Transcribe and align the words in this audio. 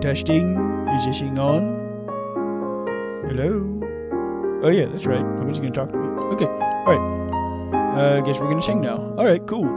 Testing. 0.00 0.56
Is 0.96 1.04
this 1.06 1.20
thing 1.20 1.38
on? 1.38 1.76
Hello? 3.28 3.80
Oh, 4.62 4.70
yeah, 4.70 4.86
that's 4.86 5.04
right. 5.04 5.20
Somebody's 5.20 5.60
going 5.60 5.72
to 5.72 5.78
talk 5.78 5.90
to 5.90 5.96
me. 5.96 6.08
Okay. 6.34 6.46
All 6.46 6.86
right. 6.86 7.00
Uh, 7.96 8.18
I 8.18 8.20
guess 8.22 8.38
we're 8.38 8.46
going 8.46 8.60
to 8.60 8.64
sing 8.64 8.80
now. 8.80 8.96
All 9.18 9.26
right, 9.26 9.46
cool. 9.46 9.68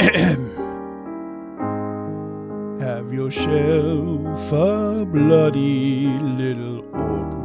Have 2.80 3.12
yourself 3.12 4.52
a 4.52 5.04
bloody 5.04 6.06
little 6.18 6.82
orc 6.94 7.44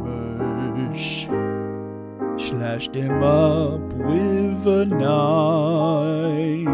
Slash 2.40 2.88
them 2.88 3.22
up 3.22 3.92
with 3.92 4.66
a 4.66 4.86
knife. 4.86 6.66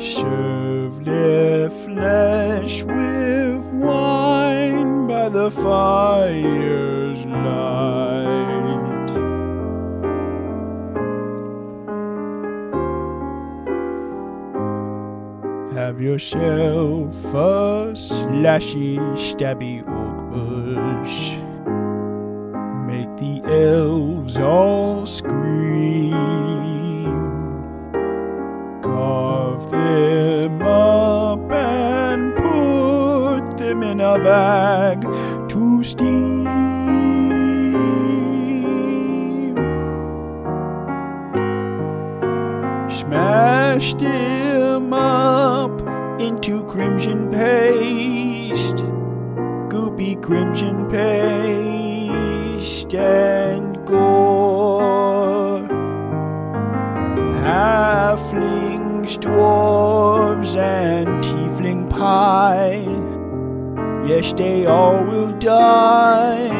Serve 0.00 0.79
their 1.04 1.70
flesh 1.70 2.82
with 2.82 3.64
wine 3.64 5.06
by 5.06 5.28
the 5.28 5.50
fire's 5.50 7.24
light. 7.26 7.90
Have 15.74 16.00
yourself 16.00 17.14
a 17.34 17.92
slashy, 17.94 18.98
stabby 19.16 19.82
orc 19.88 20.30
bush. 20.30 21.36
Make 22.86 23.16
the 23.16 23.42
elves 23.48 24.36
all 24.36 25.06
scream. 25.06 25.99
In 34.00 34.06
a 34.06 34.18
bag 34.24 35.02
to 35.48 35.84
steam. 35.84 36.44
smashed 42.88 44.00
him 44.00 44.92
up 44.92 45.80
into 46.20 46.64
crimson 46.64 47.30
paste, 47.30 48.76
goopy 49.68 50.20
crimson 50.22 50.88
paste 50.90 51.74
and 52.94 53.84
gore. 53.86 55.68
Halflings, 57.42 59.18
dwarves, 59.18 60.56
and 60.56 61.22
tiefling 61.24 61.88
pie. 61.90 62.99
Yes, 64.06 64.32
they 64.32 64.66
all 64.66 65.04
will 65.04 65.32
die 65.38 66.59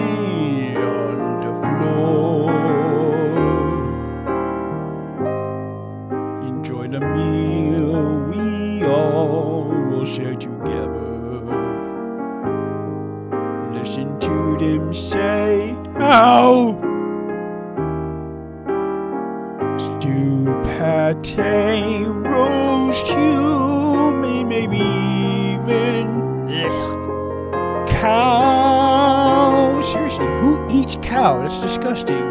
cow? 31.20 31.42
That's 31.42 31.60
disgusting. 31.60 32.26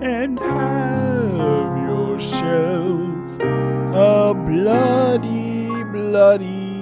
And 0.00 0.38
have 0.38 1.76
yourself 1.88 3.40
a 3.94 4.34
bloody, 4.34 5.84
bloody. 5.92 6.72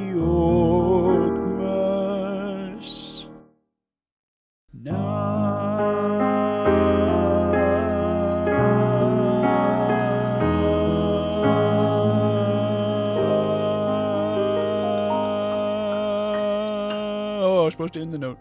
Oh, 17.44 17.62
I 17.62 17.64
was 17.64 17.74
supposed 17.74 17.94
to 17.94 18.00
end 18.00 18.12
the 18.14 18.18
note. 18.18 18.38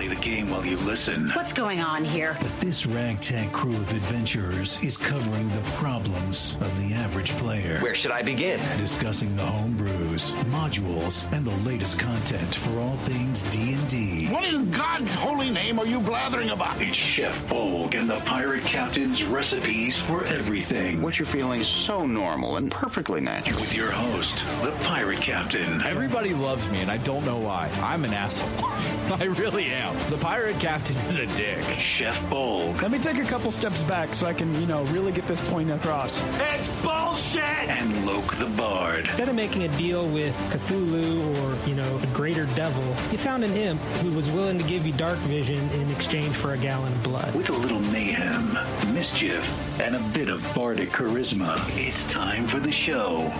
Anyone 0.00 0.16
can 0.16 0.22
play 0.22 0.30
the 0.30 0.36
game 0.36 0.50
while 0.50 0.64
you 0.64 0.76
listen. 0.86 1.28
What's 1.30 1.52
going 1.52 1.80
on 1.80 2.04
here? 2.04 2.36
But 2.40 2.60
This 2.60 2.86
ragtag 2.86 3.52
crew 3.52 3.74
of 3.74 3.90
adventurers 3.92 4.82
is 4.82 4.96
covering 4.96 5.48
the 5.50 5.60
problems 5.76 6.56
of 6.60 6.80
the 6.80 6.94
average 6.94 7.30
player. 7.32 7.78
Where 7.80 7.94
should 7.94 8.10
I 8.10 8.22
begin? 8.22 8.60
Discussing 8.78 9.34
the 9.36 9.44
home 9.44 9.76
brews, 9.76 10.32
modules, 10.52 11.30
and 11.32 11.44
the 11.44 11.68
latest 11.68 11.98
content 11.98 12.54
for 12.54 12.78
all 12.80 12.96
things 12.96 13.42
D&D. 13.50 14.28
What 14.28 14.44
in 14.44 14.70
God's 14.70 15.14
holy 15.14 15.50
name 15.50 15.78
are 15.78 15.86
you 15.86 16.00
blathering 16.00 16.50
about? 16.50 16.80
It's 16.80 16.96
Chef 16.96 17.36
Bolgg 17.48 17.94
and 17.94 18.08
the 18.08 18.20
Pirate 18.20 18.64
Captain's 18.64 19.22
recipes 19.24 20.00
for 20.00 20.24
everything. 20.26 21.02
What 21.02 21.18
you're 21.18 21.26
feeling 21.26 21.60
is 21.60 21.68
so 21.68 22.06
normal 22.06 22.56
and 22.56 22.70
perfectly 22.70 23.20
natural. 23.20 23.60
With 23.60 23.74
your 23.74 23.90
host, 23.90 24.44
the 24.62 24.72
Pirate 24.84 25.20
Captain. 25.20 25.82
Everybody 25.82 26.32
loves 26.32 26.68
me, 26.70 26.80
and 26.80 26.90
I 26.90 26.98
don't 26.98 27.24
know 27.24 27.38
why. 27.38 27.70
I'm 27.82 28.04
an 28.04 28.14
asshole. 28.14 28.48
I 29.20 29.24
really 29.24 29.66
am. 29.66 29.89
The 30.10 30.18
pirate 30.18 30.58
captain 30.60 30.96
is 31.08 31.18
a 31.18 31.26
dick. 31.26 31.62
Chef 31.78 32.20
Bolgg. 32.30 32.82
Let 32.82 32.90
me 32.90 32.98
take 32.98 33.18
a 33.18 33.24
couple 33.24 33.50
steps 33.50 33.84
back 33.84 34.14
so 34.14 34.26
I 34.26 34.32
can, 34.32 34.54
you 34.60 34.66
know, 34.66 34.82
really 34.84 35.12
get 35.12 35.26
this 35.26 35.40
point 35.50 35.70
across. 35.70 36.22
It's 36.38 36.82
bullshit! 36.82 37.60
and 37.80 38.06
Loc 38.06 38.36
the 38.36 38.46
Bard. 38.46 39.06
Instead 39.06 39.28
of 39.28 39.34
making 39.34 39.62
a 39.62 39.68
deal 39.68 40.06
with 40.08 40.36
Cthulhu 40.50 41.34
or, 41.38 41.68
you 41.68 41.74
know, 41.74 42.00
a 42.02 42.06
greater 42.08 42.46
devil, 42.54 42.84
you 43.10 43.18
found 43.18 43.44
an 43.44 43.52
imp 43.52 43.80
who 44.02 44.10
was 44.10 44.28
willing 44.30 44.58
to 44.58 44.64
give 44.64 44.86
you 44.86 44.92
dark 44.94 45.18
vision 45.20 45.58
in 45.70 45.90
exchange 45.90 46.34
for 46.34 46.52
a 46.52 46.58
gallon 46.58 46.92
of 46.92 47.02
blood. 47.02 47.34
With 47.34 47.48
a 47.48 47.52
little 47.52 47.80
mayhem, 47.80 48.58
mischief, 48.92 49.80
and 49.80 49.96
a 49.96 50.00
bit 50.12 50.28
of 50.28 50.42
bardic 50.54 50.90
charisma, 50.90 51.56
it's 51.78 52.06
time 52.08 52.46
for 52.46 52.60
the 52.60 52.72
show. 52.72 53.32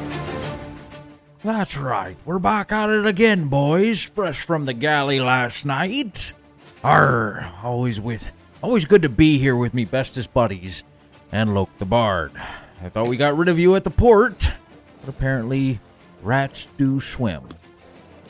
That's 1.43 1.77
right. 1.77 2.17
We're 2.25 2.39
back 2.39 2.71
at 2.71 2.91
it 2.91 3.07
again, 3.07 3.49
boys. 3.49 4.03
Fresh 4.03 4.43
from 4.43 4.67
the 4.67 4.75
galley 4.75 5.21
last 5.21 5.65
night. 5.65 6.35
Arr, 6.83 7.53
always 7.63 8.01
with, 8.01 8.31
always 8.63 8.87
good 8.87 9.03
to 9.03 9.09
be 9.11 9.37
here 9.37 9.55
with 9.55 9.75
me 9.75 9.85
bestest 9.85 10.33
buddies 10.33 10.83
and 11.31 11.55
Loc 11.55 11.69
the 11.79 11.85
Bard. 11.85 12.33
I 12.83 12.89
thought 12.89 13.09
we 13.09 13.19
got 13.19 13.37
rid 13.37 13.49
of 13.49 13.59
you 13.59 13.75
at 13.75 13.85
the 13.85 13.91
port, 13.91 14.51
but 15.01 15.09
apparently 15.11 15.79
rats 16.23 16.69
do 16.79 16.99
swim. 16.99 17.43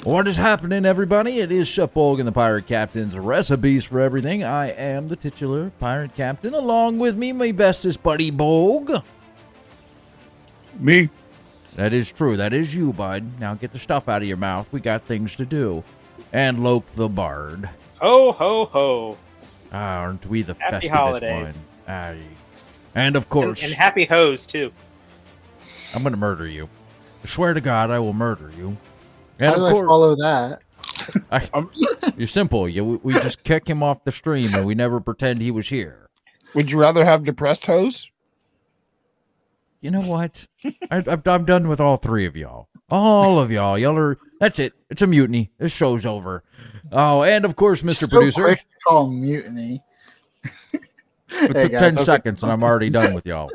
What 0.02 0.26
is 0.26 0.36
happening, 0.36 0.84
everybody? 0.84 1.38
It 1.38 1.52
is 1.52 1.68
Chef 1.68 1.92
Bolgg 1.94 2.18
and 2.18 2.26
the 2.26 2.32
Pirate 2.32 2.66
Captain's 2.66 3.16
recipes 3.16 3.84
for 3.84 4.00
everything. 4.00 4.42
I 4.42 4.70
am 4.70 5.06
the 5.06 5.16
titular 5.16 5.70
Pirate 5.78 6.14
Captain. 6.14 6.54
Along 6.54 6.98
with 6.98 7.16
me, 7.16 7.32
my 7.32 7.52
bestest 7.52 8.02
buddy 8.02 8.32
Bolgg. 8.32 9.02
Me? 10.78 11.10
That 11.76 11.92
is 11.92 12.10
true. 12.10 12.36
That 12.36 12.52
is 12.52 12.74
you, 12.74 12.92
bud. 12.92 13.38
Now 13.38 13.54
get 13.54 13.72
the 13.72 13.78
stuff 13.78 14.08
out 14.08 14.22
of 14.22 14.28
your 14.28 14.38
mouth. 14.38 14.72
We 14.72 14.80
got 14.80 15.04
things 15.04 15.36
to 15.36 15.44
do. 15.44 15.84
And 16.32 16.64
Loc 16.64 16.86
the 16.94 17.08
Bard. 17.08 17.68
Ho 18.00 18.32
ho 18.32 18.64
ho! 18.66 19.18
Ah, 19.72 19.98
aren't 20.00 20.26
we 20.26 20.42
the 20.42 20.54
Happy 20.58 20.88
festivest 20.88 20.92
holidays. 20.92 21.54
one? 21.86 21.94
Aye. 21.94 22.20
And 22.94 23.14
of 23.16 23.28
course, 23.28 23.62
and 23.62 23.72
happy 23.72 24.04
hoes 24.04 24.46
too. 24.46 24.72
I'm 25.94 26.02
going 26.02 26.12
to 26.12 26.18
murder 26.18 26.46
you. 26.46 26.68
I 27.22 27.26
swear 27.26 27.52
to 27.54 27.60
God, 27.60 27.90
I 27.90 27.98
will 27.98 28.12
murder 28.12 28.50
you. 28.56 28.76
And 29.38 29.48
How 29.48 29.52
of 29.54 29.58
do 29.58 29.66
I 29.66 29.70
course, 29.72 29.86
follow 29.86 30.14
that? 30.16 30.60
I, 31.30 31.48
you're 32.16 32.26
simple. 32.28 32.68
You, 32.68 33.00
we 33.02 33.12
just 33.14 33.44
kick 33.44 33.68
him 33.68 33.82
off 33.82 34.04
the 34.04 34.12
stream 34.12 34.48
and 34.54 34.66
we 34.66 34.74
never 34.74 35.00
pretend 35.00 35.40
he 35.40 35.50
was 35.50 35.68
here. 35.68 36.08
Would 36.54 36.70
you 36.70 36.78
rather 36.80 37.04
have 37.04 37.24
depressed 37.24 37.66
hoes? 37.66 38.08
You 39.80 39.90
know 39.90 40.02
what? 40.02 40.46
I, 40.90 41.02
I'm, 41.06 41.22
I'm 41.24 41.44
done 41.44 41.68
with 41.68 41.80
all 41.80 41.96
three 41.96 42.26
of 42.26 42.36
y'all. 42.36 42.68
All 42.90 43.38
of 43.38 43.50
y'all. 43.50 43.78
Y'all 43.78 43.96
are. 43.96 44.18
That's 44.40 44.58
it. 44.58 44.72
It's 44.90 45.02
a 45.02 45.06
mutiny. 45.06 45.52
This 45.58 45.70
show's 45.70 46.04
over. 46.06 46.42
Oh, 46.90 47.22
and 47.22 47.44
of 47.44 47.54
course, 47.56 47.82
Mr. 47.82 48.00
So 48.00 48.08
Producer. 48.08 48.42
quick 48.42 48.58
to 48.58 48.64
call 48.86 49.06
mutiny. 49.08 49.80
It 50.72 50.82
Hey, 51.56 51.62
took 51.62 51.72
guys, 51.72 51.94
10 51.94 52.04
seconds 52.04 52.42
and 52.42 52.50
I'm 52.50 52.64
already 52.64 52.90
done 52.90 53.14
with 53.14 53.24
y'all. 53.26 53.52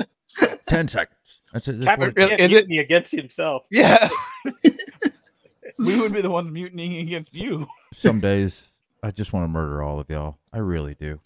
10 0.67 0.87
seconds. 0.87 1.17
That's 1.51 1.67
it. 1.67 1.73
That's 1.81 1.85
Captain 1.85 2.13
what, 2.15 2.29
can't 2.29 2.39
is 2.39 2.53
it- 2.53 2.67
me 2.69 2.77
against 2.79 3.11
himself. 3.11 3.63
Yeah. 3.69 4.07
we 5.77 5.99
would 5.99 6.13
be 6.13 6.21
the 6.21 6.29
ones 6.29 6.49
mutinying 6.51 6.97
against 6.97 7.35
you. 7.35 7.67
some 7.93 8.19
days 8.21 8.69
I 9.03 9.11
just 9.11 9.33
want 9.33 9.43
to 9.43 9.47
murder 9.49 9.83
all 9.83 9.99
of 9.99 10.09
y'all. 10.09 10.37
I 10.53 10.59
really 10.59 10.93
do. 10.95 11.19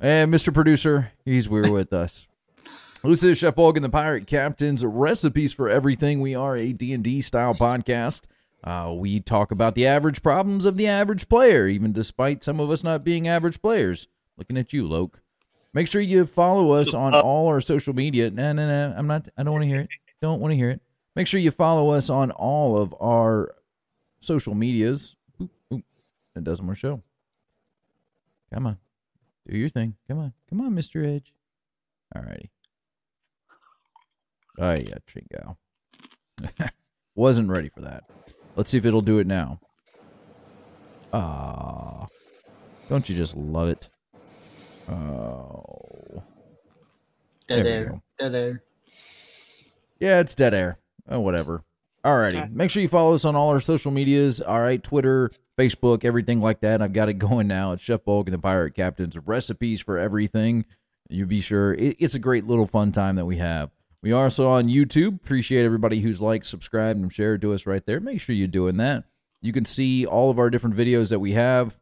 And 0.00 0.32
Mr. 0.32 0.54
Producer, 0.54 1.12
he's 1.24 1.46
here 1.46 1.70
with 1.72 1.92
us. 1.92 2.28
This 3.04 3.22
is 3.22 3.38
Chef 3.38 3.54
Bolgan, 3.54 3.82
the 3.82 3.88
Pirate 3.88 4.26
Captain's 4.26 4.84
recipes 4.84 5.52
for 5.52 5.68
everything. 5.68 6.20
We 6.20 6.34
are 6.34 6.56
a 6.56 6.72
D&D 6.72 7.20
style 7.20 7.54
podcast 7.54 8.22
Uh, 8.64 8.92
we 8.96 9.20
talk 9.20 9.50
about 9.50 9.74
the 9.74 9.86
average 9.86 10.22
problems 10.22 10.64
of 10.64 10.76
the 10.76 10.86
average 10.86 11.28
player, 11.28 11.66
even 11.66 11.92
despite 11.92 12.42
some 12.42 12.58
of 12.58 12.70
us 12.70 12.82
not 12.82 13.04
being 13.04 13.28
average 13.28 13.62
players. 13.62 14.08
Looking 14.36 14.56
at 14.56 14.72
you, 14.72 14.86
Loc. 14.86 15.20
Make 15.72 15.86
sure 15.86 16.00
you 16.00 16.26
follow 16.26 16.72
us 16.72 16.94
on 16.94 17.14
all 17.14 17.46
our 17.48 17.60
social 17.60 17.94
media. 17.94 18.30
No, 18.30 18.52
no, 18.52 18.66
no. 18.66 18.94
I'm 18.96 19.06
not. 19.06 19.28
I 19.36 19.42
don't 19.42 19.52
want 19.52 19.62
to 19.62 19.68
hear 19.68 19.80
it. 19.80 19.88
Don't 20.20 20.40
want 20.40 20.52
to 20.52 20.56
hear 20.56 20.70
it. 20.70 20.80
Make 21.14 21.26
sure 21.26 21.40
you 21.40 21.50
follow 21.50 21.90
us 21.90 22.10
on 22.10 22.30
all 22.30 22.76
of 22.76 22.94
our 23.00 23.54
social 24.20 24.54
medias. 24.54 25.16
Oop, 25.40 25.50
oop. 25.72 25.84
That 26.34 26.44
does 26.44 26.62
more 26.62 26.74
show. 26.74 27.02
Come 28.52 28.66
on. 28.66 28.78
Do 29.48 29.56
your 29.56 29.68
thing. 29.68 29.94
Come 30.08 30.18
on. 30.18 30.32
Come 30.48 30.60
on, 30.60 30.74
Mr. 30.74 31.04
Edge. 31.06 31.32
All 32.14 32.22
righty. 32.22 32.50
Oh, 34.58 34.70
yeah, 34.72 34.94
Tringo. 35.06 35.56
Wasn't 37.14 37.48
ready 37.48 37.68
for 37.68 37.82
that. 37.82 38.04
Let's 38.58 38.70
see 38.70 38.78
if 38.78 38.84
it'll 38.84 39.02
do 39.02 39.20
it 39.20 39.26
now. 39.28 39.60
Ah. 41.12 42.08
Don't 42.88 43.08
you 43.08 43.14
just 43.14 43.36
love 43.36 43.68
it? 43.68 43.88
Oh. 44.90 46.24
Dead 47.46 47.64
There 47.64 47.86
air. 47.86 48.02
Dead 48.18 48.34
air. 48.34 48.62
Yeah, 50.00 50.18
it's 50.18 50.34
dead 50.34 50.54
air. 50.54 50.80
Oh, 51.08 51.20
whatever. 51.20 51.62
Alrighty. 52.04 52.50
Make 52.50 52.70
sure 52.70 52.82
you 52.82 52.88
follow 52.88 53.14
us 53.14 53.24
on 53.24 53.36
all 53.36 53.50
our 53.50 53.60
social 53.60 53.92
medias. 53.92 54.40
All 54.40 54.60
right, 54.60 54.82
Twitter, 54.82 55.30
Facebook, 55.56 56.04
everything 56.04 56.40
like 56.40 56.60
that. 56.62 56.82
I've 56.82 56.92
got 56.92 57.08
it 57.08 57.14
going 57.20 57.46
now. 57.46 57.70
It's 57.70 57.82
Chef 57.84 58.04
Bolgg 58.04 58.26
and 58.26 58.34
the 58.34 58.40
Pirate 58.40 58.74
Captain's 58.74 59.16
recipes 59.16 59.80
for 59.80 59.98
everything. 59.98 60.64
You 61.08 61.26
be 61.26 61.40
sure 61.40 61.74
it, 61.74 61.96
it's 62.00 62.14
a 62.16 62.18
great 62.18 62.44
little 62.48 62.66
fun 62.66 62.90
time 62.90 63.14
that 63.16 63.24
we 63.24 63.36
have. 63.36 63.70
We 64.02 64.12
are 64.12 64.24
also 64.24 64.48
on 64.48 64.68
YouTube. 64.68 65.16
Appreciate 65.16 65.64
everybody 65.64 66.00
who's 66.00 66.20
liked, 66.20 66.46
subscribed, 66.46 67.00
and 67.00 67.12
shared 67.12 67.40
to 67.42 67.52
us 67.52 67.66
right 67.66 67.84
there. 67.84 68.00
Make 68.00 68.20
sure 68.20 68.34
you're 68.34 68.46
doing 68.46 68.76
that. 68.76 69.04
You 69.42 69.52
can 69.52 69.64
see 69.64 70.06
all 70.06 70.30
of 70.30 70.38
our 70.38 70.50
different 70.50 70.76
videos 70.76 71.10
that 71.10 71.18
we 71.18 71.32
have. 71.32 71.76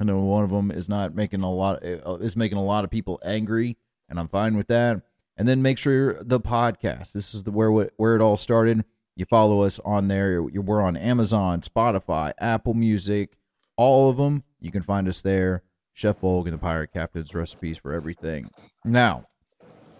I 0.00 0.04
know 0.04 0.18
one 0.18 0.44
of 0.44 0.50
them 0.50 0.70
is 0.70 0.88
not 0.88 1.14
making 1.14 1.42
a 1.42 1.52
lot 1.52 1.82
uh, 1.84 2.16
is 2.16 2.36
making 2.36 2.58
a 2.58 2.64
lot 2.64 2.84
of 2.84 2.90
people 2.90 3.20
angry, 3.24 3.76
and 4.08 4.18
I'm 4.18 4.28
fine 4.28 4.56
with 4.56 4.68
that. 4.68 5.02
And 5.36 5.46
then 5.46 5.62
make 5.62 5.78
sure 5.78 6.22
the 6.22 6.40
podcast. 6.40 7.12
This 7.12 7.34
is 7.34 7.44
the 7.44 7.50
where 7.50 7.70
where 7.70 8.16
it 8.16 8.22
all 8.22 8.36
started. 8.36 8.84
You 9.14 9.24
follow 9.24 9.62
us 9.62 9.80
on 9.84 10.08
there. 10.08 10.42
We're 10.42 10.82
on 10.82 10.96
Amazon, 10.96 11.62
Spotify, 11.62 12.32
Apple 12.38 12.74
Music, 12.74 13.36
all 13.76 14.10
of 14.10 14.18
them. 14.18 14.44
You 14.60 14.70
can 14.70 14.82
find 14.82 15.08
us 15.08 15.22
there. 15.22 15.62
Chef 15.94 16.20
Bolgg 16.20 16.44
and 16.44 16.52
the 16.52 16.58
Pirate 16.58 16.92
Captain's 16.92 17.34
recipes 17.34 17.78
for 17.78 17.94
everything. 17.94 18.50
Now, 18.84 19.28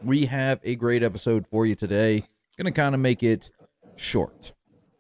we 0.06 0.26
have 0.26 0.60
a 0.62 0.76
great 0.76 1.02
episode 1.02 1.46
for 1.50 1.66
you 1.66 1.74
today. 1.74 2.24
Going 2.56 2.66
to 2.66 2.70
kind 2.70 2.94
of 2.94 3.00
make 3.00 3.22
it 3.22 3.50
short. 3.96 4.52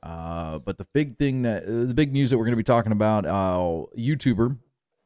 Uh, 0.02 0.58
but 0.58 0.78
the 0.78 0.86
big 0.92 1.16
thing 1.16 1.42
that 1.42 1.62
uh, 1.62 1.86
the 1.86 1.94
big 1.94 2.12
news 2.12 2.30
that 2.30 2.38
we're 2.38 2.44
going 2.44 2.52
to 2.52 2.56
be 2.56 2.62
talking 2.62 2.92
about, 2.92 3.24
uh, 3.24 3.86
YouTuber, 3.96 4.58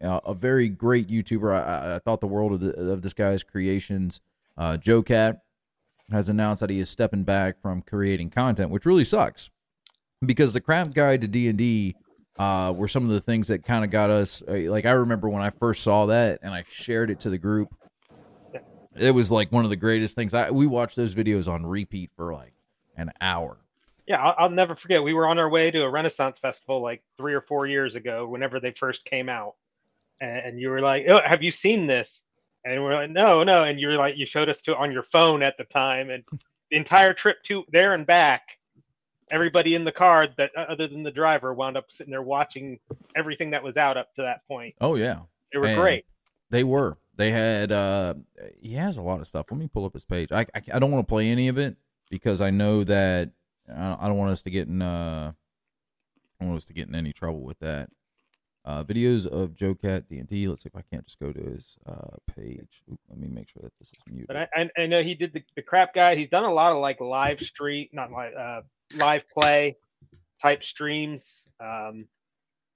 uh, 0.02 0.20
a 0.24 0.34
very 0.34 0.68
great 0.68 1.08
YouTuber. 1.08 1.54
I, 1.54 1.96
I, 1.96 1.98
thought 1.98 2.20
the 2.20 2.26
world 2.26 2.52
of, 2.52 2.60
the, 2.60 2.72
of 2.90 3.02
this 3.02 3.14
guy's 3.14 3.42
creations. 3.42 4.20
Uh, 4.56 4.76
JoCat 4.78 5.40
has 6.10 6.28
announced 6.28 6.60
that 6.60 6.70
he 6.70 6.80
is 6.80 6.90
stepping 6.90 7.22
back 7.22 7.60
from 7.62 7.82
creating 7.82 8.30
content, 8.30 8.70
which 8.70 8.86
really 8.86 9.04
sucks 9.04 9.50
because 10.24 10.52
the 10.52 10.60
craft 10.60 10.94
guide 10.94 11.20
to 11.20 11.28
D 11.28 11.48
and 11.48 11.58
D 11.58 11.94
uh, 12.38 12.72
were 12.74 12.88
some 12.88 13.04
of 13.04 13.10
the 13.10 13.20
things 13.20 13.48
that 13.48 13.64
kind 13.64 13.84
of 13.84 13.90
got 13.90 14.10
us. 14.10 14.42
Like 14.46 14.86
I 14.86 14.92
remember 14.92 15.28
when 15.28 15.42
I 15.42 15.50
first 15.50 15.82
saw 15.82 16.06
that 16.06 16.40
and 16.42 16.52
I 16.52 16.64
shared 16.68 17.10
it 17.10 17.20
to 17.20 17.30
the 17.30 17.38
group. 17.38 17.74
It 19.00 19.12
was 19.12 19.30
like 19.30 19.50
one 19.50 19.64
of 19.64 19.70
the 19.70 19.76
greatest 19.76 20.14
things. 20.14 20.34
I 20.34 20.50
we 20.50 20.66
watched 20.66 20.94
those 20.94 21.14
videos 21.14 21.48
on 21.48 21.64
repeat 21.64 22.10
for 22.14 22.34
like 22.34 22.52
an 22.96 23.10
hour. 23.20 23.56
Yeah, 24.06 24.22
I'll, 24.22 24.34
I'll 24.36 24.50
never 24.50 24.74
forget. 24.74 25.02
We 25.02 25.14
were 25.14 25.26
on 25.26 25.38
our 25.38 25.48
way 25.48 25.70
to 25.70 25.82
a 25.82 25.90
Renaissance 25.90 26.38
festival 26.38 26.82
like 26.82 27.02
three 27.16 27.32
or 27.32 27.40
four 27.40 27.66
years 27.66 27.94
ago, 27.94 28.26
whenever 28.26 28.60
they 28.60 28.72
first 28.72 29.04
came 29.04 29.28
out, 29.28 29.54
and, 30.20 30.38
and 30.38 30.60
you 30.60 30.68
were 30.68 30.80
like, 30.80 31.06
oh, 31.08 31.20
"Have 31.24 31.42
you 31.42 31.50
seen 31.50 31.86
this?" 31.86 32.22
And 32.64 32.82
we're 32.82 32.92
like, 32.92 33.10
"No, 33.10 33.42
no." 33.42 33.64
And 33.64 33.80
you're 33.80 33.96
like, 33.96 34.18
you 34.18 34.26
showed 34.26 34.50
us 34.50 34.60
to 34.62 34.76
on 34.76 34.92
your 34.92 35.02
phone 35.02 35.42
at 35.42 35.56
the 35.56 35.64
time, 35.64 36.10
and 36.10 36.22
the 36.70 36.76
entire 36.76 37.14
trip 37.14 37.42
to 37.44 37.64
there 37.72 37.94
and 37.94 38.06
back, 38.06 38.58
everybody 39.30 39.74
in 39.74 39.84
the 39.84 39.92
car 39.92 40.28
that 40.36 40.50
uh, 40.56 40.66
other 40.68 40.86
than 40.86 41.02
the 41.02 41.10
driver 41.10 41.54
wound 41.54 41.76
up 41.76 41.90
sitting 41.90 42.10
there 42.10 42.22
watching 42.22 42.78
everything 43.16 43.50
that 43.50 43.62
was 43.62 43.76
out 43.76 43.96
up 43.96 44.12
to 44.14 44.22
that 44.22 44.46
point. 44.46 44.74
Oh 44.80 44.96
yeah, 44.96 45.20
They 45.52 45.58
were 45.58 45.66
And 45.66 45.80
great. 45.80 46.04
They 46.50 46.64
were. 46.64 46.98
They 47.16 47.30
had. 47.32 47.72
uh 47.72 48.14
He 48.60 48.74
has 48.74 48.96
a 48.96 49.02
lot 49.02 49.20
of 49.20 49.26
stuff. 49.26 49.46
Let 49.50 49.58
me 49.60 49.68
pull 49.68 49.84
up 49.84 49.92
his 49.94 50.04
page. 50.04 50.32
I 50.32 50.40
I, 50.54 50.62
I 50.74 50.78
don't 50.78 50.90
want 50.90 51.06
to 51.06 51.10
play 51.10 51.28
any 51.28 51.48
of 51.48 51.58
it 51.58 51.76
because 52.10 52.40
I 52.40 52.50
know 52.50 52.84
that 52.84 53.30
I 53.68 53.96
I 54.00 54.08
don't 54.08 54.16
want 54.18 54.32
us 54.32 54.42
to 54.42 54.50
get 54.50 54.68
in. 54.68 54.80
uh 54.82 55.32
I 56.40 56.44
don't 56.44 56.48
want 56.50 56.58
us 56.62 56.66
to 56.66 56.72
get 56.72 56.88
in 56.88 56.94
any 56.94 57.12
trouble 57.12 57.40
with 57.42 57.58
that. 57.60 57.90
Uh 58.64 58.84
Videos 58.84 59.26
of 59.26 59.50
JoCat 59.54 60.08
D 60.08 60.18
and 60.18 60.28
D. 60.28 60.46
Let's 60.48 60.62
see 60.62 60.70
if 60.72 60.76
I 60.76 60.82
can't 60.90 61.04
just 61.06 61.18
go 61.18 61.32
to 61.32 61.40
his 61.40 61.76
uh 61.86 62.16
page. 62.34 62.82
Oop, 62.90 63.00
let 63.08 63.18
me 63.18 63.28
make 63.28 63.48
sure 63.48 63.62
that 63.62 63.72
this 63.78 63.88
is 63.88 63.98
muted. 64.08 64.28
But 64.28 64.36
I, 64.36 64.48
I, 64.54 64.70
I 64.82 64.86
know 64.86 65.02
he 65.02 65.14
did 65.14 65.32
the, 65.32 65.42
the 65.56 65.62
crap 65.62 65.92
guy. 65.94 66.14
He's 66.14 66.28
done 66.28 66.44
a 66.44 66.52
lot 66.52 66.72
of 66.72 66.78
like 66.78 67.00
live 67.00 67.40
street, 67.40 67.90
not 67.92 68.10
live, 68.12 68.34
uh, 68.34 68.60
live 68.98 69.24
play 69.28 69.76
type 70.42 70.62
streams. 70.62 71.48
Um, 71.58 72.06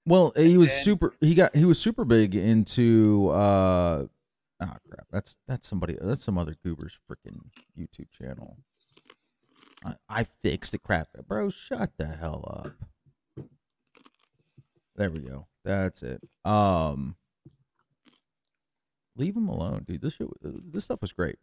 Well, 0.07 0.33
he 0.35 0.57
was 0.57 0.71
And- 0.73 0.83
super. 0.83 1.13
He 1.21 1.33
got. 1.35 1.55
He 1.55 1.65
was 1.65 1.79
super 1.79 2.05
big 2.05 2.35
into. 2.35 3.29
uh 3.29 4.05
Oh 4.61 4.73
crap! 4.89 5.07
That's 5.11 5.37
that's 5.47 5.67
somebody. 5.67 5.97
That's 6.01 6.23
some 6.23 6.37
other 6.37 6.55
goober's 6.63 6.97
freaking 7.09 7.39
YouTube 7.77 8.09
channel. 8.11 8.57
I, 9.83 9.95
I 10.09 10.23
fixed 10.23 10.73
it. 10.73 10.81
Crap, 10.83 11.09
bro. 11.27 11.49
Shut 11.49 11.91
the 11.97 12.07
hell 12.07 12.63
up. 12.65 13.45
There 14.95 15.09
we 15.11 15.19
go. 15.19 15.47
That's 15.65 16.03
it. 16.03 16.21
Um, 16.45 17.15
leave 19.17 19.35
him 19.35 19.49
alone, 19.49 19.83
dude. 19.85 20.01
This 20.01 20.13
shit, 20.13 20.27
this 20.41 20.85
stuff 20.85 21.01
was 21.01 21.11
great. 21.11 21.37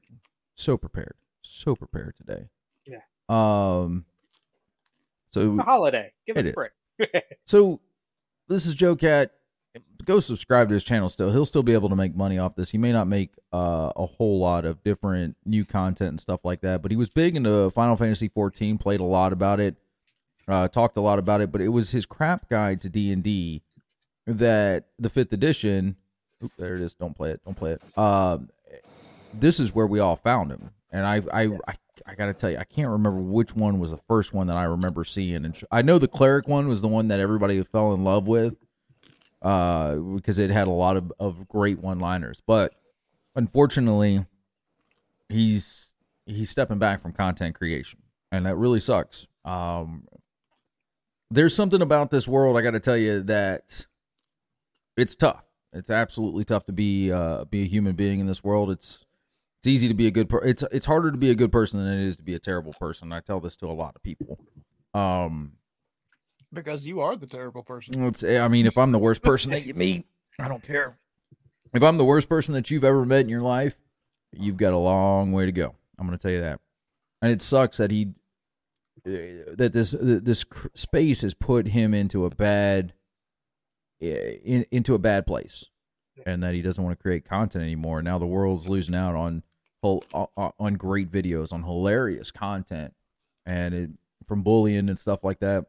So 0.54 0.76
prepared. 0.78 1.14
So 1.42 1.74
prepared 1.76 2.16
today. 2.16 2.48
Yeah. 2.86 3.00
Um. 3.28 4.06
So 5.30 5.58
a 5.58 5.62
holiday. 5.62 6.12
Give 6.26 6.36
It 6.36 6.46
us 6.46 6.52
a 6.52 6.54
break. 6.54 7.24
so 7.46 7.80
this 8.48 8.64
is 8.66 8.74
JoCat. 8.74 9.30
Go 10.04 10.20
subscribe 10.20 10.68
to 10.68 10.74
his 10.74 10.84
channel 10.84 11.08
still. 11.08 11.30
He'll 11.30 11.46
still 11.46 11.62
be 11.62 11.72
able 11.72 11.88
to 11.88 11.96
make 11.96 12.14
money 12.14 12.38
off 12.38 12.56
this. 12.56 12.70
He 12.70 12.78
may 12.78 12.92
not 12.92 13.06
make 13.06 13.30
uh, 13.52 13.92
a 13.94 14.06
whole 14.06 14.40
lot 14.40 14.64
of 14.64 14.82
different 14.82 15.36
new 15.44 15.64
content 15.64 16.10
and 16.10 16.20
stuff 16.20 16.40
like 16.44 16.60
that, 16.62 16.82
but 16.82 16.90
he 16.90 16.96
was 16.96 17.08
big 17.08 17.36
into 17.36 17.70
Final 17.70 17.96
Fantasy 17.96 18.28
14, 18.28 18.78
played 18.78 19.00
a 19.00 19.04
lot 19.04 19.32
about 19.32 19.60
it, 19.60 19.76
uh, 20.48 20.68
talked 20.68 20.96
a 20.96 21.00
lot 21.00 21.18
about 21.18 21.40
it, 21.40 21.52
but 21.52 21.60
it 21.60 21.68
was 21.68 21.90
his 21.90 22.04
crap 22.04 22.48
guide 22.48 22.80
to 22.80 22.88
D&D 22.88 23.62
that 24.26 24.86
the 24.98 25.08
5th 25.08 25.32
edition, 25.32 25.96
oop, 26.42 26.52
there 26.58 26.74
it 26.74 26.80
is, 26.80 26.94
don't 26.94 27.16
play 27.16 27.30
it, 27.30 27.40
don't 27.44 27.56
play 27.56 27.72
it. 27.72 27.98
Um, 27.98 28.50
this 29.32 29.60
is 29.60 29.74
where 29.74 29.86
we 29.86 30.00
all 30.00 30.16
found 30.16 30.50
him. 30.50 30.70
And 30.90 31.06
I 31.06 31.22
I 31.32 31.44
I, 31.66 31.74
I 32.06 32.14
got 32.14 32.26
to 32.26 32.34
tell 32.34 32.50
you, 32.50 32.58
I 32.58 32.64
can't 32.64 32.90
remember 32.90 33.20
which 33.20 33.54
one 33.54 33.78
was 33.78 33.90
the 33.90 34.00
first 34.08 34.34
one 34.34 34.46
that 34.48 34.56
I 34.56 34.64
remember 34.64 35.04
seeing 35.04 35.44
and 35.44 35.58
I 35.70 35.82
know 35.82 35.98
the 35.98 36.08
cleric 36.08 36.46
one 36.46 36.68
was 36.68 36.82
the 36.82 36.88
one 36.88 37.08
that 37.08 37.20
everybody 37.20 37.62
fell 37.62 37.94
in 37.94 38.04
love 38.04 38.28
with 38.28 38.56
uh, 39.42 39.96
because 39.96 40.38
it 40.38 40.50
had 40.50 40.68
a 40.68 40.72
lot 40.72 40.96
of, 40.96 41.12
of 41.18 41.48
great 41.48 41.78
one 41.78 41.98
liners. 41.98 42.42
But 42.46 42.74
unfortunately, 43.34 44.24
he's 45.28 45.94
he's 46.26 46.50
stepping 46.50 46.78
back 46.78 47.02
from 47.02 47.12
content 47.12 47.54
creation, 47.54 48.00
and 48.30 48.46
that 48.46 48.56
really 48.56 48.80
sucks. 48.80 49.26
Um, 49.44 50.06
there's 51.30 51.54
something 51.54 51.82
about 51.82 52.10
this 52.10 52.28
world 52.28 52.56
I 52.56 52.62
got 52.62 52.72
to 52.72 52.80
tell 52.80 52.96
you 52.96 53.22
that 53.24 53.86
it's 54.96 55.14
tough. 55.14 55.44
It's 55.72 55.90
absolutely 55.90 56.44
tough 56.44 56.66
to 56.66 56.72
be 56.72 57.10
uh, 57.10 57.44
be 57.46 57.62
a 57.62 57.66
human 57.66 57.96
being 57.96 58.20
in 58.20 58.26
this 58.26 58.44
world. 58.44 58.70
It's 58.70 59.04
it's 59.60 59.66
easy 59.66 59.88
to 59.88 59.94
be 59.94 60.06
a 60.06 60.10
good 60.10 60.28
per- 60.28 60.44
it's 60.44 60.62
it's 60.70 60.86
harder 60.86 61.10
to 61.10 61.16
be 61.16 61.30
a 61.30 61.34
good 61.34 61.50
person 61.50 61.82
than 61.82 62.00
it 62.00 62.06
is 62.06 62.16
to 62.18 62.22
be 62.22 62.34
a 62.34 62.38
terrible 62.38 62.74
person. 62.74 63.12
I 63.12 63.20
tell 63.20 63.40
this 63.40 63.56
to 63.56 63.66
a 63.66 63.72
lot 63.72 63.96
of 63.96 64.02
people. 64.02 64.38
Um, 64.92 65.52
Because 66.52 66.86
you 66.86 67.00
are 67.00 67.16
the 67.16 67.26
terrible 67.26 67.62
person. 67.62 68.04
Let's. 68.04 68.22
I 68.22 68.46
mean, 68.48 68.66
if 68.66 68.76
I'm 68.76 68.90
the 68.92 68.98
worst 68.98 69.22
person 69.22 69.52
that 69.52 69.64
you 69.64 69.74
meet, 69.74 70.06
I 70.38 70.48
don't 70.48 70.62
care. 70.62 70.98
If 71.72 71.82
I'm 71.82 71.96
the 71.96 72.04
worst 72.04 72.28
person 72.28 72.54
that 72.54 72.70
you've 72.70 72.84
ever 72.84 73.04
met 73.06 73.20
in 73.20 73.28
your 73.30 73.40
life, 73.40 73.78
you've 74.32 74.58
got 74.58 74.74
a 74.74 74.78
long 74.78 75.32
way 75.32 75.46
to 75.46 75.52
go. 75.52 75.74
I'm 75.98 76.06
going 76.06 76.18
to 76.18 76.22
tell 76.22 76.32
you 76.32 76.40
that. 76.40 76.60
And 77.22 77.32
it 77.32 77.40
sucks 77.40 77.78
that 77.78 77.90
he 77.90 78.12
uh, 79.06 79.54
that 79.56 79.70
this 79.72 79.94
this 79.98 80.44
space 80.74 81.22
has 81.22 81.32
put 81.34 81.68
him 81.68 81.94
into 81.94 82.26
a 82.26 82.30
bad 82.30 82.92
uh, 84.02 84.06
in, 84.06 84.66
into 84.70 84.94
a 84.94 84.98
bad 84.98 85.26
place, 85.26 85.70
and 86.26 86.42
that 86.42 86.52
he 86.52 86.60
doesn't 86.60 86.82
want 86.84 86.98
to 86.98 87.02
create 87.02 87.24
content 87.24 87.62
anymore. 87.62 88.02
Now 88.02 88.18
the 88.18 88.26
world's 88.26 88.68
losing 88.68 88.94
out 88.94 89.14
on- 89.14 89.42
on 89.82 90.74
great 90.74 91.10
videos, 91.10 91.52
on 91.52 91.62
hilarious 91.64 92.30
content, 92.30 92.94
and 93.46 93.74
it, 93.74 93.90
from 94.28 94.42
bullying 94.42 94.88
and 94.88 94.98
stuff 94.98 95.24
like 95.24 95.40
that. 95.40 95.66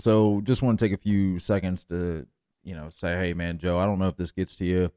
So 0.00 0.40
just 0.42 0.62
want 0.62 0.78
to 0.78 0.84
take 0.84 0.98
a 0.98 1.00
few 1.00 1.38
seconds 1.38 1.84
to, 1.86 2.26
you 2.64 2.74
know, 2.74 2.88
say, 2.90 3.16
hey 3.16 3.34
man, 3.34 3.58
Joe, 3.58 3.78
I 3.78 3.86
don't 3.86 3.98
know 3.98 4.08
if 4.08 4.16
this 4.16 4.32
gets 4.32 4.56
to 4.56 4.64
you. 4.64 4.90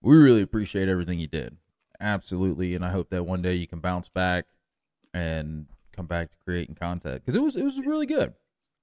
We 0.00 0.16
really 0.16 0.42
appreciate 0.42 0.88
everything 0.88 1.18
you 1.18 1.28
did. 1.28 1.56
Absolutely. 2.00 2.74
And 2.74 2.84
I 2.84 2.90
hope 2.90 3.10
that 3.10 3.24
one 3.24 3.42
day 3.42 3.54
you 3.54 3.66
can 3.66 3.78
bounce 3.80 4.08
back 4.08 4.46
and 5.14 5.66
come 5.92 6.06
back 6.06 6.30
to 6.30 6.36
creating 6.44 6.74
content. 6.74 7.22
Because 7.24 7.36
it 7.36 7.42
was 7.42 7.56
it 7.56 7.64
was 7.64 7.78
really 7.80 8.06
good. 8.06 8.34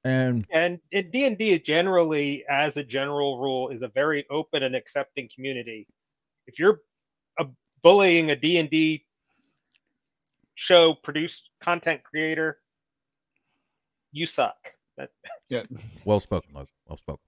And 0.04 0.46
And 0.52 0.80
D 0.92 1.26
and 1.26 1.38
D, 1.38 1.60
generally, 1.60 2.46
as 2.50 2.78
a 2.78 2.84
general 2.84 3.40
rule, 3.40 3.70
is 3.70 3.82
a 3.82 3.90
very 3.90 4.26
open 4.30 4.64
and 4.64 4.76
accepting 4.76 5.30
community. 5.34 5.88
If 6.48 6.58
you're 6.58 6.80
a, 7.38 7.46
bullying 7.84 8.32
a 8.32 8.36
D 8.36 8.60
and 8.60 8.70
D 8.70 9.06
show 10.56 10.94
produced 10.94 11.50
content 11.62 12.04
creator, 12.04 12.60
you 14.12 14.26
suck. 14.26 14.74
That, 15.00 15.10
Yeah. 15.48 15.64
well 16.06 16.20
spoken, 16.20 16.52
Luke. 16.54 16.70
Well 16.88 16.98
spoken. 16.98 17.24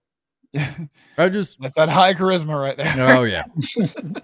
Yeah. 0.53 0.73
I 1.17 1.29
just 1.29 1.59
That's 1.59 1.73
that 1.75 1.89
high 1.89 2.13
charisma 2.13 2.61
right 2.61 2.77
there. 2.77 2.93
Oh 3.17 3.23
yeah. 3.23 3.45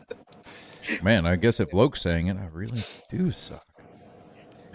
Man, 1.03 1.25
I 1.25 1.35
guess 1.35 1.59
if 1.59 1.73
Loc's 1.73 2.01
saying 2.01 2.27
it, 2.27 2.37
I 2.37 2.45
really 2.51 2.81
do 3.09 3.31
suck. 3.31 3.65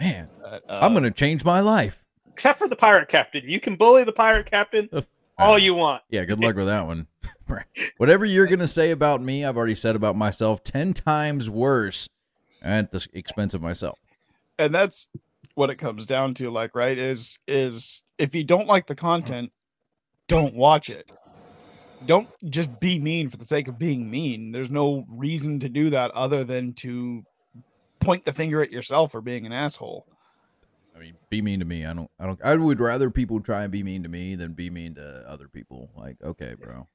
Man, 0.00 0.29
But, 0.43 0.62
I'm 0.69 0.93
uh, 0.93 0.95
gonna 0.95 1.11
change 1.11 1.45
my 1.45 1.61
life. 1.61 2.02
except 2.33 2.59
for 2.59 2.69
the 2.69 2.76
pirate 2.76 3.09
captain, 3.09 3.43
you 3.47 3.61
can 3.61 3.76
bully 3.76 4.05
the 4.05 4.12
pirate 4.12 4.50
captain 4.50 4.88
all 5.38 5.59
you 5.59 5.75
want. 5.75 6.02
Yeah, 6.11 6.25
good 6.25 6.41
luck 6.41 6.57
with 6.57 6.67
that 6.67 6.87
one. 6.87 7.07
Whatever 7.99 8.25
you're 8.25 8.47
gonna 8.47 8.69
say 8.69 8.91
about 8.91 9.23
me, 9.23 9.45
I've 9.45 9.57
already 9.57 9.75
said 9.75 9.95
about 9.97 10.17
myself 10.17 10.62
ten 10.64 10.93
times 10.95 11.49
worse 11.50 12.09
at 12.62 12.91
the 12.93 13.07
expense 13.12 13.52
of 13.55 13.61
myself. 13.62 13.99
and 14.59 14.75
that's 14.75 15.09
what 15.54 15.71
it 15.71 15.76
comes 15.76 16.06
down 16.06 16.35
to 16.35 16.50
like 16.50 16.75
right 16.75 16.99
is 16.99 17.38
is 17.47 18.02
if 18.18 18.35
you 18.35 18.44
don't 18.44 18.66
like 18.66 18.87
the 18.87 18.94
mm-hmm. 18.94 19.06
content 19.06 19.52
don't 20.28 20.54
watch 20.54 20.88
it 20.88 21.11
don't 22.06 22.28
just 22.50 22.80
be 22.80 22.99
mean 22.99 23.28
for 23.28 23.37
the 23.37 23.44
sake 23.44 23.68
of 23.68 23.78
being 23.78 24.11
mean 24.11 24.52
there's 24.52 24.71
no 24.71 25.04
reason 25.09 25.59
to 25.59 25.68
do 25.68 25.90
that 25.90 26.11
other 26.12 26.44
than 26.44 26.73
to 26.73 27.23
point 28.00 28.25
the 28.25 28.32
finger 28.32 28.62
at 28.62 28.73
yourself 28.73 29.12
for 29.12 29.21
being 29.21 29.47
an 29.47 29.52
asshole 29.52 30.06
I 30.94 30.99
mean, 30.99 31.14
be 31.30 31.42
mean 31.42 31.61
to 31.61 31.64
me. 31.64 31.87
I 31.87 31.94
don't. 31.94 32.11
I 32.21 32.26
don't. 32.26 32.40
I 32.44 32.54
would 32.54 32.80
rather 32.80 33.11
people 33.11 33.40
try 33.40 33.62
and 33.62 33.73
be 33.73 33.82
mean 33.82 34.02
to 34.02 34.09
me 34.09 34.35
than 34.35 34.52
be 34.52 34.71
mean 34.71 34.94
to 34.97 35.25
other 35.26 35.49
people. 35.49 35.90
Like, 35.97 36.16
okay, 36.23 36.54
bro. 36.54 36.87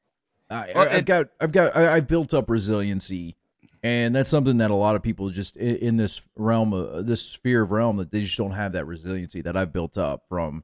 i, 0.49 0.71
I 0.71 0.81
i've 0.81 0.93
it- 0.99 1.05
got. 1.05 1.27
I've 1.39 1.51
got. 1.51 1.75
I, 1.75 1.95
I 1.95 1.99
built 2.01 2.33
up 2.33 2.49
resiliency, 2.49 3.35
and 3.83 4.15
that's 4.15 4.29
something 4.29 4.57
that 4.57 4.71
a 4.71 4.75
lot 4.75 4.95
of 4.95 5.03
people 5.03 5.29
just 5.29 5.57
in, 5.57 5.97
this 5.97 6.21
realm, 6.35 6.73
of, 6.73 7.05
this 7.05 7.21
sphere 7.21 7.63
of 7.63 7.71
realm, 7.71 7.97
that 7.97 8.11
they 8.11 8.21
just 8.21 8.37
don't 8.37 8.51
have 8.51 8.73
that 8.73 8.85
resiliency 8.85 9.41
that 9.41 9.55
I've 9.55 9.73
built 9.73 9.97
up 9.97 10.23
from 10.27 10.63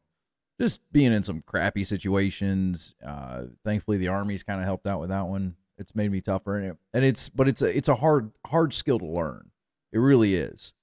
just 0.60 0.82
being 0.92 1.14
in 1.14 1.24
some 1.24 1.44
crappy 1.46 1.84
situations. 1.84 2.96
Uh, 3.06 3.44
thankfully, 3.64 3.98
the 3.98 4.08
army's 4.10 4.44
kind 4.44 4.60
of 4.60 4.66
helped 4.66 4.88
out 4.88 5.00
with 5.00 5.10
that 5.10 5.28
one. 5.28 5.56
It's 5.78 5.96
made 5.96 6.12
me 6.12 6.22
tougher, 6.22 6.58
and, 6.58 6.72
it, 6.72 6.78
and 6.94 7.04
it's 7.04 7.30
but 7.30 7.48
it's 7.48 7.62
a 7.62 7.76
it's 7.76 7.90
a 7.90 7.96
hard 7.96 8.32
hard 8.46 8.74
skill 8.74 9.00
to 9.00 9.06
learn. 9.06 9.50
It 9.92 10.00
really 10.00 10.36
is 10.36 10.74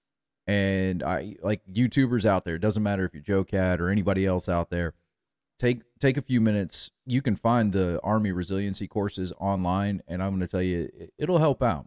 and 0.51 1.05
I 1.05 1.37
like 1.43 1.63
YouTubers 1.73 2.25
out 2.25 2.45
there. 2.45 2.57
It 2.57 2.61
doesn't 2.61 2.83
matter 2.83 3.05
if 3.05 3.15
you're 3.15 3.45
JoCat 3.45 3.79
or 3.79 3.89
anybody 3.89 4.27
else 4.27 4.49
out 4.49 4.69
there. 4.69 4.95
Take 5.61 5.83
take 6.01 6.17
a 6.17 6.23
few 6.23 6.41
minutes. 6.41 6.91
You 7.07 7.23
can 7.23 7.37
find 7.37 7.73
the 7.73 8.01
Army 8.03 8.33
resiliency 8.33 8.89
courses 8.89 9.33
online, 9.39 10.03
and 10.09 10.21
I'm 10.21 10.31
going 10.31 10.41
to 10.41 10.49
tell 10.49 10.63
you, 10.63 10.91
it, 10.93 11.13
it'll 11.19 11.39
help 11.39 11.63
out. 11.63 11.87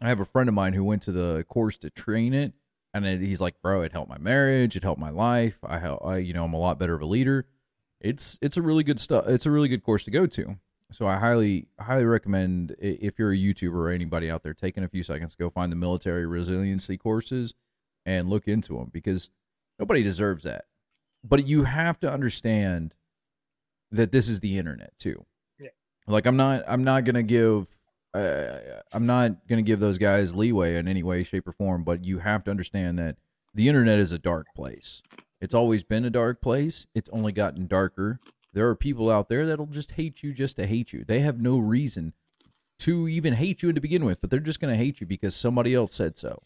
I 0.00 0.08
have 0.08 0.20
a 0.20 0.24
friend 0.24 0.48
of 0.48 0.54
mine 0.54 0.72
who 0.72 0.84
went 0.84 1.02
to 1.02 1.12
the 1.12 1.44
course 1.48 1.78
to 1.78 1.90
train 1.90 2.34
it, 2.34 2.52
and 2.92 3.04
then 3.04 3.20
he's 3.20 3.40
like, 3.40 3.60
"Bro, 3.62 3.82
it 3.82 3.92
helped 3.92 4.10
my 4.10 4.18
marriage. 4.18 4.76
It 4.76 4.82
helped 4.82 5.00
my 5.00 5.10
life. 5.10 5.58
I, 5.64 5.78
I, 5.78 6.16
you 6.18 6.32
know, 6.32 6.44
I'm 6.44 6.54
a 6.54 6.58
lot 6.58 6.78
better 6.78 6.94
of 6.94 7.02
a 7.02 7.06
leader. 7.06 7.46
It's 8.00 8.38
it's 8.42 8.56
a 8.56 8.62
really 8.62 8.84
good 8.84 9.00
stuff. 9.00 9.26
It's 9.28 9.46
a 9.46 9.50
really 9.50 9.68
good 9.68 9.82
course 9.82 10.04
to 10.04 10.10
go 10.10 10.26
to. 10.26 10.56
So 10.92 11.08
I 11.08 11.16
highly 11.16 11.66
highly 11.80 12.04
recommend 12.04 12.76
if 12.78 13.18
you're 13.18 13.32
a 13.32 13.36
YouTuber 13.36 13.74
or 13.74 13.90
anybody 13.90 14.30
out 14.30 14.42
there 14.42 14.54
taking 14.54 14.84
a 14.84 14.88
few 14.88 15.02
seconds 15.02 15.32
to 15.32 15.38
go 15.38 15.50
find 15.50 15.72
the 15.72 15.76
military 15.76 16.26
resiliency 16.26 16.96
courses 16.96 17.54
and 18.06 18.28
look 18.28 18.46
into 18.46 18.76
them 18.76 18.90
because 18.92 19.30
nobody 19.78 20.02
deserves 20.02 20.44
that. 20.44 20.66
But 21.24 21.46
you 21.46 21.64
have 21.64 21.98
to 22.00 22.12
understand 22.12 22.94
that 23.90 24.12
this 24.12 24.28
is 24.28 24.40
the 24.40 24.58
internet 24.58 24.96
too. 24.98 25.24
Yeah. 25.58 25.70
Like 26.06 26.26
I'm 26.26 26.36
not 26.36 26.62
I'm 26.68 26.84
not 26.84 27.04
going 27.04 27.14
to 27.14 27.22
give 27.22 27.66
uh, 28.14 28.80
I'm 28.92 29.06
not 29.06 29.46
going 29.48 29.62
to 29.62 29.66
give 29.66 29.80
those 29.80 29.98
guys 29.98 30.34
leeway 30.34 30.76
in 30.76 30.86
any 30.88 31.02
way 31.02 31.24
shape 31.24 31.48
or 31.48 31.52
form, 31.52 31.84
but 31.84 32.04
you 32.04 32.18
have 32.20 32.44
to 32.44 32.50
understand 32.50 32.98
that 32.98 33.16
the 33.54 33.68
internet 33.68 33.98
is 33.98 34.12
a 34.12 34.18
dark 34.18 34.46
place. 34.54 35.02
It's 35.40 35.54
always 35.54 35.84
been 35.84 36.04
a 36.04 36.10
dark 36.10 36.40
place. 36.40 36.86
It's 36.94 37.10
only 37.10 37.32
gotten 37.32 37.66
darker. 37.66 38.20
There 38.52 38.68
are 38.68 38.76
people 38.76 39.10
out 39.10 39.28
there 39.28 39.46
that'll 39.46 39.66
just 39.66 39.92
hate 39.92 40.22
you 40.22 40.32
just 40.32 40.56
to 40.56 40.66
hate 40.66 40.92
you. 40.92 41.04
They 41.04 41.20
have 41.20 41.40
no 41.40 41.58
reason 41.58 42.12
to 42.80 43.08
even 43.08 43.34
hate 43.34 43.62
you 43.62 43.72
to 43.72 43.80
begin 43.80 44.04
with, 44.04 44.20
but 44.20 44.30
they're 44.30 44.40
just 44.40 44.60
going 44.60 44.72
to 44.72 44.76
hate 44.78 45.00
you 45.00 45.06
because 45.06 45.34
somebody 45.34 45.74
else 45.74 45.92
said 45.92 46.16
so. 46.16 46.42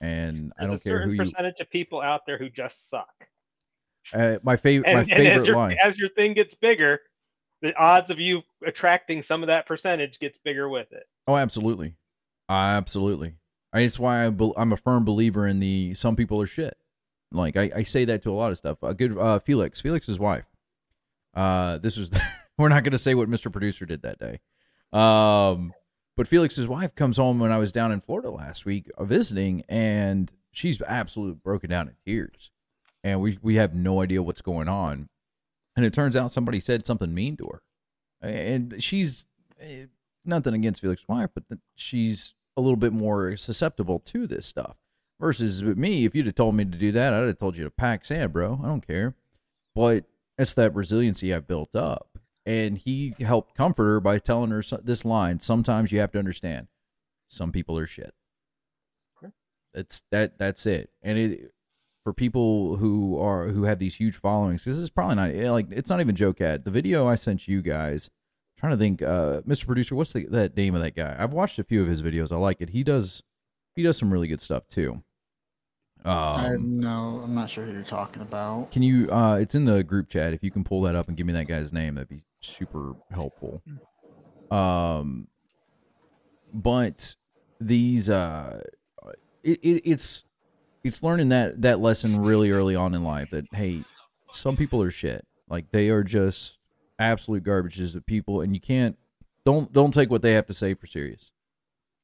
And 0.00 0.52
I 0.58 0.66
don't 0.66 0.76
a 0.76 0.78
care 0.78 1.02
who 1.02 1.12
you. 1.12 1.18
percentage 1.18 1.60
of 1.60 1.70
people 1.70 2.00
out 2.00 2.26
there 2.26 2.36
who 2.36 2.50
just 2.50 2.90
suck. 2.90 3.28
Uh, 4.12 4.38
my 4.42 4.56
favorite, 4.56 4.88
And, 4.88 4.98
my 4.98 5.04
favorite 5.04 5.40
as, 5.40 5.46
your, 5.46 5.56
line. 5.56 5.76
as 5.82 5.98
your 5.98 6.08
thing 6.10 6.34
gets 6.34 6.54
bigger, 6.54 7.00
the 7.62 7.74
odds 7.76 8.10
of 8.10 8.20
you 8.20 8.42
attracting 8.66 9.22
some 9.22 9.42
of 9.42 9.46
that 9.46 9.66
percentage 9.66 10.18
gets 10.18 10.38
bigger 10.38 10.68
with 10.68 10.92
it. 10.92 11.04
Oh, 11.26 11.36
absolutely, 11.36 11.94
absolutely. 12.48 13.34
It's 13.74 13.98
why 13.98 14.26
I 14.26 14.30
bel 14.30 14.52
I'm 14.56 14.72
a 14.72 14.76
firm 14.76 15.04
believer 15.04 15.46
in 15.46 15.60
the 15.60 15.94
some 15.94 16.16
people 16.16 16.42
are 16.42 16.46
shit. 16.46 16.76
Like 17.30 17.56
I, 17.56 17.70
I 17.76 17.82
say 17.84 18.04
that 18.04 18.22
to 18.22 18.30
a 18.30 18.32
lot 18.32 18.50
of 18.52 18.58
stuff. 18.58 18.78
A 18.82 18.92
good 18.92 19.16
uh, 19.16 19.38
Felix, 19.38 19.80
Felix's 19.80 20.18
wife. 20.18 20.44
Uh, 21.34 21.78
this 21.78 21.96
was 21.96 22.10
we're 22.58 22.68
not 22.68 22.84
going 22.84 22.92
to 22.92 22.98
say 22.98 23.14
what 23.14 23.30
Mr. 23.30 23.50
Producer 23.50 23.86
did 23.86 24.02
that 24.02 24.18
day. 24.18 24.40
Um, 24.92 25.72
but 26.16 26.28
Felix's 26.28 26.68
wife 26.68 26.94
comes 26.94 27.16
home 27.16 27.38
when 27.38 27.50
I 27.50 27.58
was 27.58 27.72
down 27.72 27.92
in 27.92 28.00
Florida 28.00 28.30
last 28.30 28.66
week 28.66 28.90
uh, 28.98 29.04
visiting, 29.04 29.64
and 29.68 30.30
she's 30.50 30.80
absolutely 30.82 31.40
broken 31.42 31.70
down 31.70 31.88
in 31.88 31.94
tears, 32.04 32.50
and 33.02 33.20
we 33.20 33.38
we 33.40 33.54
have 33.54 33.74
no 33.74 34.02
idea 34.02 34.22
what's 34.22 34.42
going 34.42 34.68
on, 34.68 35.08
and 35.76 35.84
it 35.84 35.92
turns 35.92 36.16
out 36.16 36.32
somebody 36.32 36.60
said 36.60 36.86
something 36.86 37.14
mean 37.14 37.36
to 37.36 37.46
her, 37.46 37.62
and 38.28 38.82
she's 38.82 39.26
eh, 39.60 39.86
nothing 40.24 40.54
against 40.54 40.80
Felix's 40.80 41.08
wife, 41.08 41.30
but 41.34 41.58
she's 41.74 42.34
a 42.56 42.60
little 42.60 42.76
bit 42.76 42.92
more 42.92 43.36
susceptible 43.36 43.98
to 44.00 44.26
this 44.26 44.46
stuff. 44.46 44.76
Versus 45.20 45.62
me, 45.62 46.04
if 46.04 46.14
you'd 46.14 46.26
have 46.26 46.34
told 46.34 46.56
me 46.56 46.64
to 46.64 46.78
do 46.78 46.90
that, 46.92 47.14
I'd 47.14 47.26
have 47.26 47.38
told 47.38 47.56
you 47.56 47.64
to 47.64 47.70
pack 47.70 48.04
sand, 48.04 48.32
bro. 48.32 48.60
I 48.62 48.66
don't 48.66 48.84
care. 48.84 49.14
But 49.74 50.04
it's 50.36 50.54
that 50.54 50.74
resiliency 50.74 51.32
I've 51.32 51.46
built 51.46 51.76
up. 51.76 52.18
And 52.44 52.76
he 52.76 53.14
helped 53.20 53.54
comfort 53.54 53.84
her 53.84 54.00
by 54.00 54.18
telling 54.18 54.50
her 54.50 54.62
this 54.82 55.04
line 55.04 55.38
sometimes 55.38 55.92
you 55.92 56.00
have 56.00 56.10
to 56.12 56.18
understand 56.18 56.66
some 57.28 57.52
people 57.52 57.78
are 57.78 57.86
shit. 57.86 58.14
It's 59.74 60.02
that 60.10 60.38
that's 60.38 60.66
it. 60.66 60.90
And 61.02 61.16
it 61.16 61.52
for 62.04 62.12
people 62.12 62.76
who 62.76 63.18
are 63.18 63.48
who 63.48 63.64
have 63.64 63.78
these 63.78 63.94
huge 63.94 64.16
followings, 64.16 64.64
this 64.64 64.78
is 64.78 64.90
probably 64.90 65.16
not 65.16 65.30
eh, 65.30 65.50
like 65.50 65.66
it's 65.70 65.90
not 65.90 66.00
even 66.00 66.14
joke 66.14 66.40
at 66.40 66.64
the 66.64 66.70
video 66.70 67.06
I 67.06 67.14
sent 67.14 67.48
you 67.48 67.62
guys. 67.62 68.10
trying 68.58 68.72
to 68.72 68.78
think, 68.78 69.02
uh, 69.02 69.42
Mr. 69.42 69.66
Producer, 69.66 69.94
what's 69.94 70.12
the 70.12 70.26
that 70.26 70.56
name 70.56 70.74
of 70.74 70.82
that 70.82 70.96
guy? 70.96 71.16
I've 71.18 71.32
watched 71.32 71.58
a 71.58 71.64
few 71.64 71.82
of 71.82 71.88
his 71.88 72.02
videos. 72.02 72.32
I 72.32 72.36
like 72.36 72.60
it. 72.60 72.70
He 72.70 72.82
does 72.82 73.22
he 73.74 73.82
does 73.82 73.96
some 73.96 74.12
really 74.12 74.28
good 74.28 74.40
stuff 74.40 74.68
too. 74.68 75.02
I 76.04 76.54
Um, 76.54 76.80
no, 76.80 77.20
I'm 77.22 77.34
not 77.34 77.48
sure 77.48 77.64
who 77.64 77.72
you're 77.72 77.82
talking 77.82 78.22
about. 78.22 78.72
can 78.72 78.82
you? 78.82 79.08
Uh, 79.10 79.36
it's 79.36 79.54
in 79.54 79.64
the 79.64 79.84
group 79.84 80.08
chat. 80.08 80.32
If 80.32 80.42
you 80.42 80.50
can 80.50 80.64
pull 80.64 80.82
that 80.82 80.96
up 80.96 81.06
and 81.08 81.16
give 81.16 81.26
me 81.26 81.32
that 81.34 81.46
guy's 81.46 81.72
name, 81.72 81.94
that'd 81.94 82.08
be 82.08 82.24
super 82.40 82.94
helpful. 83.12 83.62
Um, 84.50 85.28
but 86.52 87.14
these, 87.60 88.10
uh, 88.10 88.60
it, 89.44 89.60
it, 89.62 89.82
it's 89.84 90.24
it's 90.84 91.02
learning 91.02 91.28
that 91.30 91.62
that 91.62 91.80
lesson 91.80 92.20
really 92.20 92.50
early 92.50 92.74
on 92.76 92.94
in 92.94 93.04
life 93.04 93.30
that 93.30 93.46
hey, 93.52 93.84
some 94.32 94.56
people 94.56 94.82
are 94.82 94.90
shit. 94.90 95.26
Like 95.48 95.70
they 95.70 95.88
are 95.90 96.02
just 96.02 96.58
absolute 96.98 97.44
garbages 97.44 97.94
of 97.94 98.06
people, 98.06 98.40
and 98.40 98.54
you 98.54 98.60
can't 98.60 98.96
don't 99.44 99.72
don't 99.72 99.92
take 99.92 100.10
what 100.10 100.22
they 100.22 100.32
have 100.32 100.46
to 100.46 100.54
say 100.54 100.74
for 100.74 100.86
serious. 100.86 101.30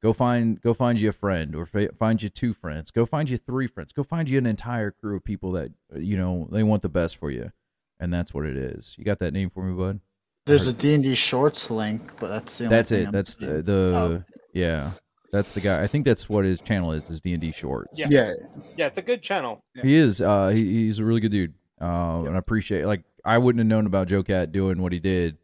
Go 0.03 0.13
find 0.13 0.61
go 0.61 0.75
find 0.75 0.99
you 0.99 1.09
a 1.09 1.13
friend, 1.13 1.57
or 1.57 1.67
fa- 1.67 1.93
find 1.99 2.23
you 2.23 2.29
two 2.29 2.55
friends. 2.55 2.91
Go 2.91 3.05
find 3.05 3.29
you 3.29 3.37
three 3.37 3.67
friends. 3.67 3.93
Go 3.93 4.05
find 4.05 4.29
you 4.29 4.39
an 4.39 4.47
entire 4.47 4.91
crew 4.93 5.17
of 5.17 5.25
people 5.25 5.53
that 5.53 5.73
you 5.97 6.17
know 6.17 6.49
they 6.53 6.63
want 6.63 6.83
the 6.83 6.89
best 6.89 7.17
for 7.17 7.31
you, 7.31 7.51
and 7.99 8.13
that's 8.13 8.33
what 8.33 8.47
it 8.47 8.57
is. 8.57 8.95
You 8.97 9.05
got 9.05 9.19
that 9.21 9.33
name 9.33 9.51
for 9.51 9.65
me, 9.65 9.77
bud? 9.77 10.01
There's 10.47 10.67
a 10.67 10.73
D&D 10.73 11.15
Shorts 11.15 11.71
link, 11.71 12.19
but 12.19 12.29
that's 12.29 12.57
the 12.57 12.65
only 12.65 12.77
That's 12.77 12.91
it. 12.91 13.07
I'm 13.09 13.13
That's 13.13 13.37
the, 13.37 13.61
the 13.61 13.93
Oh. 13.95 14.23
yeah. 14.55 14.93
That's 15.31 15.53
the 15.53 15.61
guy. 15.61 15.83
I 15.83 15.87
think 15.87 16.05
that's 16.05 16.29
what 16.29 16.45
his 16.45 16.61
channel 16.61 16.93
is. 16.93 17.09
Is 17.11 17.21
D 17.21 17.33
and 17.33 17.41
D 17.41 17.53
Shorts. 17.53 17.99
Yeah. 17.99 18.07
Yeah, 18.11 18.33
Yeah, 18.77 18.87
it's 18.87 18.99
a 18.99 19.03
good 19.03 19.23
channel. 19.23 19.63
He 19.83 19.95
is. 19.95 20.23
Uh, 20.23 20.49
he, 20.49 20.65
he's 20.65 20.99
a 20.99 21.05
really 21.05 21.21
good 21.21 21.33
dude. 21.33 21.55
Uh, 21.81 22.25
and 22.25 22.35
I 22.35 22.39
appreciate. 22.39 22.87
Like, 22.87 23.03
I 23.25 23.39
wouldn't 23.39 23.61
have 23.61 23.67
known 23.67 23.87
about 23.87 24.09
JoCat 24.09 24.53
doing 24.53 24.81
what 24.81 24.93
he 24.93 24.99
did, 24.99 25.37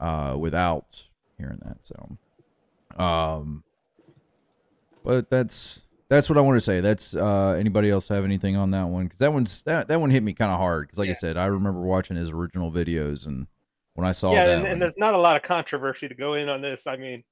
uh, 0.00 0.36
without 0.38 1.04
hearing 1.38 1.60
that. 1.64 1.78
So, 1.82 2.18
um, 3.02 3.62
but 5.04 5.28
that's 5.30 5.82
that's 6.08 6.28
what 6.28 6.38
I 6.38 6.40
want 6.40 6.56
to 6.56 6.60
say. 6.60 6.80
That's 6.80 7.14
uh, 7.14 7.56
anybody 7.58 7.90
else 7.90 8.08
have 8.08 8.24
anything 8.24 8.56
on 8.56 8.70
that 8.70 8.84
one? 8.84 9.04
Because 9.04 9.18
that 9.18 9.32
one's 9.32 9.62
that 9.64 9.88
that 9.88 10.00
one 10.00 10.10
hit 10.10 10.22
me 10.22 10.32
kind 10.32 10.50
of 10.50 10.58
hard. 10.58 10.86
Because 10.86 10.98
like 10.98 11.10
I 11.10 11.14
said, 11.14 11.36
I 11.36 11.46
remember 11.46 11.80
watching 11.80 12.16
his 12.16 12.30
original 12.30 12.70
videos, 12.70 13.26
and 13.26 13.46
when 13.94 14.06
I 14.06 14.12
saw 14.12 14.32
yeah, 14.32 14.46
that, 14.46 14.58
and, 14.58 14.66
and 14.66 14.82
there's 14.82 14.96
not 14.96 15.14
a 15.14 15.18
lot 15.18 15.36
of 15.36 15.42
controversy 15.42 16.08
to 16.08 16.14
go 16.14 16.34
in 16.34 16.48
on 16.48 16.60
this. 16.62 16.86
I 16.86 16.96
mean, 16.96 17.22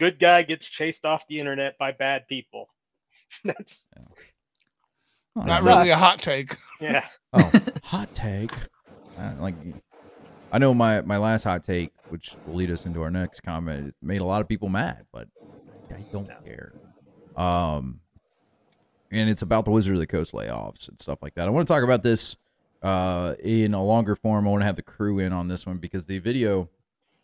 good 0.00 0.18
guy 0.18 0.42
gets 0.42 0.66
chased 0.66 1.04
off 1.04 1.26
the 1.28 1.40
internet 1.40 1.78
by 1.78 1.92
bad 1.92 2.26
people. 2.28 2.68
That's 3.44 3.86
Oh, 5.36 5.42
Not 5.42 5.62
really 5.64 5.90
a 5.90 5.96
hot 5.96 6.20
take. 6.22 6.56
yeah. 6.80 7.04
Oh, 7.32 7.50
hot 7.82 8.14
take. 8.14 8.52
Uh, 9.18 9.32
like, 9.40 9.56
I 10.52 10.58
know 10.58 10.72
my 10.72 11.00
my 11.02 11.16
last 11.16 11.42
hot 11.42 11.64
take, 11.64 11.90
which 12.10 12.36
will 12.46 12.54
lead 12.54 12.70
us 12.70 12.86
into 12.86 13.02
our 13.02 13.10
next 13.10 13.40
comment, 13.40 13.88
it 13.88 13.94
made 14.00 14.20
a 14.20 14.24
lot 14.24 14.40
of 14.40 14.46
people 14.46 14.68
mad, 14.68 15.04
but 15.12 15.26
I 15.90 16.04
don't 16.12 16.30
care. 16.44 16.72
Um, 17.36 17.98
and 19.10 19.28
it's 19.28 19.42
about 19.42 19.64
the 19.64 19.72
Wizard 19.72 19.94
of 19.94 19.98
the 20.00 20.06
Coast 20.06 20.32
layoffs 20.32 20.88
and 20.88 21.00
stuff 21.00 21.18
like 21.22 21.34
that. 21.34 21.48
I 21.48 21.50
want 21.50 21.66
to 21.66 21.74
talk 21.74 21.82
about 21.82 22.04
this 22.04 22.36
uh 22.82 23.34
in 23.42 23.74
a 23.74 23.82
longer 23.82 24.14
form. 24.14 24.46
I 24.46 24.50
want 24.52 24.60
to 24.60 24.66
have 24.66 24.76
the 24.76 24.82
crew 24.82 25.18
in 25.18 25.32
on 25.32 25.48
this 25.48 25.66
one 25.66 25.78
because 25.78 26.06
the 26.06 26.18
video 26.20 26.68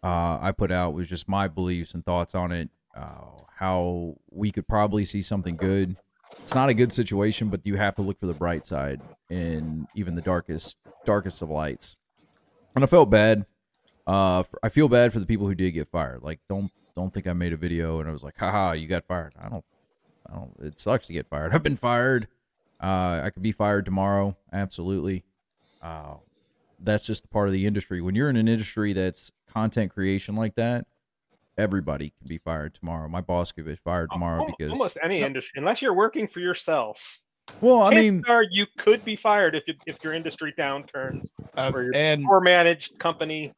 uh 0.02 0.38
I 0.40 0.52
put 0.52 0.70
out 0.70 0.94
was 0.94 1.08
just 1.08 1.28
my 1.28 1.48
beliefs 1.48 1.94
and 1.94 2.04
thoughts 2.04 2.34
on 2.34 2.52
it. 2.52 2.70
Uh, 2.96 3.40
how 3.56 4.16
we 4.30 4.50
could 4.50 4.66
probably 4.66 5.04
see 5.04 5.22
something 5.22 5.56
good. 5.56 5.96
It's 6.42 6.54
not 6.54 6.68
a 6.68 6.74
good 6.74 6.92
situation, 6.92 7.48
but 7.48 7.60
you 7.64 7.76
have 7.76 7.94
to 7.96 8.02
look 8.02 8.18
for 8.18 8.26
the 8.26 8.34
bright 8.34 8.66
side 8.66 9.00
in 9.28 9.86
even 9.94 10.14
the 10.14 10.22
darkest 10.22 10.78
darkest 11.04 11.42
of 11.42 11.50
lights. 11.50 11.96
And 12.74 12.84
I 12.84 12.86
felt 12.86 13.10
bad. 13.10 13.44
Uh, 14.06 14.44
I 14.62 14.70
feel 14.70 14.88
bad 14.88 15.12
for 15.12 15.20
the 15.20 15.26
people 15.26 15.46
who 15.46 15.54
did 15.54 15.72
get 15.72 15.90
fired. 15.90 16.22
Like, 16.22 16.40
don't 16.48 16.70
don't 16.96 17.12
think 17.12 17.26
I 17.26 17.32
made 17.32 17.52
a 17.52 17.56
video 17.56 18.00
and 18.00 18.08
I 18.08 18.12
was 18.12 18.22
like, 18.22 18.36
haha, 18.38 18.72
you 18.72 18.86
got 18.86 19.06
fired. 19.06 19.34
I 19.40 19.48
don't, 19.48 19.64
I 20.30 20.34
don't. 20.34 20.52
It 20.60 20.80
sucks 20.80 21.06
to 21.08 21.12
get 21.12 21.28
fired. 21.28 21.54
I've 21.54 21.62
been 21.62 21.76
fired. 21.76 22.28
Uh, 22.82 23.20
I 23.22 23.30
could 23.32 23.42
be 23.42 23.52
fired 23.52 23.84
tomorrow. 23.84 24.36
Absolutely. 24.52 25.24
Uh, 25.82 26.14
that's 26.82 27.04
just 27.04 27.30
part 27.30 27.48
of 27.48 27.52
the 27.52 27.66
industry. 27.66 28.00
When 28.00 28.14
you're 28.14 28.30
in 28.30 28.36
an 28.36 28.48
industry 28.48 28.92
that's 28.92 29.30
content 29.52 29.92
creation 29.92 30.36
like 30.36 30.54
that, 30.56 30.86
everybody 31.58 32.12
can 32.18 32.28
be 32.28 32.38
fired 32.38 32.74
tomorrow. 32.74 33.08
My 33.08 33.20
boss 33.20 33.52
could 33.52 33.66
be 33.66 33.76
fired 33.76 34.10
tomorrow 34.10 34.40
almost, 34.40 34.58
because 34.58 34.72
almost 34.72 34.98
any 35.02 35.22
industry, 35.22 35.58
unless 35.58 35.82
you're 35.82 35.94
working 35.94 36.26
for 36.26 36.40
yourself. 36.40 37.20
Well, 37.60 37.82
I 37.82 37.90
Chances 37.90 38.12
mean, 38.12 38.24
are 38.28 38.44
you 38.50 38.66
could 38.78 39.04
be 39.04 39.16
fired 39.16 39.54
if 39.54 39.64
if 39.86 40.02
your 40.02 40.14
industry 40.14 40.54
downturns 40.58 41.30
Uh, 41.56 41.70
or 41.74 41.82
your 41.82 41.94
and 41.94 42.24
poor 42.24 42.40
managed 42.40 42.98
company. 42.98 43.52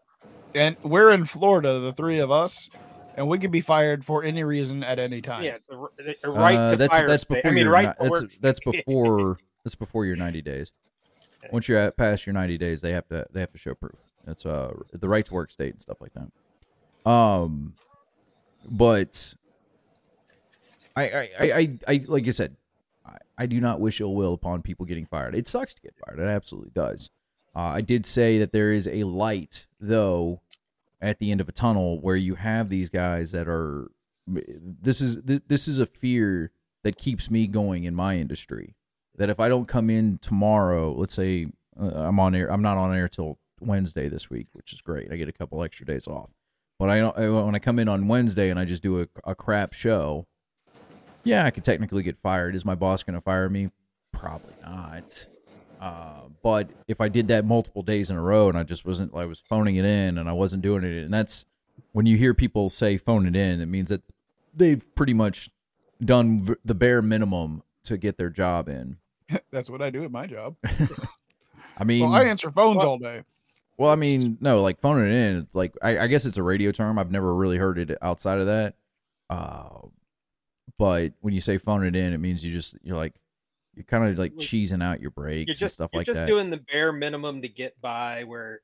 and 0.54 0.76
we're 0.82 1.12
in 1.12 1.24
Florida, 1.24 1.78
the 1.78 1.92
three 1.92 2.18
of 2.18 2.30
us, 2.30 2.68
and 3.16 3.28
we 3.28 3.38
can 3.38 3.50
be 3.50 3.60
fired 3.60 4.04
for 4.04 4.24
any 4.24 4.42
reason 4.42 4.82
at 4.82 4.98
any 4.98 5.20
time. 5.20 5.44
Yeah, 5.44 5.56
it's 5.56 5.68
a, 5.70 5.76
r- 5.76 5.90
a 6.24 6.30
right 6.30 6.58
uh, 6.58 6.76
that's 6.76 6.96
that's 6.96 7.24
before 7.24 7.50
I 7.50 7.54
mean, 7.54 7.64
your 7.64 7.72
right 7.72 7.94
that's 8.00 8.38
that's 8.40 8.60
before 8.64 9.36
that's 9.64 9.74
before 9.76 10.06
your 10.06 10.16
90 10.16 10.42
days. 10.42 10.72
Once 11.50 11.68
you're 11.68 11.78
at 11.78 11.96
past 11.96 12.26
your 12.26 12.32
90 12.32 12.56
days, 12.58 12.80
they 12.80 12.92
have 12.92 13.06
to 13.08 13.26
they 13.32 13.40
have 13.40 13.52
to 13.52 13.58
show 13.58 13.74
proof. 13.74 13.98
That's 14.26 14.46
uh 14.46 14.72
the 14.92 15.08
right 15.08 15.24
to 15.26 15.34
work 15.34 15.50
state 15.50 15.72
and 15.72 15.82
stuff 15.82 16.00
like 16.00 16.12
that. 16.14 17.10
Um, 17.10 17.74
but 18.68 19.34
I 20.96 21.02
I 21.02 21.28
I 21.40 21.44
I, 21.44 21.78
I 21.88 22.04
like 22.06 22.26
you 22.26 22.32
said, 22.32 22.56
I, 23.04 23.16
I 23.38 23.46
do 23.46 23.60
not 23.60 23.80
wish 23.80 24.00
ill 24.00 24.14
will 24.14 24.34
upon 24.34 24.62
people 24.62 24.86
getting 24.86 25.06
fired. 25.06 25.34
It 25.34 25.46
sucks 25.46 25.74
to 25.74 25.82
get 25.82 25.94
fired. 26.06 26.18
It 26.20 26.28
absolutely 26.28 26.70
does. 26.74 27.10
Uh, 27.54 27.60
I 27.60 27.80
did 27.80 28.06
say 28.06 28.38
that 28.38 28.52
there 28.52 28.72
is 28.72 28.86
a 28.86 29.04
light 29.04 29.66
though 29.80 30.40
at 31.02 31.18
the 31.18 31.30
end 31.30 31.40
of 31.40 31.48
a 31.48 31.52
tunnel 31.52 32.00
where 32.00 32.16
you 32.16 32.36
have 32.36 32.68
these 32.68 32.88
guys 32.88 33.32
that 33.32 33.48
are 33.48 33.90
this 34.26 35.00
is 35.00 35.18
th- 35.26 35.42
this 35.48 35.66
is 35.66 35.80
a 35.80 35.86
fear 35.86 36.52
that 36.84 36.96
keeps 36.96 37.28
me 37.30 37.46
going 37.48 37.84
in 37.84 37.94
my 37.94 38.16
industry 38.16 38.76
that 39.16 39.28
if 39.28 39.40
i 39.40 39.48
don't 39.48 39.66
come 39.66 39.90
in 39.90 40.16
tomorrow 40.18 40.94
let's 40.96 41.12
say 41.12 41.48
uh, 41.80 41.88
i'm 41.88 42.20
on 42.20 42.36
air 42.36 42.50
i'm 42.52 42.62
not 42.62 42.78
on 42.78 42.94
air 42.94 43.08
till 43.08 43.36
wednesday 43.62 44.08
this 44.08 44.28
week 44.30 44.46
which 44.52 44.72
is 44.72 44.80
great 44.80 45.12
i 45.12 45.16
get 45.16 45.28
a 45.28 45.32
couple 45.32 45.62
extra 45.62 45.86
days 45.86 46.06
off 46.06 46.30
but 46.78 46.88
i 46.88 46.98
don't 46.98 47.16
when 47.16 47.54
i 47.54 47.58
come 47.58 47.78
in 47.78 47.88
on 47.88 48.08
wednesday 48.08 48.50
and 48.50 48.58
i 48.58 48.64
just 48.64 48.82
do 48.82 49.00
a, 49.00 49.06
a 49.24 49.34
crap 49.34 49.72
show 49.72 50.26
yeah 51.24 51.44
i 51.44 51.50
could 51.50 51.64
technically 51.64 52.02
get 52.02 52.16
fired 52.22 52.54
is 52.54 52.64
my 52.64 52.74
boss 52.74 53.02
going 53.02 53.14
to 53.14 53.20
fire 53.20 53.48
me 53.48 53.70
probably 54.12 54.54
not 54.62 55.26
uh, 55.82 56.28
but 56.44 56.70
if 56.86 57.00
I 57.00 57.08
did 57.08 57.26
that 57.26 57.44
multiple 57.44 57.82
days 57.82 58.08
in 58.08 58.16
a 58.16 58.22
row 58.22 58.48
and 58.48 58.56
I 58.56 58.62
just 58.62 58.84
wasn't, 58.84 59.12
I 59.16 59.24
was 59.24 59.40
phoning 59.40 59.74
it 59.74 59.84
in 59.84 60.16
and 60.16 60.28
I 60.28 60.32
wasn't 60.32 60.62
doing 60.62 60.84
it, 60.84 61.02
and 61.02 61.12
that's 61.12 61.44
when 61.90 62.06
you 62.06 62.16
hear 62.16 62.34
people 62.34 62.70
say 62.70 62.96
phone 62.96 63.26
it 63.26 63.34
in, 63.34 63.60
it 63.60 63.66
means 63.66 63.88
that 63.88 64.02
they've 64.54 64.84
pretty 64.94 65.12
much 65.12 65.50
done 66.00 66.38
v- 66.38 66.54
the 66.64 66.74
bare 66.74 67.02
minimum 67.02 67.64
to 67.84 67.96
get 67.96 68.16
their 68.16 68.30
job 68.30 68.68
in. 68.68 68.98
That's 69.50 69.68
what 69.68 69.82
I 69.82 69.90
do 69.90 70.04
at 70.04 70.12
my 70.12 70.26
job. 70.26 70.54
I 71.78 71.84
mean, 71.84 72.02
well, 72.02 72.14
I 72.14 72.24
answer 72.24 72.52
phones 72.52 72.78
well- 72.78 72.90
all 72.90 72.98
day. 72.98 73.22
Well, 73.78 73.90
I 73.90 73.96
mean, 73.96 74.38
no, 74.40 74.62
like 74.62 74.80
phoning 74.80 75.10
it 75.10 75.14
in, 75.14 75.46
like 75.54 75.74
I, 75.82 76.00
I 76.00 76.06
guess 76.06 76.26
it's 76.26 76.36
a 76.36 76.42
radio 76.42 76.72
term. 76.72 76.98
I've 76.98 77.10
never 77.10 77.34
really 77.34 77.56
heard 77.56 77.78
it 77.78 77.96
outside 78.02 78.38
of 78.38 78.46
that. 78.46 78.74
Uh, 79.30 79.88
but 80.78 81.12
when 81.20 81.34
you 81.34 81.40
say 81.40 81.58
phone 81.58 81.84
it 81.86 81.96
in, 81.96 82.12
it 82.12 82.18
means 82.18 82.44
you 82.44 82.52
just 82.52 82.76
you're 82.82 82.96
like 82.96 83.14
you're 83.74 83.84
kind 83.84 84.08
of 84.08 84.18
like 84.18 84.34
cheesing 84.34 84.82
out 84.82 85.00
your 85.00 85.10
breaks 85.10 85.46
You're 85.46 85.52
and 85.52 85.58
just 85.58 85.74
stuff 85.74 85.90
you're 85.92 86.00
like 86.00 86.06
just 86.06 86.18
that. 86.18 86.26
doing 86.26 86.50
the 86.50 86.58
bare 86.70 86.92
minimum 86.92 87.42
to 87.42 87.48
get 87.48 87.80
by. 87.80 88.24
Where 88.24 88.60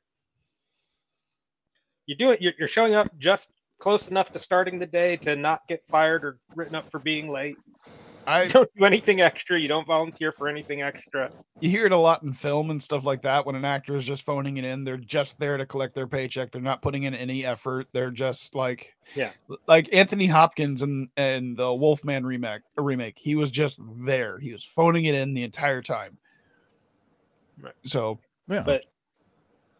you 2.06 2.14
do 2.16 2.30
it, 2.30 2.42
you're, 2.42 2.52
you're 2.58 2.68
showing 2.68 2.94
up 2.94 3.08
just 3.18 3.52
close 3.78 4.08
enough 4.10 4.32
to 4.32 4.38
starting 4.38 4.78
the 4.78 4.86
day 4.86 5.16
to 5.16 5.36
not 5.36 5.66
get 5.68 5.82
fired 5.88 6.24
or 6.24 6.38
written 6.54 6.74
up 6.74 6.90
for 6.90 6.98
being 6.98 7.30
late. 7.30 7.56
I 8.28 8.42
You 8.44 8.48
don't 8.50 8.70
do 8.76 8.84
anything 8.84 9.20
extra. 9.22 9.58
You 9.58 9.68
don't 9.68 9.86
volunteer 9.86 10.30
for 10.32 10.48
anything 10.48 10.82
extra. 10.82 11.30
you 11.60 11.70
hear 11.70 11.86
it 11.86 11.92
a 11.92 11.96
lot 11.96 12.22
in 12.22 12.32
film 12.32 12.70
and 12.70 12.80
stuff 12.82 13.02
like 13.04 13.22
that 13.22 13.46
when 13.46 13.54
an 13.56 13.64
actor 13.64 13.96
is 13.96 14.04
just 14.04 14.22
phoning 14.22 14.58
it 14.58 14.64
in 14.64 14.84
they're 14.84 14.96
just 14.96 15.38
there 15.40 15.56
to 15.56 15.64
collect 15.66 15.94
their 15.94 16.06
paycheck 16.06 16.52
they're 16.52 16.62
not 16.62 16.82
putting 16.82 17.04
in 17.04 17.14
any 17.14 17.44
effort 17.44 17.88
they're 17.92 18.10
just 18.12 18.54
like 18.54 18.94
Yeah. 19.16 19.30
like 19.66 19.88
anthony 19.92 20.26
hopkins 20.26 20.82
and 20.82 21.08
and 21.16 21.56
the 21.56 21.74
wolfman 21.74 22.24
remake 22.24 22.60
remake 22.76 23.18
he 23.18 23.34
was 23.34 23.50
just 23.50 23.80
there 24.04 24.38
he 24.38 24.52
was 24.52 24.62
phoning 24.64 25.06
it 25.06 25.14
in 25.16 25.34
the 25.34 25.42
entire 25.42 25.82
time 25.82 26.16
Right. 27.60 27.74
so 27.82 28.20
yeah, 28.48 28.62
But 28.64 28.84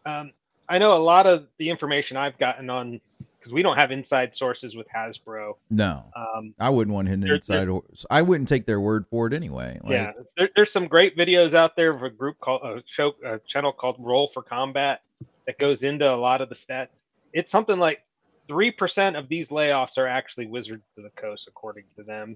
um, 0.05 0.31
I 0.67 0.77
know 0.79 0.97
a 0.97 1.01
lot 1.01 1.25
of 1.27 1.47
the 1.59 1.69
information 1.69 2.17
I've 2.17 2.37
gotten 2.37 2.69
on 2.69 2.99
because 3.39 3.53
we 3.53 3.63
don't 3.63 3.77
have 3.77 3.89
inside 3.91 4.35
sources 4.35 4.75
with 4.75 4.87
Hasbro. 4.89 5.53
no, 5.69 6.03
Um, 6.15 6.53
I 6.59 6.69
wouldn't 6.69 6.93
want 6.93 7.07
hidden 7.07 7.21
There- 7.21 7.35
inside. 7.35 7.67
there- 7.67 7.81
I 8.09 8.21
wouldn't 8.21 8.49
take 8.49 8.65
their 8.65 8.81
word 8.81 9.07
for 9.07 9.27
it 9.27 9.33
anyway. 9.33 9.79
Like, 9.81 9.91
yeah, 9.91 10.11
there, 10.37 10.49
there's 10.55 10.71
some 10.71 10.87
great 10.87 11.15
videos 11.17 11.53
out 11.53 11.75
there 11.75 11.91
of 11.91 12.03
a 12.03 12.09
group 12.09 12.39
called 12.39 12.61
a 12.63 12.83
show 12.85 13.15
a 13.23 13.39
channel 13.39 13.71
called 13.71 13.95
Roll 13.99 14.27
for 14.27 14.43
Combat 14.43 15.01
that 15.47 15.57
goes 15.57 15.83
into 15.83 16.11
a 16.11 16.15
lot 16.17 16.41
of 16.41 16.49
the 16.49 16.55
stats. 16.55 16.89
It's 17.33 17.51
something 17.51 17.79
like 17.79 18.03
three 18.47 18.71
percent 18.71 19.15
of 19.15 19.29
these 19.29 19.49
layoffs 19.49 19.97
are 19.97 20.07
actually 20.07 20.47
Wizards 20.47 20.83
of 20.97 21.03
the 21.03 21.09
Coast, 21.11 21.47
according 21.47 21.85
to 21.95 22.03
them. 22.03 22.35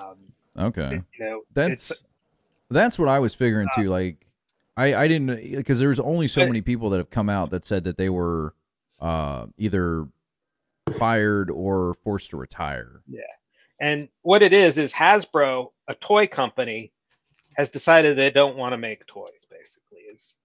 Um, 0.00 0.16
Okay. 0.56 0.96
it- 0.96 1.02
you 1.18 1.24
know, 1.24 1.42
That's 1.54 2.04
that's 2.70 2.98
what 2.98 3.08
I 3.08 3.18
was 3.18 3.34
figuring 3.34 3.68
too. 3.74 3.88
Like, 3.90 4.26
I 4.76 4.94
I 4.94 5.08
didn't 5.08 5.56
because 5.56 5.80
there's 5.80 5.98
only 5.98 6.28
so 6.28 6.42
But- 6.42 6.46
many 6.48 6.60
people 6.60 6.90
that 6.90 6.98
have 6.98 7.10
come 7.10 7.28
out 7.28 7.50
that 7.50 7.64
said 7.66 7.82
that 7.84 7.96
they 7.96 8.08
were 8.08 8.54
uh 9.00 9.46
either 9.56 10.06
fired 10.90 11.50
or 11.50 11.94
forced 11.94 12.30
to 12.30 12.36
retire. 12.36 13.02
Yeah. 13.08 13.22
And 13.80 14.08
what 14.22 14.42
it 14.42 14.52
is 14.52 14.76
is 14.78 14.92
Hasbro, 14.92 15.72
a 15.88 15.94
toy 15.94 16.26
company, 16.26 16.92
has 17.56 17.70
decided 17.70 18.16
they 18.16 18.30
don't 18.30 18.56
want 18.56 18.72
to 18.72 18.78
make 18.78 19.06
toys. 19.06 19.46
Basically, 19.50 19.98
is 20.12 20.36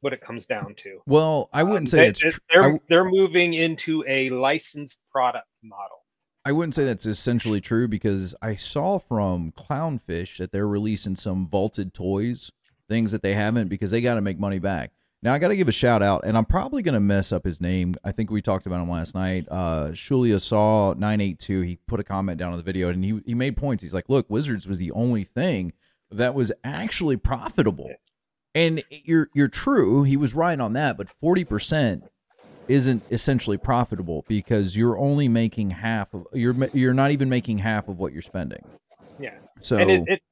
what 0.00 0.12
it 0.12 0.20
comes 0.20 0.46
down 0.46 0.74
to. 0.76 1.00
Well, 1.06 1.48
I 1.52 1.62
wouldn't 1.62 1.82
Um, 1.82 1.86
say 1.88 1.98
they, 1.98 2.08
it's. 2.08 2.20
Tr- 2.20 2.38
they're 2.50 2.80
they're 2.88 3.04
moving 3.04 3.54
into 3.54 4.04
a 4.06 4.30
licensed 4.30 5.00
product 5.10 5.48
model. 5.62 6.04
I 6.44 6.52
wouldn't 6.52 6.74
say 6.74 6.84
that's 6.84 7.06
essentially 7.06 7.60
true 7.60 7.88
because 7.88 8.34
I 8.42 8.56
saw 8.56 8.98
from 8.98 9.52
Clownfish 9.52 10.36
that 10.38 10.52
they're 10.52 10.68
releasing 10.68 11.16
some 11.16 11.48
vaulted 11.48 11.94
toys, 11.94 12.52
things 12.86 13.12
that 13.12 13.22
they 13.22 13.32
haven't 13.32 13.68
because 13.68 13.90
they 13.90 14.02
got 14.02 14.14
to 14.14 14.20
make 14.20 14.38
money 14.38 14.58
back. 14.58 14.92
Now 15.24 15.32
I 15.32 15.38
got 15.38 15.48
to 15.48 15.56
give 15.56 15.68
a 15.68 15.72
shout 15.72 16.02
out, 16.02 16.24
and 16.26 16.36
I'm 16.36 16.44
probably 16.44 16.82
going 16.82 16.92
to 16.92 17.00
mess 17.00 17.32
up 17.32 17.46
his 17.46 17.58
name. 17.58 17.94
I 18.04 18.12
think 18.12 18.30
we 18.30 18.42
talked 18.42 18.66
about 18.66 18.82
him 18.82 18.90
last 18.90 19.14
night. 19.14 19.46
Uh, 19.50 19.88
Shulia 19.92 20.38
saw 20.38 20.92
nine 20.92 21.22
eight 21.22 21.38
two. 21.38 21.62
He 21.62 21.78
put 21.86 21.98
a 21.98 22.04
comment 22.04 22.38
down 22.38 22.52
on 22.52 22.58
the 22.58 22.62
video, 22.62 22.90
and 22.90 23.02
he 23.02 23.18
he 23.24 23.34
made 23.34 23.56
points. 23.56 23.82
He's 23.82 23.94
like, 23.94 24.10
"Look, 24.10 24.28
Wizards 24.28 24.68
was 24.68 24.76
the 24.76 24.92
only 24.92 25.24
thing 25.24 25.72
that 26.10 26.34
was 26.34 26.52
actually 26.62 27.16
profitable." 27.16 27.90
And 28.54 28.84
you're 28.90 29.30
you're 29.32 29.48
true. 29.48 30.02
He 30.02 30.18
was 30.18 30.34
right 30.34 30.60
on 30.60 30.74
that, 30.74 30.98
but 30.98 31.08
forty 31.08 31.44
percent 31.44 32.04
isn't 32.68 33.02
essentially 33.10 33.56
profitable 33.56 34.26
because 34.28 34.76
you're 34.76 34.98
only 34.98 35.28
making 35.28 35.70
half 35.70 36.12
of 36.12 36.26
you're 36.34 36.54
you're 36.74 36.92
not 36.92 37.12
even 37.12 37.30
making 37.30 37.58
half 37.58 37.88
of 37.88 37.98
what 37.98 38.12
you're 38.12 38.20
spending. 38.20 38.62
Yeah. 39.18 39.38
So 39.60 39.78
and 39.78 39.90
it, 39.90 40.04
it 40.06 40.22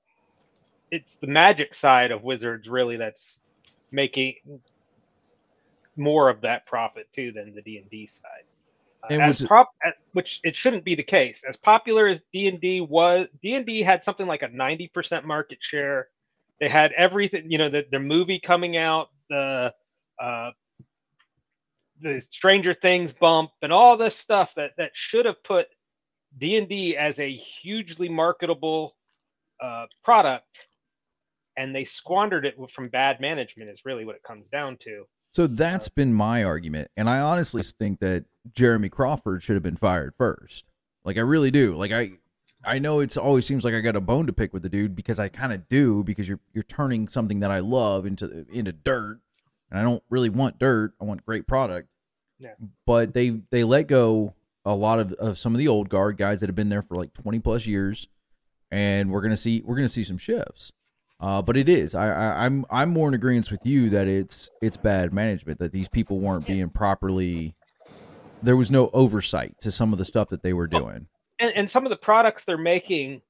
it's 0.90 1.14
the 1.16 1.28
magic 1.28 1.72
side 1.72 2.10
of 2.10 2.22
wizards 2.22 2.68
really 2.68 2.98
that's 2.98 3.38
making 3.90 4.34
more 5.96 6.28
of 6.28 6.40
that 6.42 6.66
profit 6.66 7.08
too 7.12 7.32
than 7.32 7.54
the 7.54 7.62
d&d 7.62 8.06
side. 8.06 8.44
Uh, 9.04 9.06
And 9.10 9.22
as 9.22 9.40
which- 9.40 9.48
prop 9.48 9.70
at- 9.84 9.96
which 10.12 10.40
it 10.44 10.54
shouldn't 10.56 10.84
be 10.84 10.94
the 10.94 11.02
case. 11.02 11.42
As 11.44 11.56
popular 11.56 12.06
as 12.08 12.22
d&d 12.32 12.80
was 12.82 13.26
d&d 13.42 13.82
had 13.82 14.04
something 14.04 14.26
like 14.26 14.42
a 14.42 14.48
90% 14.48 15.24
market 15.24 15.58
share. 15.62 16.08
They 16.60 16.68
had 16.68 16.92
everything 16.92 17.50
you 17.50 17.58
know 17.58 17.68
the, 17.68 17.86
the 17.90 17.98
movie 17.98 18.38
coming 18.38 18.76
out 18.76 19.10
the 19.28 19.74
uh 20.20 20.50
the 22.00 22.20
stranger 22.20 22.74
things 22.74 23.12
bump 23.12 23.50
and 23.62 23.72
all 23.72 23.96
this 23.96 24.16
stuff 24.16 24.54
that 24.56 24.72
that 24.76 24.90
should 24.94 25.24
have 25.24 25.42
put 25.44 25.68
d&d 26.38 26.96
as 26.96 27.18
a 27.18 27.30
hugely 27.36 28.08
marketable 28.08 28.96
uh, 29.60 29.86
product. 30.02 30.66
And 31.56 31.74
they 31.76 31.84
squandered 31.84 32.46
it 32.46 32.56
from 32.70 32.88
bad 32.88 33.20
management 33.20 33.70
is 33.70 33.84
really 33.84 34.04
what 34.04 34.16
it 34.16 34.22
comes 34.22 34.48
down 34.48 34.76
to 34.78 35.04
So 35.32 35.46
that's 35.46 35.88
been 35.88 36.12
my 36.12 36.44
argument, 36.44 36.90
and 36.96 37.08
I 37.08 37.20
honestly 37.20 37.62
think 37.62 38.00
that 38.00 38.24
Jeremy 38.52 38.88
Crawford 38.88 39.42
should 39.42 39.54
have 39.54 39.62
been 39.62 39.76
fired 39.76 40.14
first. 40.16 40.66
Like 41.04 41.16
I 41.16 41.20
really 41.20 41.50
do. 41.50 41.74
Like 41.74 41.90
I, 41.90 42.12
I 42.64 42.78
know 42.78 43.00
it's 43.00 43.16
always 43.16 43.46
seems 43.46 43.64
like 43.64 43.74
I 43.74 43.80
got 43.80 43.96
a 43.96 44.00
bone 44.00 44.26
to 44.26 44.32
pick 44.32 44.52
with 44.52 44.62
the 44.62 44.68
dude 44.68 44.94
because 44.94 45.18
I 45.18 45.28
kind 45.28 45.52
of 45.52 45.68
do 45.68 46.04
because 46.04 46.28
you're 46.28 46.40
you're 46.52 46.64
turning 46.64 47.08
something 47.08 47.40
that 47.40 47.50
I 47.50 47.60
love 47.60 48.04
into 48.04 48.46
into 48.52 48.72
dirt, 48.72 49.20
and 49.70 49.80
I 49.80 49.82
don't 49.82 50.02
really 50.10 50.28
want 50.28 50.58
dirt. 50.58 50.92
I 51.00 51.04
want 51.04 51.24
great 51.24 51.46
product. 51.46 51.88
Yeah. 52.38 52.54
But 52.86 53.14
they 53.14 53.40
they 53.50 53.64
let 53.64 53.86
go 53.86 54.34
a 54.64 54.74
lot 54.74 55.00
of, 55.00 55.12
of 55.14 55.38
some 55.38 55.54
of 55.54 55.58
the 55.58 55.68
old 55.68 55.88
guard 55.88 56.16
guys 56.16 56.40
that 56.40 56.48
have 56.48 56.56
been 56.56 56.68
there 56.68 56.82
for 56.82 56.94
like 56.94 57.12
20 57.14 57.40
plus 57.40 57.66
years 57.66 58.06
and 58.70 59.10
we're 59.10 59.20
gonna 59.20 59.36
see 59.36 59.62
we're 59.64 59.74
gonna 59.76 59.88
see 59.88 60.04
some 60.04 60.18
shifts 60.18 60.72
uh, 61.22 61.40
but 61.40 61.56
it 61.56 61.68
is. 61.68 61.94
I, 61.94 62.08
I 62.08 62.44
i'm 62.44 62.66
i'm 62.70 62.90
more 62.90 63.08
in 63.08 63.14
agreement 63.14 63.50
with 63.50 63.64
you 63.64 63.90
that 63.90 64.08
it's 64.08 64.50
it's 64.60 64.76
bad 64.76 65.12
management 65.12 65.58
that 65.60 65.72
these 65.72 65.88
people 65.88 66.18
weren't 66.18 66.46
being 66.46 66.68
properly 66.68 67.54
there 68.42 68.56
was 68.56 68.70
no 68.70 68.90
oversight 68.92 69.54
to 69.60 69.70
some 69.70 69.92
of 69.92 69.98
the 69.98 70.04
stuff 70.04 70.28
that 70.30 70.42
they 70.42 70.52
were 70.52 70.66
doing. 70.66 71.06
and, 71.38 71.52
and 71.54 71.70
some 71.70 71.86
of 71.86 71.90
the 71.90 71.96
products 71.96 72.44
they're 72.44 72.58
making 72.58 73.22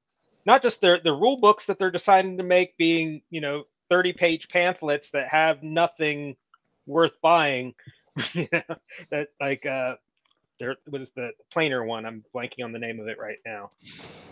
not 0.46 0.62
just 0.62 0.80
their 0.80 1.00
the 1.00 1.12
rule 1.12 1.36
books 1.36 1.66
that 1.66 1.78
they're 1.78 1.90
deciding 1.90 2.38
to 2.38 2.44
make 2.44 2.76
being 2.76 3.22
you 3.30 3.40
know 3.40 3.64
30 3.90 4.14
page 4.14 4.48
pamphlets 4.48 5.10
that 5.10 5.28
have 5.28 5.62
nothing 5.62 6.34
worth 6.86 7.20
buying 7.20 7.74
you 8.32 8.48
know, 8.52 8.62
that 9.10 9.28
like 9.40 9.66
uh 9.66 9.94
there 10.58 10.76
what 10.88 11.00
is 11.00 11.10
the 11.12 11.30
planar 11.54 11.86
one? 11.86 12.06
I'm 12.06 12.24
blanking 12.34 12.64
on 12.64 12.72
the 12.72 12.78
name 12.78 13.00
of 13.00 13.08
it 13.08 13.18
right 13.18 13.38
now. 13.44 13.70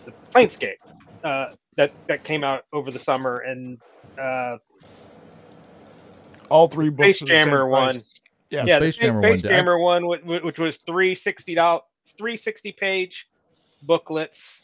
The 0.05 0.13
planescape. 0.33 0.77
Uh 1.23 1.55
that 1.77 1.93
that 2.07 2.23
came 2.23 2.43
out 2.43 2.65
over 2.73 2.91
the 2.91 2.99
summer 2.99 3.39
and 3.39 3.77
uh 4.21 4.57
All 6.49 6.67
three 6.67 6.89
books. 6.89 7.17
Space 7.17 7.21
are 7.21 7.25
the 7.25 7.29
same 7.29 7.45
Jammer 7.45 7.67
one. 7.67 7.95
price. 7.95 8.19
Yeah. 8.49 8.65
yeah, 8.65 8.79
Spelljammer 8.79 9.21
Space 9.21 9.43
one, 9.43 9.51
Jammer 9.51 9.77
one, 9.79 10.03
wh- 10.03 10.23
wh- 10.23 10.43
which 10.43 10.59
was 10.59 10.77
three 10.85 11.15
sixty 11.15 11.55
dollars, 11.55 11.83
three 12.17 12.35
sixty 12.37 12.71
page 12.71 13.27
booklets 13.83 14.61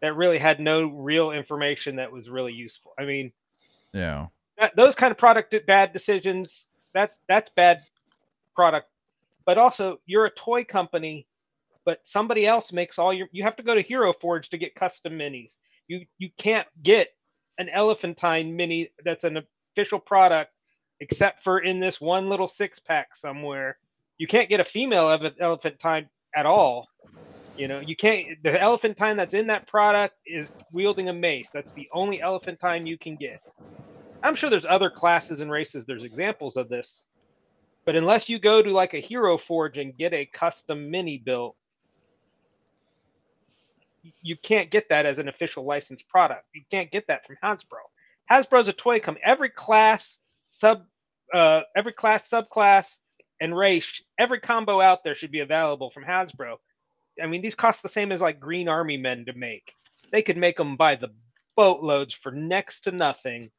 that 0.00 0.14
really 0.14 0.38
had 0.38 0.60
no 0.60 0.86
real 0.86 1.32
information 1.32 1.96
that 1.96 2.12
was 2.12 2.30
really 2.30 2.52
useful. 2.52 2.92
I 2.98 3.04
mean, 3.04 3.32
yeah 3.92 4.26
that, 4.58 4.74
those 4.76 4.94
kind 4.94 5.10
of 5.10 5.18
product 5.18 5.54
bad 5.66 5.92
decisions, 5.92 6.66
that's 6.94 7.16
that's 7.28 7.50
bad 7.50 7.82
product. 8.54 8.88
But 9.44 9.58
also, 9.58 10.00
you're 10.06 10.26
a 10.26 10.30
toy 10.30 10.64
company, 10.64 11.26
but 11.84 12.00
somebody 12.04 12.46
else 12.46 12.72
makes 12.72 12.98
all 12.98 13.12
your. 13.12 13.28
You 13.32 13.42
have 13.44 13.56
to 13.56 13.62
go 13.62 13.74
to 13.74 13.80
Hero 13.80 14.12
Forge 14.12 14.48
to 14.50 14.58
get 14.58 14.74
custom 14.74 15.18
minis. 15.18 15.56
You 15.88 16.06
you 16.18 16.30
can't 16.38 16.66
get 16.82 17.08
an 17.58 17.68
Elephantine 17.68 18.54
mini 18.56 18.90
that's 19.04 19.24
an 19.24 19.42
official 19.72 19.98
product 19.98 20.52
except 21.00 21.42
for 21.42 21.58
in 21.58 21.80
this 21.80 22.00
one 22.00 22.28
little 22.28 22.48
six 22.48 22.78
pack 22.78 23.14
somewhere. 23.16 23.78
You 24.18 24.26
can't 24.26 24.48
get 24.48 24.60
a 24.60 24.64
female 24.64 25.10
ele- 25.10 25.30
Elephantine 25.40 26.08
at 26.34 26.46
all. 26.46 26.88
You 27.56 27.68
know, 27.68 27.80
you 27.80 27.96
can't. 27.96 28.42
The 28.42 28.60
Elephantine 28.60 29.16
that's 29.16 29.34
in 29.34 29.46
that 29.48 29.66
product 29.66 30.14
is 30.26 30.50
wielding 30.72 31.08
a 31.08 31.12
mace. 31.12 31.50
That's 31.52 31.72
the 31.72 31.88
only 31.92 32.20
Elephantine 32.20 32.86
you 32.86 32.98
can 32.98 33.16
get. 33.16 33.40
I'm 34.22 34.34
sure 34.34 34.50
there's 34.50 34.66
other 34.66 34.90
classes 34.90 35.40
and 35.40 35.50
races. 35.50 35.84
There's 35.84 36.04
examples 36.04 36.56
of 36.56 36.68
this, 36.68 37.04
but 37.86 37.96
unless 37.96 38.28
you 38.28 38.38
go 38.38 38.62
to 38.62 38.70
like 38.70 38.94
a 38.94 38.98
Hero 38.98 39.38
Forge 39.38 39.78
and 39.78 39.96
get 39.96 40.12
a 40.12 40.26
custom 40.26 40.90
mini 40.90 41.18
built, 41.18 41.56
you 44.22 44.36
can't 44.36 44.70
get 44.70 44.88
that 44.88 45.06
as 45.06 45.18
an 45.18 45.28
official 45.28 45.64
licensed 45.64 46.08
product. 46.08 46.44
You 46.54 46.62
can't 46.70 46.90
get 46.90 47.06
that 47.08 47.26
from 47.26 47.36
Hasbro. 47.42 47.80
Hasbro's 48.30 48.68
a 48.68 48.72
toy 48.72 49.00
company. 49.00 49.24
Every 49.24 49.50
class, 49.50 50.18
sub, 50.50 50.84
uh, 51.32 51.60
every 51.76 51.92
class, 51.92 52.28
subclass, 52.28 52.98
and 53.40 53.56
race, 53.56 54.02
every 54.18 54.40
combo 54.40 54.80
out 54.80 55.04
there 55.04 55.14
should 55.14 55.30
be 55.30 55.40
available 55.40 55.90
from 55.90 56.04
Hasbro. 56.04 56.56
I 57.22 57.26
mean, 57.26 57.42
these 57.42 57.54
cost 57.54 57.82
the 57.82 57.88
same 57.88 58.12
as 58.12 58.20
like 58.20 58.40
Green 58.40 58.68
Army 58.68 58.96
men 58.96 59.24
to 59.26 59.32
make. 59.32 59.74
They 60.12 60.22
could 60.22 60.36
make 60.36 60.56
them 60.56 60.76
by 60.76 60.96
the 60.96 61.08
boatloads 61.56 62.14
for 62.14 62.32
next 62.32 62.82
to 62.82 62.92
nothing. 62.92 63.50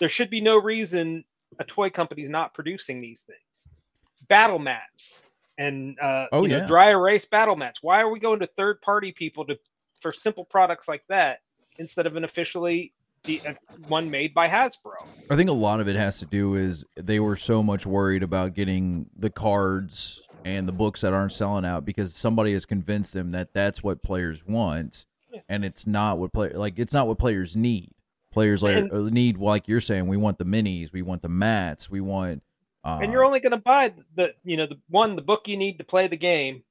There 0.00 0.08
should 0.08 0.30
be 0.30 0.40
no 0.40 0.60
reason 0.60 1.24
a 1.58 1.64
toy 1.64 1.90
company's 1.90 2.30
not 2.30 2.54
producing 2.54 3.00
these 3.00 3.22
things. 3.22 3.38
Battle 4.28 4.58
mats 4.58 5.22
and 5.58 5.98
uh, 6.00 6.26
Oh, 6.32 6.42
you 6.44 6.48
know, 6.50 6.58
yeah. 6.58 6.66
dry 6.66 6.90
erase 6.90 7.24
battle 7.26 7.56
mats. 7.56 7.80
Why 7.82 8.00
are 8.00 8.10
we 8.10 8.18
going 8.20 8.40
to 8.40 8.46
third 8.46 8.80
party 8.80 9.12
people 9.12 9.44
to 9.46 9.58
for 10.00 10.12
simple 10.12 10.44
products 10.44 10.86
like 10.88 11.02
that 11.08 11.40
instead 11.78 12.06
of 12.06 12.16
an 12.16 12.24
officially 12.24 12.92
the 13.24 13.40
uh, 13.46 13.54
one 13.88 14.10
made 14.10 14.32
by 14.32 14.48
Hasbro? 14.48 15.04
I 15.30 15.36
think 15.36 15.50
a 15.50 15.54
lot 15.54 15.80
of 15.80 15.88
it 15.88 15.96
has 15.96 16.18
to 16.20 16.26
do 16.26 16.54
is 16.54 16.84
they 16.94 17.18
were 17.20 17.36
so 17.36 17.62
much 17.62 17.84
worried 17.84 18.22
about 18.22 18.54
getting 18.54 19.06
the 19.16 19.30
cards 19.30 20.22
and 20.44 20.68
the 20.68 20.72
books 20.72 21.00
that 21.00 21.12
aren't 21.12 21.32
selling 21.32 21.64
out 21.64 21.84
because 21.84 22.14
somebody 22.16 22.52
has 22.52 22.64
convinced 22.64 23.12
them 23.12 23.32
that 23.32 23.52
that's 23.52 23.82
what 23.82 24.02
players 24.02 24.46
want, 24.46 25.04
and 25.48 25.64
it's 25.64 25.84
not 25.86 26.18
what 26.18 26.32
play 26.32 26.50
like 26.50 26.78
it's 26.78 26.92
not 26.92 27.08
what 27.08 27.18
players 27.18 27.56
need. 27.56 27.90
Players 28.30 28.62
like 28.62 28.76
And- 28.76 28.92
uh, 28.92 29.00
need 29.10 29.38
like 29.38 29.66
you're 29.66 29.80
saying, 29.80 30.06
we 30.06 30.16
want 30.16 30.38
the 30.38 30.44
minis, 30.44 30.92
we 30.92 31.02
want 31.02 31.22
the 31.22 31.28
mats, 31.28 31.90
we 31.90 32.00
want. 32.00 32.42
Uh, 32.88 32.98
and 33.02 33.12
you're 33.12 33.24
only 33.24 33.40
going 33.40 33.52
to 33.52 33.58
buy 33.58 33.92
the 34.16 34.32
you 34.44 34.56
know 34.56 34.66
the 34.66 34.78
one 34.88 35.14
the 35.14 35.22
book 35.22 35.46
you 35.46 35.56
need 35.56 35.78
to 35.78 35.84
play 35.84 36.06
the 36.08 36.16
game. 36.16 36.62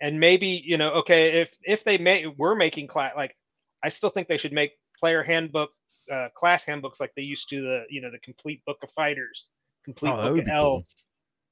And 0.00 0.18
maybe 0.18 0.62
you 0.64 0.78
know 0.78 0.92
okay 0.92 1.42
if 1.42 1.50
if 1.62 1.84
they 1.84 1.98
may 1.98 2.26
we're 2.26 2.54
making 2.54 2.86
class 2.86 3.12
like 3.14 3.36
i 3.82 3.90
still 3.90 4.08
think 4.08 4.28
they 4.28 4.38
should 4.38 4.52
make 4.52 4.72
player 4.98 5.22
handbook 5.22 5.70
uh, 6.10 6.28
class 6.34 6.64
handbooks 6.64 7.00
like 7.00 7.12
they 7.14 7.22
used 7.22 7.50
to 7.50 7.60
the 7.60 7.84
you 7.90 8.00
know 8.00 8.10
the 8.10 8.18
complete 8.18 8.64
book 8.64 8.78
of 8.82 8.90
fighters 8.92 9.50
complete 9.84 10.10
Oh, 10.10 10.16
book 10.16 10.38
of 10.38 10.44
be 10.46 10.50
cool. 10.50 10.58
elves. 10.58 11.06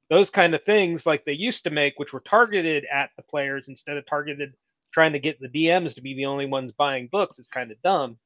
Those 0.09 0.31
kind 0.31 0.55
of 0.55 0.65
things 0.65 1.05
like 1.05 1.27
they 1.27 1.35
used 1.35 1.65
to 1.65 1.71
make 1.71 1.99
which 1.99 2.15
were 2.15 2.21
targeted 2.21 2.87
at 2.91 3.11
the 3.17 3.23
players 3.23 3.69
instead 3.69 3.99
of 3.99 4.07
targeted 4.07 4.55
trying 4.93 5.13
to 5.13 5.19
get 5.19 5.39
the 5.41 5.49
dms 5.49 5.95
to 5.95 6.01
be 6.01 6.15
the 6.15 6.25
only 6.25 6.47
ones 6.47 6.73
buying 6.73 7.09
books 7.13 7.39
is 7.39 7.49
kind 7.49 7.71
of 7.71 7.77
dumb. 7.83 8.17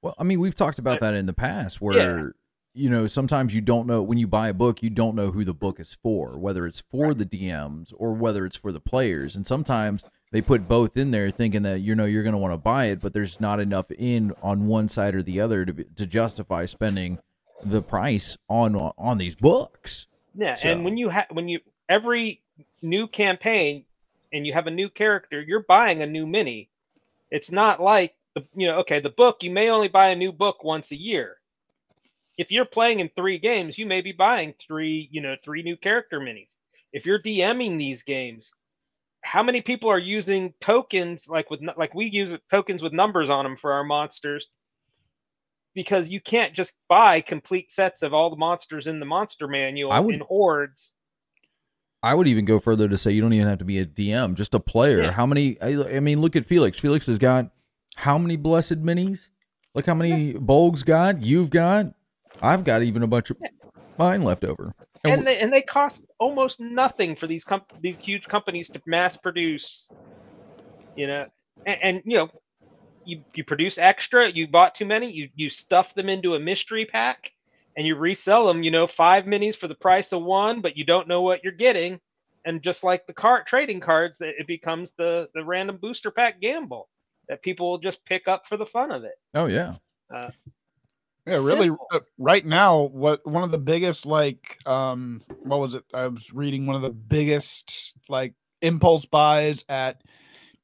Well, 0.00 0.14
I 0.18 0.24
mean, 0.24 0.40
we've 0.40 0.54
talked 0.54 0.78
about 0.78 1.00
that 1.00 1.14
in 1.14 1.26
the 1.26 1.32
past 1.34 1.80
where, 1.82 2.34
you 2.72 2.88
know, 2.88 3.06
sometimes 3.06 3.54
you 3.54 3.60
don't 3.60 3.86
know 3.86 4.00
when 4.02 4.18
you 4.18 4.26
buy 4.26 4.48
a 4.48 4.54
book, 4.54 4.82
you 4.82 4.90
don't 4.90 5.16
know 5.16 5.30
who 5.30 5.44
the 5.44 5.54
book 5.54 5.80
is 5.80 5.96
for, 6.02 6.38
whether 6.38 6.66
it's 6.66 6.80
for 6.80 7.14
the 7.14 7.26
DMs 7.26 7.92
or 7.96 8.12
whether 8.12 8.46
it's 8.46 8.56
for 8.56 8.70
the 8.72 8.80
players. 8.80 9.34
And 9.36 9.46
sometimes 9.46 10.04
they 10.30 10.40
put 10.40 10.68
both 10.68 10.96
in 10.96 11.10
there 11.10 11.30
thinking 11.30 11.62
that, 11.62 11.80
you 11.80 11.94
know, 11.94 12.04
you're 12.04 12.22
going 12.22 12.34
to 12.34 12.38
want 12.38 12.52
to 12.52 12.58
buy 12.58 12.86
it, 12.86 13.00
but 13.00 13.12
there's 13.12 13.40
not 13.40 13.58
enough 13.58 13.90
in 13.90 14.32
on 14.42 14.66
one 14.66 14.86
side 14.88 15.14
or 15.14 15.22
the 15.22 15.40
other 15.40 15.64
to, 15.64 15.72
be, 15.72 15.84
to 15.96 16.06
justify 16.06 16.64
spending 16.64 17.18
the 17.64 17.82
price 17.82 18.38
on 18.48 18.74
on 18.76 19.18
these 19.18 19.34
books. 19.34 20.06
Yeah, 20.34 20.54
So- 20.54 20.68
and 20.70 20.84
when 20.84 20.96
you 20.96 21.08
have 21.08 21.26
when 21.30 21.48
you 21.48 21.60
every 21.88 22.40
new 22.82 23.06
campaign 23.08 23.84
and 24.32 24.46
you 24.46 24.52
have 24.52 24.66
a 24.68 24.70
new 24.70 24.88
character, 24.88 25.40
you're 25.42 25.64
buying 25.64 26.02
a 26.02 26.06
new 26.06 26.26
mini. 26.26 26.68
It's 27.30 27.50
not 27.50 27.82
like 27.82 28.14
the 28.34 28.44
you 28.54 28.68
know, 28.68 28.78
okay, 28.78 29.00
the 29.00 29.10
book 29.10 29.42
you 29.42 29.50
may 29.50 29.70
only 29.70 29.88
buy 29.88 30.08
a 30.10 30.16
new 30.16 30.30
book 30.32 30.62
once 30.62 30.92
a 30.92 30.96
year. 30.96 31.36
If 32.40 32.50
you're 32.50 32.64
playing 32.64 33.00
in 33.00 33.10
3 33.16 33.38
games, 33.38 33.76
you 33.76 33.84
may 33.84 34.00
be 34.00 34.12
buying 34.12 34.54
3, 34.66 35.08
you 35.12 35.20
know, 35.20 35.36
3 35.44 35.62
new 35.62 35.76
character 35.76 36.18
minis. 36.20 36.54
If 36.90 37.04
you're 37.04 37.20
DMing 37.20 37.78
these 37.78 38.02
games, 38.02 38.50
how 39.22 39.42
many 39.42 39.60
people 39.60 39.90
are 39.90 39.98
using 39.98 40.54
tokens 40.60 41.28
like 41.28 41.50
with 41.50 41.60
like 41.76 41.94
we 41.94 42.06
use 42.06 42.36
tokens 42.50 42.82
with 42.82 42.94
numbers 42.94 43.28
on 43.28 43.44
them 43.44 43.56
for 43.58 43.72
our 43.74 43.84
monsters? 43.84 44.46
Because 45.74 46.08
you 46.08 46.20
can't 46.20 46.54
just 46.54 46.72
buy 46.88 47.20
complete 47.20 47.70
sets 47.70 48.00
of 48.02 48.14
all 48.14 48.30
the 48.30 48.36
monsters 48.36 48.86
in 48.86 49.00
the 49.00 49.06
monster 49.06 49.46
manual 49.46 49.92
I 49.92 50.00
would- 50.00 50.14
in 50.14 50.20
hordes. 50.22 50.94
I 52.02 52.14
would 52.14 52.26
even 52.26 52.46
go 52.46 52.58
further 52.58 52.88
to 52.88 52.96
say 52.96 53.12
you 53.12 53.20
don't 53.20 53.34
even 53.34 53.46
have 53.46 53.58
to 53.58 53.66
be 53.66 53.78
a 53.78 53.84
DM, 53.84 54.32
just 54.34 54.54
a 54.54 54.60
player. 54.60 55.02
Yeah. 55.02 55.10
How 55.12 55.26
many? 55.26 55.60
I, 55.60 55.96
I 55.96 56.00
mean, 56.00 56.22
look 56.22 56.34
at 56.34 56.46
Felix. 56.46 56.78
Felix 56.78 57.06
has 57.08 57.18
got 57.18 57.50
how 57.96 58.16
many 58.16 58.36
blessed 58.36 58.82
minis? 58.82 59.28
Look 59.74 59.84
how 59.84 59.92
many 59.94 60.32
Bolgg's 60.32 60.82
got. 60.82 61.20
You've 61.22 61.50
got. 61.50 61.92
I've 62.42 62.64
got 62.64 62.82
even 62.82 63.02
a 63.02 63.06
bunch 63.06 63.30
of 63.30 63.36
mine 63.98 64.22
left 64.22 64.44
over. 64.44 64.74
And 65.04 65.12
and 65.12 65.26
they 65.26 65.38
and 65.38 65.52
they 65.52 65.62
cost 65.62 66.04
almost 66.18 66.60
nothing 66.60 67.16
for 67.16 67.26
these 67.26 67.44
comp- 67.44 67.72
these 67.80 68.00
huge 68.00 68.28
companies 68.28 68.70
to 68.70 68.82
mass 68.86 69.16
produce. 69.16 69.90
You 70.94 71.06
know, 71.06 71.26
and, 71.66 71.78
and 71.82 72.02
you 72.04 72.16
know, 72.16 72.28
you 73.04 73.22
you 73.34 73.44
produce 73.44 73.78
extra. 73.78 74.30
You 74.30 74.48
bought 74.48 74.74
too 74.74 74.86
many. 74.86 75.10
You 75.10 75.28
you 75.34 75.48
stuff 75.48 75.94
them 75.94 76.08
into 76.08 76.34
a 76.34 76.40
mystery 76.40 76.84
pack, 76.84 77.32
and 77.76 77.86
you 77.86 77.96
resell 77.96 78.46
them. 78.46 78.62
You 78.62 78.70
know, 78.70 78.86
five 78.86 79.24
minis 79.24 79.56
for 79.56 79.68
the 79.68 79.74
price 79.74 80.12
of 80.12 80.22
one, 80.22 80.60
but 80.60 80.76
you 80.76 80.84
don't 80.84 81.08
know 81.08 81.22
what 81.22 81.42
you're 81.42 81.52
getting. 81.52 82.00
And 82.44 82.62
just 82.62 82.84
like 82.84 83.06
the 83.06 83.12
card 83.12 83.46
trading 83.46 83.80
cards, 83.80 84.18
that 84.18 84.34
it 84.38 84.46
becomes 84.46 84.92
the 84.98 85.28
the 85.34 85.44
random 85.44 85.78
booster 85.80 86.10
pack 86.10 86.40
gamble 86.40 86.88
that 87.28 87.42
people 87.42 87.70
will 87.70 87.78
just 87.78 88.04
pick 88.04 88.26
up 88.28 88.46
for 88.46 88.56
the 88.56 88.66
fun 88.66 88.90
of 88.90 89.04
it. 89.04 89.14
oh 89.34 89.46
yeah, 89.46 89.76
Uh, 90.12 90.30
Yeah, 91.26 91.34
really. 91.34 91.68
Simple. 91.68 91.86
uh, 91.92 92.00
Right 92.18 92.44
now, 92.44 92.82
what 92.92 93.26
one 93.26 93.42
of 93.42 93.50
the 93.50 93.58
biggest 93.58 94.06
like 94.06 94.58
um 94.66 95.20
what 95.42 95.60
was 95.60 95.74
it? 95.74 95.84
I 95.94 96.06
was 96.08 96.32
reading 96.32 96.66
one 96.66 96.76
of 96.76 96.82
the 96.82 96.90
biggest 96.90 97.94
like 98.08 98.34
impulse 98.62 99.04
buys 99.06 99.64
at 99.68 100.02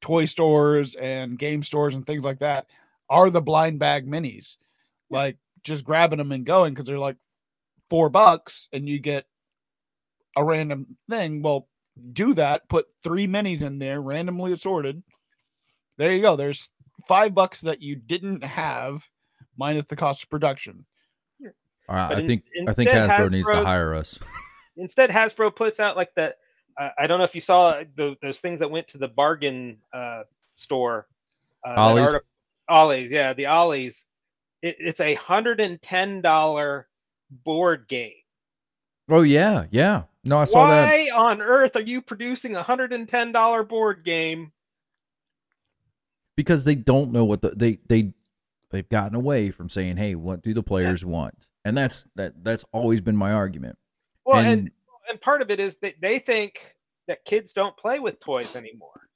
toy 0.01 0.25
stores 0.25 0.95
and 0.95 1.37
game 1.39 1.63
stores 1.63 1.95
and 1.95 2.05
things 2.05 2.23
like 2.23 2.39
that 2.39 2.67
are 3.09 3.29
the 3.29 3.41
blind 3.41 3.79
bag 3.79 4.07
minis. 4.07 4.57
Like 5.09 5.37
just 5.63 5.83
grabbing 5.83 6.17
them 6.17 6.31
and 6.31 6.45
going 6.45 6.73
because 6.73 6.85
they're 6.85 6.99
like 6.99 7.17
four 7.89 8.09
bucks 8.09 8.67
and 8.73 8.87
you 8.87 8.99
get 8.99 9.25
a 10.35 10.43
random 10.43 10.97
thing. 11.09 11.41
Well, 11.41 11.67
do 12.13 12.33
that. 12.35 12.67
Put 12.69 12.87
three 13.03 13.27
minis 13.27 13.63
in 13.63 13.79
there, 13.79 14.01
randomly 14.01 14.51
assorted. 14.51 15.01
There 15.97 16.11
you 16.11 16.21
go. 16.21 16.35
There's 16.35 16.69
five 17.07 17.33
bucks 17.33 17.61
that 17.61 17.81
you 17.81 17.95
didn't 17.95 18.43
have, 18.43 19.07
minus 19.57 19.85
the 19.85 19.95
cost 19.95 20.23
of 20.23 20.29
production. 20.29 20.85
All 21.89 21.95
right, 21.95 22.09
But 22.09 22.17
I 22.17 22.21
in- 22.21 22.27
think 22.27 22.43
I 22.67 22.73
think 22.73 22.89
instead 22.89 23.09
Hasbro 23.09 23.31
needs 23.31 23.47
to 23.47 23.63
hire 23.63 23.93
us. 23.95 24.19
Instead, 24.79 25.09
Hasbro 25.09 25.55
puts 25.55 25.79
out 25.79 25.95
like 25.95 26.13
the 26.15 26.35
uh, 26.79 26.89
I 26.99 27.07
don't 27.07 27.17
know 27.17 27.23
if 27.23 27.33
you 27.33 27.41
saw 27.41 27.81
the, 27.95 28.15
those 28.21 28.39
things 28.39 28.59
that 28.59 28.69
went 28.69 28.87
to 28.89 28.97
the 28.99 29.07
bargain 29.07 29.77
uh, 29.91 30.23
store. 30.55 31.07
Uh, 31.65 31.73
Ollie's? 31.75 32.13
arti- 32.13 32.25
Ollie's, 32.69 33.09
yeah, 33.09 33.33
the 33.33 33.47
Ollie's. 33.47 34.05
It, 34.61 34.75
it's 34.79 34.99
a 34.99 35.15
hundred 35.15 35.59
and 35.59 35.81
ten 35.81 36.21
dollar 36.21 36.87
board 37.43 37.87
game. 37.87 38.13
Oh 39.09 39.21
yeah, 39.21 39.65
yeah. 39.71 40.03
No, 40.23 40.37
I 40.39 40.43
saw 40.43 40.67
that. 40.67 40.85
Why 40.85 41.09
on 41.15 41.41
earth 41.41 41.75
are 41.75 41.81
you 41.81 42.01
producing 42.01 42.55
a 42.55 42.61
hundred 42.61 42.91
and 42.93 43.07
ten 43.07 43.31
dollar 43.31 43.63
board 43.63 44.03
game? 44.03 44.51
because 46.35 46.63
they 46.63 46.75
don't 46.75 47.11
know 47.11 47.25
what 47.25 47.41
the 47.41 47.49
they 47.49 47.79
they 47.87 48.13
they've 48.71 48.87
gotten 48.89 49.15
away 49.15 49.51
from 49.51 49.69
saying, 49.69 49.97
"Hey, 49.97 50.15
what 50.15 50.41
do 50.41 50.53
the 50.53 50.63
players 50.63 51.03
want?" 51.05 51.47
And 51.65 51.77
that's 51.77 52.05
that 52.15 52.43
that's 52.43 52.65
always 52.71 53.01
been 53.01 53.15
my 53.17 53.33
argument. 53.33 53.77
Well, 54.25 54.37
And- 54.39 54.47
and 54.47 54.71
and 55.09 55.21
part 55.21 55.41
of 55.41 55.49
it 55.49 55.59
is 55.59 55.77
that 55.77 55.95
they 56.01 56.19
think 56.19 56.75
that 57.07 57.23
kids 57.23 57.53
don't 57.53 57.75
play 57.77 57.99
with 57.99 58.19
toys 58.19 58.55
anymore. 58.57 59.07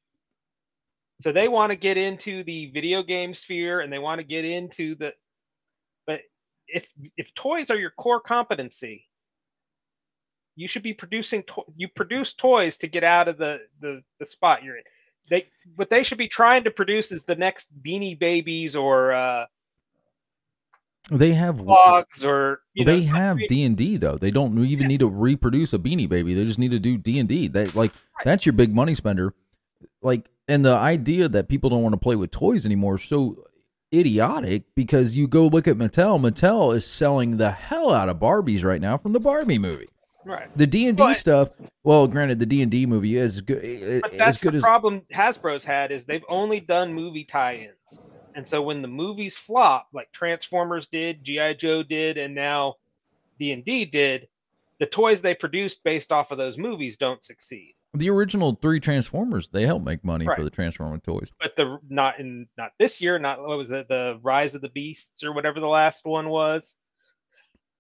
So 1.20 1.32
they 1.34 1.48
want 1.50 1.72
to 1.72 1.76
get 1.76 1.98
into 1.98 2.44
the 2.44 2.68
video 2.72 3.04
game 3.04 3.34
sphere 3.36 3.82
and 3.82 3.92
they 3.92 4.00
want 4.00 4.20
to 4.20 4.24
get 4.24 4.46
into 4.46 4.96
the 4.96 5.14
but 6.08 6.22
if 6.68 6.92
if 7.18 7.34
toys 7.36 7.70
are 7.70 7.78
your 7.78 7.92
core 7.92 8.22
competency, 8.22 9.08
you 10.56 10.68
should 10.68 10.82
be 10.84 10.94
producing 10.94 11.44
to- 11.44 11.66
you 11.76 11.90
produce 11.90 12.34
toys 12.34 12.78
to 12.78 12.88
get 12.88 13.04
out 13.04 13.28
of 13.28 13.38
the 13.38 13.68
the 13.82 14.02
the 14.20 14.26
spot 14.26 14.64
you're 14.64 14.78
in. 14.78 14.84
They 15.30 15.48
what 15.76 15.90
they 15.90 16.04
should 16.04 16.18
be 16.18 16.28
trying 16.28 16.64
to 16.66 16.72
produce 16.72 17.12
is 17.12 17.24
the 17.24 17.36
next 17.36 17.68
Beanie 17.84 18.18
Babies 18.18 18.76
or 18.76 19.14
uh 19.14 19.46
They 21.10 21.34
have 21.34 21.58
vlogs 21.58 22.26
or 22.26 22.62
you 22.74 22.86
know 22.86 22.94
they 22.94 23.04
have 23.04 23.38
D 23.48 23.64
and 23.64 23.78
D 23.78 23.98
though. 23.98 24.18
They 24.18 24.32
don't 24.32 24.58
even 24.66 24.88
need 24.88 25.00
to 25.00 25.08
reproduce 25.08 25.74
a 25.74 25.80
Beanie 25.80 26.10
Baby. 26.10 26.34
They 26.34 26.46
just 26.46 26.60
need 26.60 26.72
to 26.72 26.80
do 26.80 26.98
D 26.98 27.20
and 27.20 27.30
D. 27.30 27.48
That 27.48 27.76
like 27.76 27.92
that's 28.24 28.46
your 28.46 28.54
big 28.54 28.74
money 28.74 28.96
spender. 28.96 29.34
Like, 30.02 30.30
and 30.48 30.66
the 30.66 30.76
idea 30.76 31.30
that 31.30 31.48
people 31.48 31.70
don't 31.70 31.84
want 31.84 31.94
to 31.94 32.00
play 32.00 32.16
with 32.16 32.32
toys 32.32 32.66
anymore 32.66 32.96
is 32.96 33.04
so 33.04 33.46
idiotic 33.94 34.64
because 34.76 35.16
you 35.16 35.28
go 35.28 35.48
look 35.48 35.68
at 35.68 35.78
Mattel. 35.78 36.20
Mattel 36.20 36.76
is 36.76 36.86
selling 36.86 37.38
the 37.38 37.52
hell 37.52 37.94
out 37.94 38.10
of 38.10 38.18
Barbies 38.18 38.64
right 38.64 38.82
now 38.82 38.98
from 38.98 39.14
the 39.14 39.20
Barbie 39.20 39.60
movie. 39.60 39.90
Right. 40.26 40.56
The 40.58 40.68
D 40.68 40.88
and 40.88 40.98
D 40.98 41.14
stuff. 41.14 41.50
Well, 41.84 42.08
granted, 42.08 42.40
the 42.40 42.46
D 42.46 42.62
and 42.62 42.72
D 42.72 42.86
movie 42.86 43.18
is 43.18 43.42
good. 43.42 44.02
But 44.02 44.14
As 44.14 44.18
that's 44.18 44.38
good 44.40 44.54
the 44.54 44.58
as 44.58 44.64
problem 44.64 45.02
Hasbro's 45.14 45.64
had 45.64 45.92
is 45.92 46.06
they've 46.06 46.26
only 46.30 46.60
done 46.60 46.94
movie 46.94 47.24
tie-ins, 47.24 48.02
and 48.36 48.48
so 48.48 48.62
when 48.62 48.82
the 48.82 48.88
movies 48.88 49.36
flop, 49.36 49.88
like 49.94 50.12
Transformers 50.12 50.88
did, 50.88 51.24
GI 51.24 51.56
Joe 51.56 51.84
did, 51.84 52.18
and 52.18 52.34
now 52.36 52.76
D 53.40 53.52
and 53.52 53.66
D 53.66 53.86
did, 53.86 54.28
the 54.80 54.86
toys 54.86 55.22
they 55.22 55.34
produced 55.36 55.84
based 55.84 56.12
off 56.12 56.32
of 56.32 56.38
those 56.38 56.58
movies 56.58 56.98
don't 56.98 57.24
succeed. 57.24 57.76
the 57.94 58.10
original 58.10 58.58
three 58.62 58.80
Transformers. 58.80 59.50
They 59.50 59.66
help 59.66 59.84
make 59.84 60.04
money 60.04 60.26
for 60.26 60.44
the 60.44 60.50
Transformer 60.50 61.00
toys. 61.00 61.30
But 61.40 61.56
the 61.56 61.78
not 61.90 62.20
in 62.20 62.48
not 62.58 62.72
this 62.80 63.02
year, 63.02 63.20
not 63.20 63.42
what 63.42 63.58
was 63.58 63.70
it, 63.72 63.88
the 63.90 64.20
Rise 64.22 64.56
of 64.56 64.62
the 64.62 64.70
Beasts 64.70 65.24
or 65.24 65.34
whatever 65.34 65.60
the 65.60 65.68
last 65.68 66.06
one 66.06 66.30
was, 66.30 66.76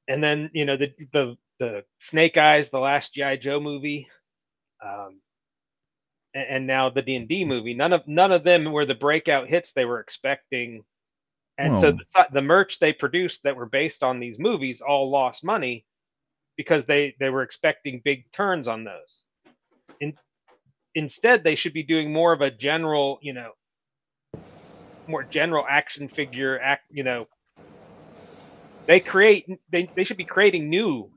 and 0.07 0.23
then 0.23 0.49
you 0.53 0.65
know 0.65 0.75
the 0.75 0.91
the 1.13 1.37
the 1.61 1.83
Snake 1.99 2.37
Eyes, 2.37 2.71
the 2.71 2.79
last 2.79 3.13
GI 3.13 3.37
Joe 3.37 3.59
movie. 3.59 4.07
Um, 4.83 5.21
and, 6.33 6.45
and 6.49 6.67
now 6.67 6.89
the 6.89 7.03
D 7.03 7.15
and 7.15 7.27
D 7.27 7.45
movie. 7.45 7.75
None 7.75 7.93
of 7.93 8.07
none 8.07 8.31
of 8.31 8.43
them 8.43 8.71
were 8.71 8.85
the 8.85 8.95
breakout 8.95 9.47
hits 9.47 9.71
they 9.71 9.85
were 9.85 9.99
expecting, 9.99 10.83
and 11.59 11.77
so 11.77 11.91
the, 11.91 12.27
the 12.33 12.41
merch 12.41 12.79
they 12.79 12.93
produced 12.93 13.43
that 13.43 13.55
were 13.55 13.67
based 13.67 14.01
on 14.01 14.19
these 14.19 14.39
movies 14.39 14.81
all 14.81 15.11
lost 15.11 15.43
money 15.43 15.85
because 16.57 16.87
they 16.87 17.15
they 17.19 17.29
were 17.29 17.43
expecting 17.43 18.01
big 18.03 18.31
turns 18.31 18.67
on 18.67 18.83
those. 18.83 19.25
In, 19.99 20.13
instead, 20.95 21.43
they 21.43 21.55
should 21.55 21.73
be 21.73 21.83
doing 21.83 22.11
more 22.11 22.33
of 22.33 22.41
a 22.41 22.49
general, 22.49 23.19
you 23.21 23.33
know, 23.33 23.51
more 25.07 25.23
general 25.23 25.63
action 25.69 26.07
figure 26.07 26.59
act. 26.59 26.85
You 26.89 27.03
know, 27.03 27.27
they 28.87 28.99
create 28.99 29.45
they 29.71 29.91
they 29.95 30.03
should 30.03 30.17
be 30.17 30.25
creating 30.25 30.67
new 30.67 31.11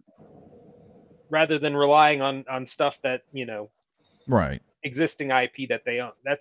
rather 1.35 1.59
than 1.59 1.77
relying 1.77 2.23
on 2.23 2.45
on 2.49 2.67
stuff 2.67 2.99
that 3.03 3.23
you 3.33 3.45
know 3.45 3.69
Right. 4.27 4.63
existing 4.85 5.31
IP 5.31 5.69
that 5.69 5.85
they 5.85 5.99
own. 6.01 6.13
That 6.25 6.41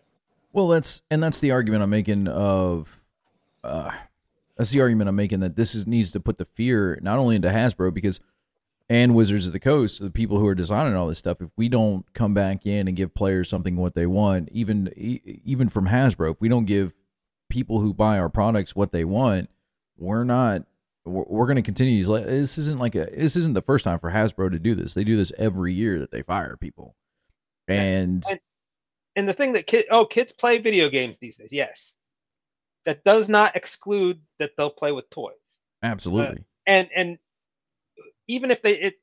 Well, 0.54 0.68
that's 0.68 1.02
and 1.10 1.22
that's 1.22 1.40
the 1.40 1.52
argument 1.52 1.84
I'm 1.84 1.90
making 1.90 2.28
of 2.28 3.02
uh 3.64 3.92
that's 4.56 4.70
the 4.70 4.82
argument 4.82 5.10
I'm 5.10 5.16
making 5.16 5.40
that 5.40 5.56
this 5.56 5.74
is 5.74 5.88
needs 5.88 6.12
to 6.12 6.20
put 6.20 6.38
the 6.38 6.46
fear 6.46 7.00
not 7.02 7.18
only 7.18 7.36
into 7.36 7.50
Hasbro 7.50 7.94
because 7.94 8.20
and 8.90 9.16
Wizards 9.16 9.48
of 9.48 9.54
the 9.54 9.60
Coast, 9.60 10.00
the 10.02 10.12
people 10.12 10.38
who 10.38 10.46
are 10.46 10.54
designing 10.54 10.94
all 10.96 11.08
this 11.08 11.18
stuff, 11.18 11.42
if 11.42 11.50
we 11.56 11.70
don't 11.70 12.06
come 12.14 12.34
back 12.34 12.66
in 12.66 12.88
and 12.88 12.96
give 12.96 13.16
players 13.16 13.50
something 13.50 13.76
what 13.76 13.96
they 13.96 14.06
want, 14.06 14.50
even 14.52 14.92
even 14.96 15.70
from 15.70 15.88
Hasbro, 15.88 16.34
if 16.34 16.42
we 16.42 16.50
don't 16.50 16.66
give 16.66 16.94
people 17.50 17.80
who 17.80 17.94
buy 17.94 18.20
our 18.20 18.30
products 18.30 18.76
what 18.76 18.92
they 18.92 19.04
want, 19.04 19.50
we're 19.98 20.24
not 20.24 20.64
we're, 21.06 21.26
we're 21.28 21.46
going 21.46 21.58
to 21.58 21.62
continue 21.62 22.04
this 22.04 22.58
isn't 22.58 22.80
like 22.80 22.96
a 22.96 23.06
this 23.06 23.36
isn't 23.36 23.54
the 23.54 23.62
first 23.62 23.84
time 23.86 24.00
for 24.00 24.12
Hasbro 24.12 24.52
to 24.52 24.60
do 24.60 24.76
this. 24.76 24.94
They 24.94 25.04
do 25.04 25.18
this 25.18 25.32
every 25.38 25.74
year 25.74 26.00
that 26.00 26.12
they 26.12 26.22
fire 26.22 26.58
people. 26.58 26.96
And 27.68 28.24
and, 28.30 28.40
and 29.16 29.30
the 29.30 29.34
thing 29.34 29.54
that 29.54 29.68
kid 29.68 29.86
oh 29.92 30.06
kids 30.06 30.32
play 30.32 30.58
video 30.58 30.90
games 30.90 31.20
these 31.20 31.38
days. 31.38 31.50
Yes, 31.52 31.94
that 32.86 33.04
does 33.04 33.30
not 33.30 33.56
exclude 33.56 34.20
that 34.40 34.52
they'll 34.58 34.70
play 34.70 34.92
with 34.92 35.10
toys. 35.10 35.60
absolutely. 35.82 36.40
Uh, 36.40 36.44
and 36.68 36.90
and 36.96 37.18
even 38.28 38.52
if 38.52 38.62
they 38.62 38.74
it 38.74 38.96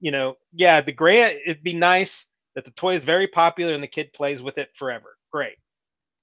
you 0.00 0.10
know 0.10 0.36
yeah 0.52 0.80
the 0.80 0.92
grant 0.92 1.36
it'd 1.44 1.62
be 1.62 1.74
nice 1.74 2.26
that 2.54 2.64
the 2.64 2.70
toy 2.72 2.94
is 2.94 3.02
very 3.02 3.26
popular 3.26 3.74
and 3.74 3.82
the 3.82 3.88
kid 3.88 4.12
plays 4.12 4.42
with 4.42 4.58
it 4.58 4.70
forever 4.74 5.16
great 5.32 5.56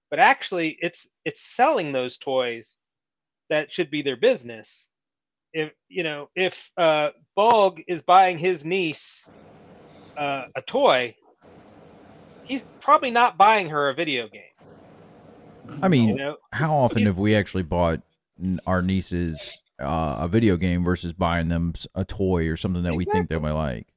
but 0.10 0.20
actually 0.20 0.78
it's 0.82 1.08
it's 1.26 1.42
selling 1.42 1.92
those 1.92 2.18
toys 2.18 2.78
that 3.50 3.72
should 3.72 3.92
be 3.92 4.02
their 4.02 4.16
business 4.16 4.88
if 5.56 5.72
you 5.88 6.04
know 6.04 6.30
if 6.36 6.70
uh 6.78 7.10
Bolgg 7.36 7.84
is 7.88 8.02
buying 8.02 8.38
his 8.38 8.64
niece 8.64 9.28
uh, 10.18 10.46
a 10.56 10.62
toy 10.62 11.16
he's 12.44 12.64
probably 12.80 13.12
not 13.12 13.38
buying 13.38 13.70
her 13.70 13.90
a 13.90 13.96
video 13.96 14.28
game 14.28 14.44
I 15.82 15.88
mean, 15.88 16.10
you 16.10 16.16
know 16.16 16.38
how 16.52 16.76
often 16.76 17.06
have 17.06 17.18
we 17.18 17.36
actually 17.36 17.64
bought 17.64 18.02
our 18.68 18.82
nieces 18.82 19.60
uh, 19.80 20.18
a 20.20 20.28
video 20.28 20.58
game 20.58 20.84
versus 20.84 21.14
buying 21.14 21.48
them 21.48 21.74
a 21.96 22.06
toy 22.06 22.48
or 22.48 22.56
something 22.56 22.84
that 22.84 22.94
we 22.94 23.06
think 23.06 23.30
they 23.30 23.40
might 23.40 23.52
like? 23.52 23.88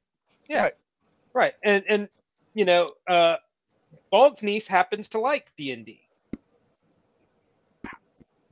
Yeah. 0.47 0.69
Right. 1.33 1.53
And 1.63 1.83
and 1.87 2.09
you 2.53 2.65
know, 2.65 2.89
uh 3.07 3.35
Bald's 4.11 4.43
niece 4.43 4.67
happens 4.67 5.09
to 5.09 5.19
like 5.19 5.51
D 5.57 5.71
and 5.71 5.85
D. 5.85 6.01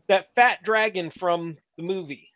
That 0.07 0.33
fat 0.35 0.63
dragon 0.63 1.09
from 1.09 1.57
the 1.77 1.83
movie. 1.83 2.29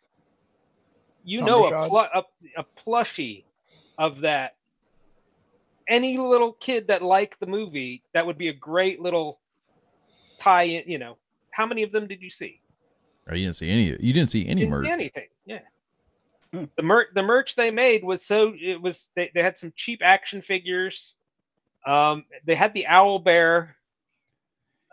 You 1.24 1.42
know 1.42 1.66
a, 1.66 1.70
Themberchaud? 1.70 1.88
plu- 1.88 2.22
a 2.56 2.60
a 2.60 2.64
plushie 2.78 3.44
of 3.98 4.20
that. 4.20 4.56
Any 5.88 6.16
little 6.16 6.52
kid 6.54 6.88
that 6.88 7.02
liked 7.02 7.40
the 7.40 7.46
movie, 7.46 8.02
that 8.14 8.24
would 8.24 8.38
be 8.38 8.48
a 8.48 8.52
great 8.52 9.00
little 9.00 9.40
tie 10.38 10.62
in, 10.64 10.84
you 10.90 10.98
know. 10.98 11.18
How 11.50 11.66
many 11.66 11.82
of 11.82 11.92
them 11.92 12.06
did 12.06 12.22
you 12.22 12.30
see? 12.30 12.60
Or 13.28 13.34
you 13.36 13.46
didn't 13.46 13.56
see 13.56 13.70
any. 13.70 13.84
You 13.84 14.12
didn't 14.12 14.30
see 14.30 14.46
any 14.46 14.62
didn't 14.62 14.70
merch. 14.70 14.86
see 14.86 14.92
anything. 14.92 15.28
Yeah. 15.44 15.58
The 16.76 16.82
merch 16.82 17.08
the 17.14 17.22
merch 17.22 17.56
they 17.56 17.70
made 17.70 18.04
was 18.04 18.22
so 18.24 18.54
it 18.60 18.80
was 18.80 19.08
they, 19.16 19.30
they 19.34 19.42
had 19.42 19.58
some 19.58 19.72
cheap 19.76 20.00
action 20.02 20.42
figures. 20.42 21.14
Um 21.86 22.24
they 22.44 22.54
had 22.54 22.74
the 22.74 22.86
owl 22.86 23.18
bear. 23.18 23.76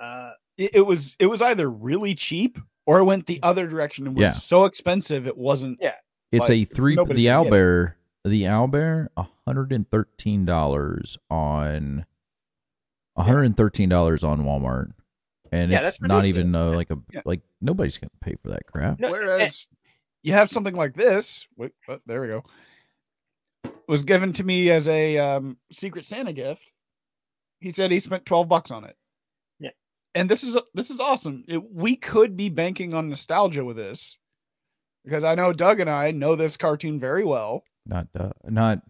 Uh 0.02 0.32
It, 0.58 0.72
it 0.76 0.82
was 0.82 1.16
it 1.20 1.26
was 1.28 1.42
either 1.42 1.70
really 1.70 2.16
cheap 2.16 2.58
or 2.86 3.00
it 3.00 3.04
went 3.04 3.26
the 3.26 3.40
other 3.44 3.68
direction 3.68 4.08
and 4.08 4.16
was 4.16 4.24
Yeah. 4.24 4.32
so 4.34 4.66
expensive 4.66 5.28
it 5.28 5.38
wasn't. 5.38 5.80
Yeah. 5.82 5.96
It's 6.32 6.50
like, 6.50 6.58
a 6.58 6.66
three. 6.66 6.96
The 6.96 7.06
could 7.06 7.16
get 7.18 7.26
it. 7.26 7.30
owlbear. 7.30 7.94
The 8.26 8.44
owlbear. 8.44 9.08
hundred 9.48 9.72
and 9.72 9.90
thirteen 9.90 10.46
dollars 10.46 11.18
on. 11.30 12.06
hundred 13.18 13.44
and 13.44 13.58
thirteen 13.58 13.90
dollars 13.90 14.24
on 14.24 14.44
Walmart, 14.44 14.92
and 15.52 15.72
Yeah, 15.72 15.88
it's 15.88 16.02
not 16.02 16.26
even 16.26 16.54
uh, 16.56 16.72
like 16.72 16.90
a 16.92 16.98
Yeah. 17.12 17.22
like 17.26 17.42
nobody's 17.62 17.98
gonna 17.98 18.12
pay 18.22 18.36
for 18.42 18.50
that 18.52 18.66
crap. 18.68 19.00
no, 19.00 19.12
Whereas 19.12 19.68
you 20.22 20.34
have 20.34 20.50
something 20.52 20.76
like 20.76 20.94
this. 20.94 21.48
Wait, 21.58 21.72
oh, 21.88 22.00
there 22.06 22.22
we 22.22 22.28
go. 22.28 22.44
Was 23.88 24.04
given 24.04 24.34
to 24.34 24.44
me 24.44 24.70
as 24.70 24.88
a 24.88 25.18
um, 25.18 25.58
Secret 25.72 26.06
Santa 26.06 26.32
gift. 26.34 26.72
He 27.60 27.72
said 27.72 27.90
he 27.92 28.00
spent 28.00 28.26
twelve 28.26 28.48
bucks 28.48 28.70
on 28.70 28.84
it. 28.84 28.96
Yeah. 29.60 29.72
and 30.14 30.30
this 30.30 30.44
is 30.44 30.56
this 30.76 30.92
is 30.92 31.00
awesome. 31.00 31.44
It- 31.48 31.74
we 31.74 31.96
could 31.96 32.38
be 32.38 32.50
banking 32.50 32.94
on 32.94 33.10
nostalgia 33.10 33.66
with 33.66 33.78
this, 33.78 34.18
because 35.04 35.24
I 35.24 35.36
know 35.36 35.54
Doug 35.54 35.80
and 35.80 35.90
I 35.90 36.12
know 36.12 36.36
this 36.36 36.58
cartoon 36.58 37.00
very 37.00 37.24
well. 37.24 37.64
Not 37.86 38.08
uh, 38.18 38.30
not. 38.46 38.82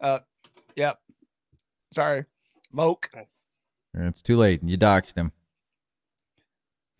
Uh, 0.00 0.20
yep. 0.76 0.98
Sorry, 1.92 2.24
Moke. 2.72 3.10
It's 3.94 4.22
too 4.22 4.36
late. 4.36 4.60
You 4.64 4.78
doxed 4.78 5.14
him. 5.14 5.32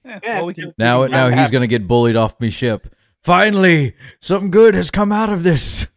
Yeah, 0.04 0.20
Yeah, 0.22 0.36
well, 0.36 0.46
we 0.46 0.54
can, 0.54 0.74
Now, 0.78 1.06
now 1.06 1.30
he's 1.30 1.50
gonna 1.50 1.66
get 1.66 1.86
bullied 1.86 2.16
off 2.16 2.40
me 2.40 2.50
ship. 2.50 2.94
Finally, 3.22 3.94
something 4.20 4.50
good 4.50 4.74
has 4.74 4.90
come 4.90 5.12
out 5.12 5.30
of 5.30 5.42
this. 5.42 5.86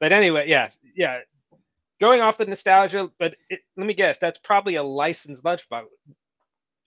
But 0.00 0.10
anyway, 0.10 0.48
yeah, 0.48 0.70
yeah. 0.96 1.20
Going 2.00 2.20
off 2.20 2.36
the 2.36 2.44
nostalgia, 2.44 3.08
but 3.20 3.36
it, 3.48 3.60
let 3.76 3.86
me 3.86 3.94
guess, 3.94 4.18
that's 4.18 4.40
probably 4.42 4.74
a 4.74 4.82
licensed 4.82 5.44
lunchbox. 5.44 5.84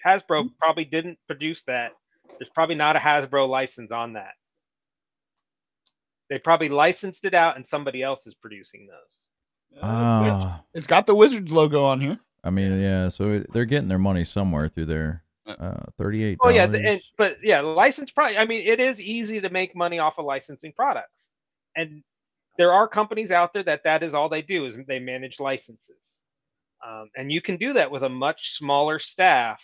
Hasbro 0.06 0.50
probably 0.60 0.84
didn't 0.84 1.18
produce 1.26 1.64
that. 1.64 1.94
There's 2.38 2.50
probably 2.50 2.76
not 2.76 2.96
a 2.96 3.00
Hasbro 3.00 3.48
license 3.48 3.92
on 3.92 4.14
that. 4.14 4.34
They 6.30 6.40
probably 6.40 6.70
licensed 6.70 7.26
it 7.26 7.34
out, 7.34 7.56
and 7.56 7.66
somebody 7.66 8.02
else 8.02 8.26
is 8.26 8.34
producing 8.34 8.88
those. 8.88 9.28
Ah, 9.82 10.64
It's 10.74 10.88
got 10.88 11.06
the 11.06 11.16
Wizards 11.16 11.52
logo 11.52 11.84
on 11.84 12.02
here. 12.02 12.20
I 12.44 12.50
mean, 12.50 12.80
yeah. 12.80 13.10
So 13.10 13.44
they're 13.50 13.66
getting 13.66 13.90
their 13.90 14.00
money 14.00 14.24
somewhere 14.24 14.70
through 14.70 14.86
their 14.86 15.24
uh, 15.46 15.84
thirty-eight. 15.98 16.40
Oh 16.42 16.50
yeah, 16.50 16.68
the, 16.68 16.80
and, 16.80 17.02
but 17.18 17.38
yeah, 17.44 17.62
the 17.62 17.68
license 17.68 18.12
probably. 18.12 18.38
I 18.38 18.46
mean, 18.46 18.66
it 18.68 18.80
is 18.80 19.00
easy 19.00 19.42
to 19.42 19.50
make 19.50 19.76
money 19.76 20.00
off 20.00 20.18
of 20.18 20.26
licensing 20.26 20.74
products, 20.74 21.30
and 21.76 22.04
there 22.58 22.74
are 22.74 22.88
companies 22.88 23.32
out 23.32 23.54
there 23.54 23.64
that 23.64 23.84
that 23.84 24.02
is 24.02 24.14
all 24.14 24.30
they 24.30 24.42
do 24.42 24.66
is 24.66 24.78
they 24.88 25.00
manage 25.00 25.40
licenses, 25.40 26.20
um, 26.88 27.10
and 27.16 27.32
you 27.32 27.42
can 27.42 27.58
do 27.58 27.74
that 27.74 27.92
with 27.92 28.04
a 28.04 28.10
much 28.10 28.54
smaller 28.54 28.98
staff 29.00 29.64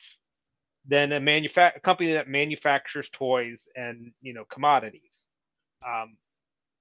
than 0.88 1.12
a 1.14 1.20
manufa- 1.20 1.74
a 1.76 1.80
company 1.80 2.14
that 2.14 2.28
manufactures 2.28 3.10
toys 3.10 3.68
and 3.76 4.12
you 4.22 4.34
know 4.34 4.46
commodities. 4.46 5.26
Um, 5.88 6.18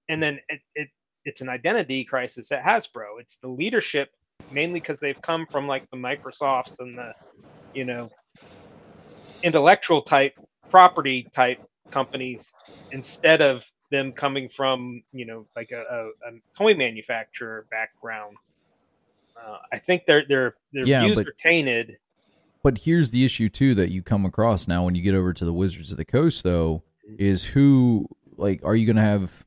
and 0.09 0.23
then 0.23 0.41
it, 0.49 0.61
it 0.75 0.89
it's 1.25 1.41
an 1.43 1.49
identity 1.49 2.05
crisis 2.05 2.51
at 2.53 2.65
Hasbro. 2.65 3.21
It's 3.21 3.37
the 3.37 3.49
leadership 3.49 4.11
mainly 4.51 4.81
because 4.81 4.99
they've 5.01 5.21
come 5.23 5.47
from 5.51 5.67
like 5.69 5.85
the 5.91 5.97
Microsofts 5.97 6.79
and 6.81 6.97
the 6.97 7.13
you 7.75 7.85
know 7.85 8.11
intellectual 9.43 10.03
type 10.03 10.35
property 10.71 11.29
type 11.35 11.59
companies 11.91 12.53
instead 12.93 13.41
of 13.41 13.65
them 13.91 14.13
coming 14.13 14.49
from 14.49 15.03
you 15.13 15.27
know 15.27 15.47
like 15.57 15.73
a, 15.73 15.83
a, 15.91 16.07
a 16.29 16.33
toy 16.57 16.75
manufacturer 16.75 17.67
background 17.71 18.37
uh, 19.37 19.57
i 19.73 19.79
think 19.79 20.05
their 20.07 20.25
their 20.29 20.55
their 20.73 20.85
Yeah, 20.85 21.01
views 21.03 21.17
but- 21.19 21.27
are 21.27 21.35
tainted 21.43 21.97
But 22.63 22.79
here's 22.79 23.11
the 23.11 23.25
issue 23.25 23.49
too 23.49 23.75
that 23.77 23.91
you 23.91 24.03
come 24.03 24.27
across 24.27 24.69
now 24.69 24.85
when 24.85 24.95
you 24.95 25.03
get 25.03 25.15
over 25.15 25.33
to 25.33 25.45
the 25.45 25.53
Wizards 25.53 25.91
of 25.91 25.97
the 25.97 26.05
Coast 26.05 26.43
though 26.43 26.83
mm-hmm. 27.07 27.17
is 27.19 27.45
who 27.47 28.07
like 28.37 28.61
are 28.65 28.75
you 28.75 28.87
going 28.87 28.97
to 28.97 29.03
have 29.03 29.47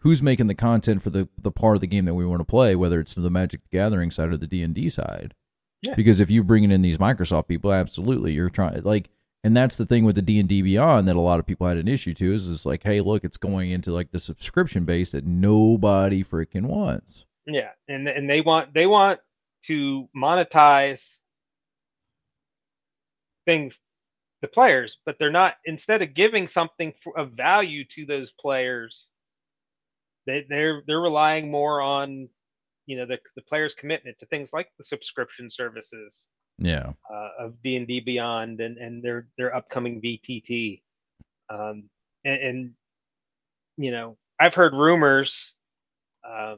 who's 0.00 0.22
making 0.22 0.46
the 0.46 0.54
content 0.54 1.02
for 1.02 1.10
the 1.10 1.28
the 1.38 1.50
part 1.50 1.76
of 1.76 1.80
the 1.80 1.86
game 1.86 2.04
that 2.04 2.14
we 2.14 2.26
want 2.26 2.40
to 2.40 2.44
play 2.44 2.74
whether 2.76 3.00
it's 3.00 3.14
the 3.14 3.30
Magic 3.30 3.62
the 3.62 3.76
Gathering 3.76 4.10
side 4.10 4.30
or 4.30 4.36
the 4.36 4.46
D&D 4.46 4.88
side. 4.90 5.34
Yeah. 5.82 5.94
Because 5.94 6.20
if 6.20 6.30
you're 6.30 6.44
bringing 6.44 6.70
in 6.70 6.82
these 6.82 6.98
Microsoft 6.98 7.48
people 7.48 7.72
absolutely 7.72 8.32
you're 8.32 8.50
trying 8.50 8.82
like 8.82 9.08
and 9.42 9.56
that's 9.56 9.76
the 9.76 9.86
thing 9.86 10.04
with 10.04 10.16
the 10.16 10.22
D&D 10.22 10.60
Beyond 10.60 11.08
that 11.08 11.16
a 11.16 11.20
lot 11.20 11.40
of 11.40 11.46
people 11.46 11.66
had 11.66 11.78
an 11.78 11.88
issue 11.88 12.12
to 12.12 12.34
is 12.34 12.46
is 12.46 12.66
like 12.66 12.82
hey 12.82 13.00
look 13.00 13.24
it's 13.24 13.38
going 13.38 13.70
into 13.70 13.92
like 13.92 14.10
the 14.10 14.18
subscription 14.18 14.84
base 14.84 15.12
that 15.12 15.26
nobody 15.26 16.22
freaking 16.22 16.66
wants. 16.66 17.24
yeah 17.46 17.70
and 17.88 18.06
and 18.06 18.28
they 18.28 18.42
want 18.42 18.74
they 18.74 18.86
want 18.86 19.20
to 19.62 20.08
monetize 20.16 21.19
things 23.50 23.80
the 24.42 24.48
players 24.48 24.98
but 25.04 25.16
they're 25.18 25.30
not 25.42 25.54
instead 25.64 26.02
of 26.02 26.14
giving 26.14 26.46
something 26.46 26.92
for, 27.02 27.18
of 27.18 27.32
value 27.32 27.84
to 27.84 28.06
those 28.06 28.30
players 28.32 29.08
they 30.26 30.46
they're 30.48 30.82
they're 30.86 31.00
relying 31.00 31.50
more 31.50 31.80
on 31.80 32.28
you 32.86 32.96
know 32.96 33.06
the, 33.06 33.18
the 33.36 33.42
players 33.42 33.74
commitment 33.74 34.16
to 34.18 34.26
things 34.26 34.50
like 34.52 34.68
the 34.78 34.84
subscription 34.84 35.50
services 35.50 36.28
Yeah. 36.58 36.92
uh, 37.12 37.30
of 37.44 37.60
D 37.62 37.76
and 37.76 37.86
D 37.86 38.00
Beyond 38.00 38.60
and 38.60 38.78
and 38.78 39.02
their 39.04 39.28
their 39.38 39.54
upcoming 39.54 40.00
VTT, 40.00 40.82
um, 41.48 41.76
and, 42.24 42.40
and 42.48 42.58
you 43.76 43.90
know 43.90 44.16
I've 44.38 44.54
heard 44.54 44.74
rumors 44.74 45.54
uh, 46.28 46.56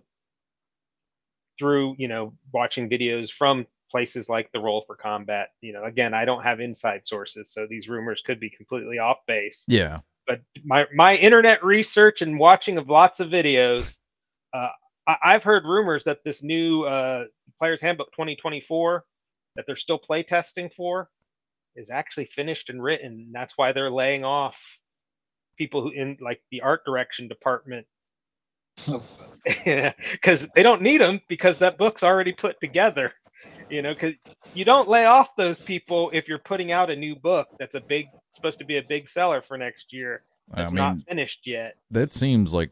through 1.59 1.97
you 1.99 2.09
know 2.09 2.35
watching 2.53 2.89
videos 2.89 3.31
from 3.31 3.67
places 3.93 4.29
like 4.29 4.51
the 4.51 4.59
Roll 4.59 4.83
for 4.87 4.97
Combat. 4.97 5.51
You 5.61 5.75
know, 5.75 5.85
again, 5.85 6.15
I 6.15 6.25
don't 6.25 6.43
have 6.43 6.59
inside 6.59 7.07
sources, 7.07 7.53
so 7.53 7.67
these 7.69 7.89
rumors 7.89 8.23
could 8.23 8.41
be 8.41 8.51
completely 8.51 8.99
off 8.99 9.19
base. 9.29 9.65
Yeah. 9.69 10.01
But 10.27 10.41
my 10.65 10.87
my 10.95 11.15
internet 11.17 11.63
research 11.63 12.23
and 12.23 12.39
watching 12.39 12.79
of 12.79 12.89
lots 12.89 13.21
of 13.21 13.29
videos, 13.29 13.99
uh, 14.53 14.71
I, 15.07 15.17
I've 15.23 15.45
heard 15.45 15.65
rumors 15.65 16.05
that 16.05 16.25
this 16.25 16.43
new 16.43 16.85
uh, 16.85 17.25
Players 17.59 17.81
Handbook 17.81 18.11
2024 18.13 19.05
that 19.55 19.67
they're 19.67 19.77
still 19.77 19.99
play 19.99 20.23
testing 20.23 20.71
for 20.71 21.11
is 21.77 21.91
actually 21.91 22.25
finished 22.25 22.71
and 22.71 22.83
written. 22.83 23.31
That's 23.33 23.57
why 23.57 23.73
they're 23.73 23.91
laying 23.91 24.25
off 24.25 24.79
people 25.59 25.83
who 25.83 25.91
in 25.91 26.17
like 26.21 26.41
the 26.51 26.63
art 26.63 26.85
direction 26.87 27.29
department 27.29 27.87
because 29.45 30.49
they 30.55 30.63
don't 30.63 30.81
need 30.81 31.01
them 31.01 31.21
because 31.29 31.59
that 31.59 31.77
book's 31.77 32.03
already 32.03 32.33
put 32.33 32.59
together 32.61 33.13
you 33.73 33.81
know 33.81 33.95
because 33.95 34.13
you 34.55 34.65
don't 34.65 34.89
lay 34.89 35.07
off 35.07 35.35
those 35.35 35.59
people 35.59 36.11
if 36.13 36.29
you're 36.29 36.39
putting 36.39 36.73
out 36.73 36.91
a 36.91 36.97
new 36.97 37.17
book 37.17 37.49
that's 37.59 37.75
a 37.75 37.81
big 37.81 38.07
supposed 38.33 38.59
to 38.59 38.65
be 38.65 38.77
a 38.77 38.83
big 38.83 39.09
seller 39.09 39.41
for 39.41 39.57
next 39.57 39.93
year 39.93 40.23
I 40.53 40.61
that's 40.61 40.73
mean, 40.73 40.77
not 40.83 41.03
finished 41.09 41.47
yet. 41.47 41.77
that 41.91 42.15
seems 42.15 42.53
like 42.53 42.71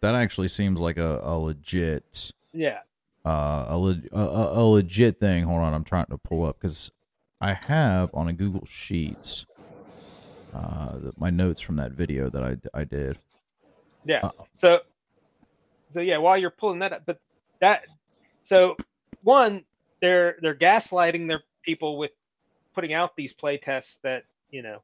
that 0.00 0.14
actually 0.14 0.48
seems 0.48 0.80
like 0.80 0.96
a, 0.96 1.20
a 1.22 1.38
legit 1.38 2.32
yeah. 2.52 2.80
uh 3.24 3.66
a, 3.68 3.78
le- 3.78 4.02
a, 4.12 4.20
a 4.20 4.62
a 4.62 4.64
legit 4.64 5.20
thing. 5.20 5.44
Hold 5.44 5.60
on 5.60 5.72
i'm 5.72 5.84
trying 5.84 6.06
to 6.06 6.18
pull 6.18 6.44
up 6.44 6.58
because 6.60 6.90
i 7.40 7.54
have 7.54 8.10
on 8.12 8.28
a 8.28 8.32
google 8.32 8.66
sheets 8.66 9.46
uh 10.52 10.98
the, 10.98 11.12
my 11.16 11.30
notes 11.30 11.60
from 11.60 11.76
that 11.76 11.92
video 11.92 12.28
that 12.28 12.42
i 12.42 12.56
i 12.78 12.84
did. 12.84 13.18
Yeah. 14.04 14.20
Uh, 14.22 14.30
so 14.54 14.80
so 15.90 16.00
yeah, 16.00 16.18
while 16.18 16.36
you're 16.36 16.50
pulling 16.50 16.80
that 16.80 16.92
up, 16.92 17.02
but 17.06 17.20
that 17.60 17.84
so 18.42 18.76
one, 19.22 19.64
they're 20.04 20.36
they're 20.42 20.54
gaslighting 20.54 21.26
their 21.28 21.42
people 21.62 21.96
with 21.98 22.10
putting 22.74 22.92
out 22.92 23.16
these 23.16 23.32
play 23.32 23.56
tests 23.56 23.98
that, 24.02 24.24
you 24.50 24.62
know, 24.62 24.82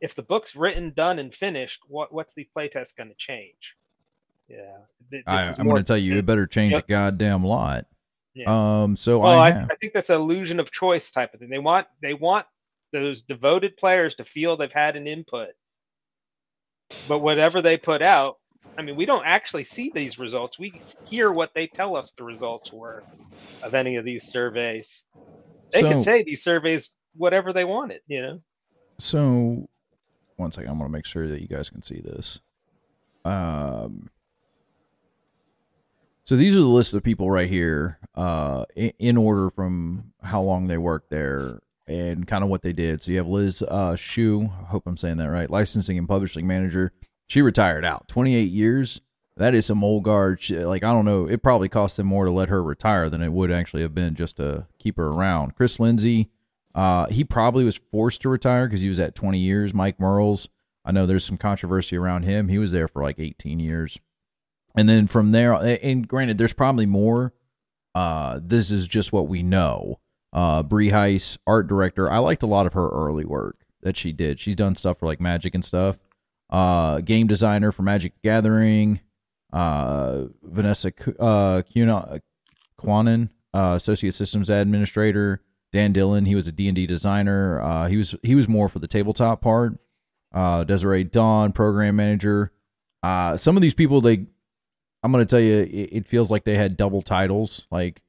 if 0.00 0.14
the 0.14 0.22
book's 0.22 0.54
written, 0.56 0.90
done, 0.94 1.18
and 1.18 1.34
finished, 1.34 1.80
what 1.88 2.12
what's 2.12 2.34
the 2.34 2.44
play 2.52 2.68
test 2.68 2.96
gonna 2.96 3.14
change? 3.16 3.76
Yeah. 4.48 4.76
th- 5.10 5.22
I, 5.26 5.48
is 5.50 5.58
i'm 5.58 5.66
gonna 5.66 5.82
tell 5.82 5.96
you 5.96 6.18
it 6.18 6.26
better 6.26 6.46
change 6.46 6.72
Yep. 6.74 6.84
a 6.84 6.88
goddamn 6.88 7.42
lot 7.44 7.86
Yeah. 8.34 8.82
um 8.82 8.96
so 8.96 9.20
well, 9.20 9.38
i, 9.38 9.48
I, 9.50 9.62
I 9.70 9.76
think 9.80 9.94
that's 9.94 10.10
an 10.10 10.16
illusion 10.16 10.60
of 10.60 10.70
choice 10.70 11.10
type 11.10 11.32
of 11.32 11.40
thing. 11.40 11.48
They 11.48 11.58
want 11.58 11.86
they 12.02 12.12
want 12.12 12.44
those 12.92 13.22
devoted 13.22 13.76
players 13.78 14.14
to 14.16 14.24
feel 14.24 14.56
they've 14.56 14.70
had 14.70 14.96
an 14.96 15.06
input. 15.06 15.50
But 17.08 17.20
whatever 17.20 17.62
they 17.62 17.78
put 17.78 18.02
out, 18.02 18.38
I 18.78 18.82
mean, 18.82 18.96
we 18.96 19.06
don't 19.06 19.24
actually 19.26 19.64
see 19.64 19.90
these 19.94 20.18
results. 20.18 20.58
We 20.58 20.80
hear 21.04 21.30
what 21.30 21.50
they 21.54 21.66
tell 21.66 21.96
us 21.96 22.12
the 22.16 22.24
results 22.24 22.72
were 22.72 23.04
of 23.62 23.74
any 23.74 23.96
of 23.96 24.04
these 24.04 24.26
surveys. 24.26 25.04
They 25.72 25.82
can 25.82 26.02
say 26.02 26.22
these 26.22 26.42
surveys 26.42 26.90
whatever 27.14 27.52
they 27.52 27.64
wanted, 27.64 28.00
you 28.06 28.22
know. 28.22 28.40
so 28.98 29.68
one 30.36 30.50
second 30.52 30.70
i'm 30.70 30.78
gonna 30.78 30.88
make 30.90 31.04
sure 31.06 31.28
that 31.28 31.40
you 31.40 31.48
guys 31.48 31.68
can 31.68 31.82
see 31.82 32.00
this 32.00 32.40
um 33.24 34.08
so 36.24 36.36
these 36.36 36.56
are 36.56 36.60
the 36.60 36.66
list 36.66 36.94
of 36.94 37.02
people 37.02 37.30
right 37.30 37.48
here 37.48 37.98
uh 38.14 38.64
in, 38.74 38.92
in 38.98 39.16
order 39.16 39.50
from 39.50 40.12
how 40.22 40.40
long 40.40 40.66
they 40.66 40.78
worked 40.78 41.10
there 41.10 41.60
and 41.86 42.26
kind 42.26 42.42
of 42.42 42.50
what 42.50 42.62
they 42.62 42.72
did 42.72 43.02
so 43.02 43.10
you 43.10 43.18
have 43.18 43.28
liz 43.28 43.62
uh 43.62 43.92
Schuh 43.92 44.50
i 44.62 44.66
hope 44.66 44.86
i'm 44.86 44.96
saying 44.96 45.18
that 45.18 45.30
right 45.30 45.50
licensing 45.50 45.98
and 45.98 46.08
publishing 46.08 46.46
manager 46.46 46.92
she 47.32 47.42
retired 47.42 47.84
out 47.84 48.08
28 48.08 48.50
years 48.50 49.00
that 49.36 49.54
is 49.54 49.64
some 49.66 49.82
old 49.82 50.04
guard 50.04 50.40
shit. 50.40 50.66
like 50.66 50.82
i 50.82 50.92
don't 50.92 51.04
know 51.04 51.26
it 51.26 51.42
probably 51.42 51.68
cost 51.68 51.96
them 51.96 52.06
more 52.06 52.24
to 52.24 52.30
let 52.30 52.48
her 52.48 52.62
retire 52.62 53.08
than 53.08 53.22
it 53.22 53.32
would 53.32 53.50
actually 53.50 53.82
have 53.82 53.94
been 53.94 54.14
just 54.14 54.36
to 54.36 54.66
keep 54.78 54.96
her 54.96 55.08
around 55.08 55.54
chris 55.56 55.80
lindsay 55.80 56.28
uh, 56.74 57.06
he 57.06 57.24
probably 57.24 57.64
was 57.64 57.80
forced 57.90 58.22
to 58.22 58.28
retire 58.28 58.66
because 58.66 58.80
he 58.80 58.88
was 58.88 59.00
at 59.00 59.14
20 59.14 59.38
years. 59.38 59.74
Mike 59.74 60.00
Mearls, 60.00 60.48
I 60.84 60.92
know 60.92 61.06
there's 61.06 61.24
some 61.24 61.36
controversy 61.36 61.96
around 61.96 62.24
him. 62.24 62.48
He 62.48 62.58
was 62.58 62.72
there 62.72 62.88
for 62.88 63.02
like 63.02 63.18
18 63.18 63.60
years. 63.60 63.98
And 64.74 64.88
then 64.88 65.06
from 65.06 65.32
there, 65.32 65.52
and 65.52 66.08
granted, 66.08 66.38
there's 66.38 66.54
probably 66.54 66.86
more. 66.86 67.34
Uh, 67.94 68.40
this 68.42 68.70
is 68.70 68.88
just 68.88 69.12
what 69.12 69.28
we 69.28 69.42
know. 69.42 70.00
Uh, 70.32 70.62
Bree 70.62 70.90
Heiss, 70.90 71.36
art 71.46 71.66
director. 71.66 72.10
I 72.10 72.18
liked 72.18 72.42
a 72.42 72.46
lot 72.46 72.66
of 72.66 72.72
her 72.72 72.88
early 72.88 73.26
work 73.26 73.66
that 73.82 73.98
she 73.98 74.12
did. 74.12 74.40
She's 74.40 74.56
done 74.56 74.74
stuff 74.74 74.98
for 74.98 75.06
like 75.06 75.20
Magic 75.20 75.54
and 75.54 75.62
stuff. 75.62 75.98
Uh, 76.52 77.00
game 77.00 77.26
designer 77.26 77.72
for 77.72 77.82
Magic 77.82 78.12
Gathering. 78.22 79.00
Uh, 79.52 80.26
Vanessa 80.42 80.92
uh, 81.18 81.62
Kuna- 81.62 82.20
Quanon, 82.78 83.30
uh, 83.54 83.72
associate 83.76 84.14
systems 84.14 84.50
administrator. 84.50 85.42
Dan 85.72 85.92
Dillon, 85.92 86.26
he 86.26 86.34
was 86.34 86.46
a 86.46 86.52
D&D 86.52 86.86
designer. 86.86 87.60
Uh, 87.60 87.88
he 87.88 87.96
was 87.96 88.14
he 88.22 88.34
was 88.34 88.46
more 88.46 88.68
for 88.68 88.78
the 88.78 88.86
tabletop 88.86 89.40
part. 89.40 89.78
Uh, 90.34 90.64
Desiree 90.64 91.04
Dawn, 91.04 91.52
program 91.52 91.96
manager. 91.96 92.52
Uh, 93.02 93.36
some 93.36 93.56
of 93.56 93.62
these 93.62 93.74
people, 93.74 94.00
they, 94.00 94.26
I'm 95.02 95.12
going 95.12 95.24
to 95.24 95.30
tell 95.30 95.40
you, 95.40 95.60
it, 95.60 95.88
it 95.92 96.06
feels 96.06 96.30
like 96.30 96.44
they 96.44 96.56
had 96.56 96.76
double 96.76 97.02
titles, 97.02 97.66
like 97.70 98.02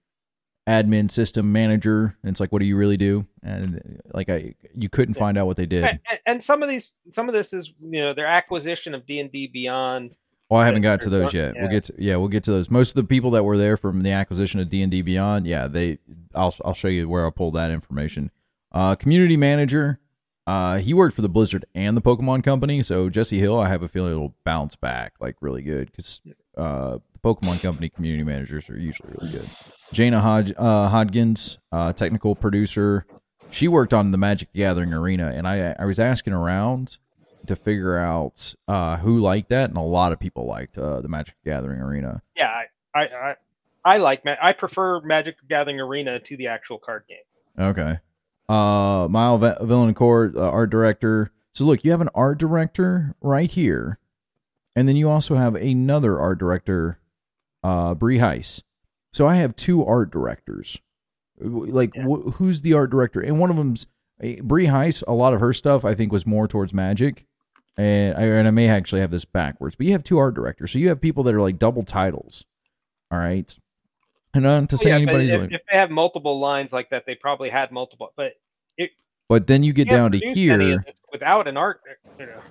admin 0.68 1.11
system 1.11 1.51
manager. 1.51 2.18
And 2.24 2.32
it's 2.32 2.39
like, 2.39 2.51
what 2.51 2.59
do 2.59 2.66
you 2.66 2.78
really 2.78 2.97
do? 2.97 3.26
And 3.43 4.01
like, 4.14 4.30
I, 4.30 4.55
you 4.74 4.89
couldn't 4.89 5.16
find 5.16 5.38
out 5.38 5.45
what 5.45 5.57
they 5.57 5.66
did. 5.66 5.84
And, 5.84 5.99
and 6.26 6.43
some 6.43 6.64
of 6.64 6.70
these, 6.70 6.91
some 7.11 7.28
of 7.28 7.34
this 7.36 7.53
is 7.53 7.74
you 7.82 8.01
know 8.01 8.14
their 8.14 8.28
acquisition 8.28 8.93
of 8.93 9.05
D 9.05 9.20
and 9.20 9.32
D 9.32 9.47
Beyond. 9.47 10.16
Oh, 10.49 10.55
I 10.57 10.66
haven't 10.66 10.84
got 10.84 11.01
to 11.01 11.09
those 11.09 11.34
Yeah. 11.34 11.47
yet. 11.47 11.55
We'll 11.57 11.72
get 11.72 11.84
to, 11.86 11.93
yeah, 11.97 12.16
we'll 12.18 12.28
get 12.28 12.43
to 12.43 12.51
those. 12.51 12.70
Most 12.70 12.89
of 12.89 12.95
the 12.95 13.05
people 13.05 13.32
that 13.32 13.43
were 13.43 13.57
there 13.57 13.76
from 13.76 14.01
the 14.03 14.11
acquisition 14.11 14.59
of 14.59 14.70
D 14.70 14.82
and 14.82 14.91
D 14.91 15.01
Beyond, 15.01 15.47
yeah, 15.47 15.68
they. 15.68 15.97
I'll 16.36 16.53
I'll 16.64 16.74
show 16.74 16.88
you 16.88 17.09
where 17.09 17.24
I'll 17.26 17.32
pull 17.32 17.51
that 17.51 17.72
information. 17.72 18.30
Uh, 18.72 18.95
community 18.95 19.38
manager, 19.38 19.99
uh, 20.45 20.78
he 20.78 20.93
worked 20.93 21.16
for 21.16 21.22
the 21.22 21.30
Blizzard 21.30 21.66
and 21.74 21.95
the 21.97 22.01
Pokemon 22.01 22.43
Company. 22.43 22.84
So 22.84 23.09
Jesse 23.09 23.39
Hill, 23.39 23.59
I 23.59 23.70
have 23.70 23.84
a 23.84 23.88
feeling 23.88 24.11
it'll 24.11 24.36
bounce 24.43 24.76
back 24.76 25.14
like 25.20 25.36
really 25.41 25.61
good 25.61 25.91
because 25.91 26.22
uh, 26.57 26.97
the 27.14 27.20
Pokemon 27.24 27.61
Company 27.61 27.89
community 27.89 28.24
managers 28.24 28.70
are 28.70 28.78
usually 28.78 29.09
really 29.18 29.32
good. 29.32 29.49
Jaina 29.93 30.19
Hod- 30.19 30.55
uh, 30.57 30.89
Hodgins, 30.89 31.57
uh, 31.71 31.93
technical 31.93 32.35
producer, 32.35 33.05
she 33.51 33.67
worked 33.67 33.93
on 33.93 34.11
the 34.11 34.17
Magic 34.17 34.51
Gathering 34.53 34.91
arena, 34.93 35.27
and 35.33 35.47
I 35.47 35.75
I 35.77 35.85
was 35.85 35.99
asking 35.99 36.33
around 36.33 36.97
to 37.45 37.55
figure 37.55 37.97
out 37.97 38.55
uh, 38.67 38.97
who 38.97 39.19
liked 39.19 39.49
that, 39.49 39.69
and 39.69 39.77
a 39.77 39.81
lot 39.81 40.11
of 40.11 40.19
people 40.19 40.45
liked 40.45 40.77
uh, 40.77 41.01
the 41.01 41.07
Magic 41.07 41.35
Gathering 41.45 41.79
arena. 41.79 42.21
Yeah, 42.35 42.49
I, 42.49 42.99
I, 42.99 43.03
I, 43.03 43.35
I 43.85 43.97
like. 43.97 44.25
Ma- 44.25 44.35
I 44.41 44.53
prefer 44.53 45.01
Magic 45.01 45.35
Gathering 45.47 45.79
Arena 45.79 46.19
to 46.21 46.37
the 46.37 46.47
actual 46.47 46.79
card 46.79 47.03
game. 47.07 47.63
Okay. 47.67 47.99
Uh, 48.49 49.07
Mile 49.09 49.37
Va- 49.37 49.57
Villancourt, 49.61 50.35
uh, 50.35 50.49
art 50.49 50.69
director. 50.69 51.31
So 51.51 51.65
look, 51.65 51.83
you 51.83 51.91
have 51.91 52.01
an 52.01 52.09
art 52.15 52.39
director 52.39 53.13
right 53.21 53.51
here, 53.51 53.99
and 54.75 54.87
then 54.87 54.95
you 54.95 55.09
also 55.09 55.35
have 55.35 55.53
another 55.55 56.19
art 56.19 56.39
director, 56.39 56.97
uh, 57.63 57.93
Bree 57.93 58.17
Heiss. 58.17 58.63
So 59.14 59.28
I 59.28 59.36
have 59.36 59.55
two 59.55 59.86
art 59.86 60.11
directors. 60.11 60.82
Like, 61.39 61.95
wh- 61.95 62.34
who's 62.34 62.61
the 62.61 62.74
art 62.74 62.89
director? 62.89 63.22
And 63.22 63.39
one 63.39 63.49
of 63.49 63.55
them's 63.55 63.88
eh, 64.22 64.38
Bree 64.41 64.66
Heiss. 64.66 65.03
A 65.07 65.14
lot 65.14 65.34
of 65.34 65.39
her 65.39 65.53
stuff, 65.53 65.86
I 65.86 65.93
think, 65.93 66.11
was 66.11 66.26
more 66.26 66.47
towards 66.47 66.74
magic, 66.74 67.26
and 67.78 68.18
I, 68.18 68.24
and 68.24 68.47
I 68.47 68.51
may 68.51 68.68
actually 68.70 69.01
have 69.01 69.11
this 69.11 69.26
backwards. 69.26 69.76
But 69.76 69.86
you 69.86 69.91
have 69.93 70.03
two 70.03 70.18
art 70.18 70.34
directors, 70.34 70.72
so 70.72 70.80
you 70.80 70.89
have 70.89 70.99
people 70.99 71.24
that 71.24 71.36
are 71.36 71.41
like 71.41 71.59
double 71.59 71.84
titles. 71.84 72.43
All 73.11 73.20
right. 73.20 73.55
And 74.34 74.43
not 74.43 74.70
to 74.70 74.78
say 74.78 74.89
Oh, 74.89 74.95
yeah, 74.95 75.03
anybody's 75.03 75.32
if, 75.32 75.41
like, 75.41 75.51
if 75.51 75.61
they 75.70 75.78
have 75.78 75.91
multiple 75.91 76.39
lines 76.39 76.74
like 76.74 76.89
that, 76.89 77.05
they 77.05 77.14
probably 77.14 77.49
had 77.49 77.72
multiple. 77.72 78.11
But 78.18 78.34
it, 78.78 78.91
but 79.30 79.45
then 79.45 79.61
you 79.61 79.74
get 79.74 79.88
down 79.88 80.11
to 80.14 80.18
here. 80.18 80.84
without 81.11 81.47
an 81.47 81.55
art. 81.55 81.82
You 82.18 82.26
know. 82.26 82.41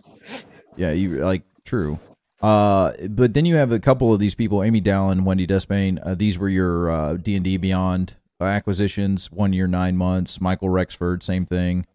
Yeah, 0.76 0.92
you 0.92 1.24
like 1.24 1.42
true. 1.64 1.98
Uh, 2.42 2.92
but 3.08 3.34
then 3.34 3.44
you 3.44 3.54
have 3.54 3.70
a 3.70 3.78
couple 3.78 4.12
of 4.12 4.20
these 4.20 4.34
people: 4.34 4.62
Amy 4.62 4.80
Dallen, 4.80 5.22
Wendy 5.22 5.46
Despain. 5.46 6.04
Uh, 6.04 6.14
these 6.14 6.38
were 6.38 6.48
your 6.48 6.90
uh, 6.90 7.14
D 7.14 7.36
and 7.36 7.44
D 7.44 7.56
Beyond 7.56 8.14
acquisitions. 8.40 9.30
One 9.30 9.52
year, 9.52 9.66
nine 9.66 9.96
months. 9.96 10.40
Michael 10.40 10.68
Rexford, 10.68 11.22
same 11.22 11.46
thing. 11.46 11.86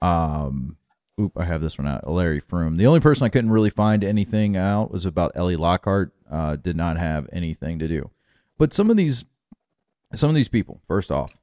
Um, 0.00 0.76
oop, 1.20 1.32
I 1.36 1.44
have 1.44 1.60
this 1.60 1.78
one 1.78 1.86
out. 1.86 2.08
Larry 2.08 2.40
Froome. 2.40 2.76
The 2.76 2.86
only 2.86 3.00
person 3.00 3.24
I 3.24 3.28
couldn't 3.28 3.50
really 3.50 3.70
find 3.70 4.02
anything 4.02 4.56
out 4.56 4.90
was 4.90 5.04
about 5.04 5.32
Ellie 5.34 5.56
Lockhart. 5.56 6.12
Uh, 6.30 6.56
did 6.56 6.76
not 6.76 6.96
have 6.96 7.28
anything 7.32 7.78
to 7.78 7.86
do. 7.86 8.10
But 8.56 8.72
some 8.72 8.90
of 8.90 8.96
these, 8.96 9.26
some 10.14 10.30
of 10.30 10.34
these 10.34 10.48
people, 10.48 10.80
first 10.88 11.12
off, 11.12 11.34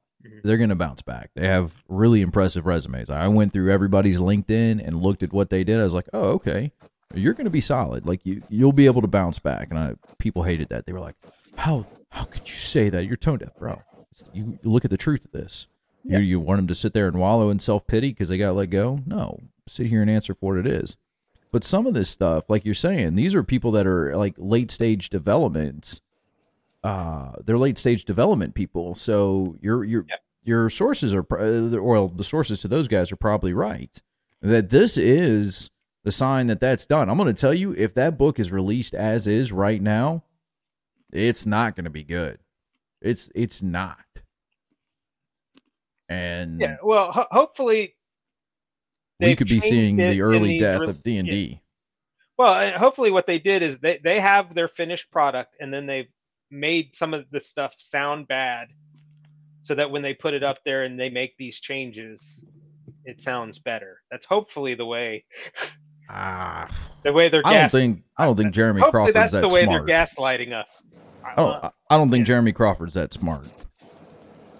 they're 0.42 0.56
going 0.56 0.70
to 0.70 0.74
bounce 0.76 1.00
back. 1.02 1.30
They 1.34 1.46
have 1.46 1.72
really 1.88 2.20
impressive 2.20 2.66
resumes. 2.66 3.08
I 3.08 3.28
went 3.28 3.52
through 3.52 3.70
everybody's 3.70 4.18
LinkedIn 4.18 4.84
and 4.84 5.00
looked 5.00 5.22
at 5.22 5.32
what 5.32 5.48
they 5.50 5.64
did. 5.64 5.78
I 5.78 5.84
was 5.84 5.94
like, 5.94 6.08
oh, 6.12 6.30
okay, 6.32 6.72
you're 7.14 7.34
going 7.34 7.44
to 7.44 7.50
be 7.50 7.60
solid. 7.60 8.06
Like 8.06 8.20
you, 8.24 8.42
you'll 8.48 8.72
be 8.72 8.86
able 8.86 9.00
to 9.02 9.08
bounce 9.08 9.38
back. 9.38 9.68
And 9.70 9.78
I, 9.78 9.94
people 10.18 10.42
hated 10.44 10.68
that. 10.68 10.86
They 10.86 10.92
were 10.92 11.00
like, 11.00 11.16
how, 11.56 11.86
how 12.10 12.24
could 12.24 12.48
you 12.48 12.54
say 12.54 12.88
that? 12.90 13.04
You're 13.06 13.16
tone 13.16 13.38
deaf, 13.38 13.56
bro. 13.58 13.72
It's- 14.12 14.28
You 14.32 14.58
look 14.62 14.84
at 14.84 14.90
the 14.90 14.96
truth 14.96 15.24
of 15.24 15.32
this. 15.32 15.66
You, 16.04 16.18
you 16.18 16.40
want 16.40 16.58
them 16.58 16.66
to 16.68 16.74
sit 16.74 16.94
there 16.94 17.06
and 17.08 17.18
wallow 17.18 17.50
in 17.50 17.58
self 17.58 17.86
pity 17.86 18.08
because 18.10 18.28
they 18.30 18.38
got 18.38 18.54
let 18.56 18.70
go? 18.70 19.00
No, 19.06 19.40
sit 19.68 19.86
here 19.88 20.00
and 20.02 20.10
answer 20.10 20.34
for 20.34 20.54
what 20.54 20.66
it 20.66 20.72
is. 20.72 20.96
But 21.52 21.64
some 21.64 21.86
of 21.86 21.94
this 21.94 22.08
stuff, 22.08 22.44
like 22.48 22.64
you're 22.64 22.74
saying, 22.74 23.16
these 23.16 23.34
are 23.34 23.42
people 23.42 23.70
that 23.72 23.86
are 23.86 24.16
like 24.16 24.34
late 24.38 24.70
stage 24.70 25.10
developments 25.10 26.00
uh 26.82 27.32
they're 27.44 27.58
late 27.58 27.76
stage 27.76 28.06
development 28.06 28.54
people 28.54 28.94
so 28.94 29.54
your 29.60 29.84
your 29.84 30.06
your 30.44 30.70
sources 30.70 31.12
are 31.12 31.22
pro- 31.22 31.68
uh, 31.76 31.82
well 31.82 32.08
the 32.08 32.24
sources 32.24 32.58
to 32.58 32.68
those 32.68 32.88
guys 32.88 33.12
are 33.12 33.16
probably 33.16 33.52
right 33.52 34.00
that 34.40 34.70
this 34.70 34.96
is 34.96 35.68
the 36.04 36.12
sign 36.12 36.46
that 36.46 36.60
that's 36.60 36.86
done 36.86 37.08
i'm 37.08 37.16
going 37.16 37.32
to 37.32 37.40
tell 37.40 37.54
you 37.54 37.74
if 37.76 37.94
that 37.94 38.16
book 38.18 38.38
is 38.38 38.50
released 38.50 38.94
as 38.94 39.26
is 39.26 39.52
right 39.52 39.82
now 39.82 40.22
it's 41.12 41.44
not 41.46 41.76
going 41.76 41.84
to 41.84 41.90
be 41.90 42.04
good 42.04 42.38
it's 43.02 43.30
it's 43.34 43.62
not 43.62 43.98
and 46.10 46.60
Yeah. 46.60 46.76
Well, 46.82 47.12
ho- 47.12 47.28
hopefully. 47.30 47.94
we 49.20 49.36
could 49.36 49.48
be 49.48 49.60
seeing 49.60 49.96
the 49.96 50.20
early 50.20 50.58
death 50.58 50.80
re- 50.80 50.88
of 50.88 51.02
d&d 51.02 51.62
Well, 52.36 52.54
and 52.54 52.74
hopefully, 52.74 53.10
what 53.10 53.26
they 53.26 53.38
did 53.38 53.62
is 53.62 53.78
they 53.78 53.98
they 54.02 54.18
have 54.20 54.52
their 54.54 54.68
finished 54.68 55.10
product, 55.10 55.56
and 55.60 55.72
then 55.72 55.86
they've 55.86 56.10
made 56.50 56.94
some 56.96 57.14
of 57.14 57.30
the 57.30 57.40
stuff 57.40 57.74
sound 57.78 58.26
bad, 58.26 58.68
so 59.62 59.74
that 59.76 59.90
when 59.90 60.02
they 60.02 60.14
put 60.14 60.34
it 60.34 60.42
up 60.42 60.58
there 60.64 60.82
and 60.82 60.98
they 60.98 61.10
make 61.10 61.36
these 61.36 61.60
changes, 61.60 62.44
it 63.04 63.20
sounds 63.20 63.58
better. 63.58 64.00
That's 64.10 64.26
hopefully 64.26 64.74
the 64.74 64.86
way. 64.86 65.24
Ah, 66.12 66.68
the 67.04 67.12
way 67.12 67.28
they're. 67.28 67.42
i 67.44 67.52
don't 67.52 67.60
gas- 67.62 67.70
think 67.70 68.02
i 68.16 68.24
don't 68.24 68.36
think 68.36 68.52
jeremy 68.52 68.80
Hopefully, 68.80 69.12
crawford's 69.12 69.14
that's 69.14 69.32
that 69.32 69.40
the 69.42 69.48
way 69.48 69.62
smart 69.64 69.86
they're 69.86 69.96
gaslighting 70.06 70.52
us. 70.52 70.82
I 71.24 71.34
don't, 71.36 71.64
I 71.90 71.96
don't 71.96 72.10
think 72.10 72.26
jeremy 72.26 72.52
crawford's 72.52 72.94
that 72.94 73.12
smart 73.12 73.44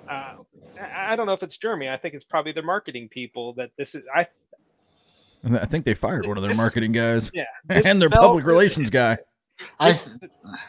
Uh, 0.08 0.34
I 0.80 1.12
I 1.12 1.16
don't 1.16 1.26
know 1.26 1.32
if 1.32 1.42
it's 1.42 1.56
Jeremy. 1.56 1.88
I 1.88 1.96
think 1.96 2.14
it's 2.14 2.24
probably 2.24 2.52
their 2.52 2.62
marketing 2.62 3.08
people 3.08 3.52
that 3.54 3.70
this 3.76 3.94
is. 3.96 4.02
I 4.14 4.26
I 5.44 5.64
think 5.66 5.84
they 5.84 5.94
fired 5.94 6.26
one 6.26 6.36
of 6.36 6.42
their 6.42 6.50
This- 6.50 6.58
marketing 6.58 6.92
guys. 6.92 7.30
yeah, 7.34 7.44
and 7.68 8.00
their 8.00 8.08
smells- 8.08 8.26
public 8.26 8.44
relations 8.44 8.90
guy. 8.90 9.18
I 9.80 9.92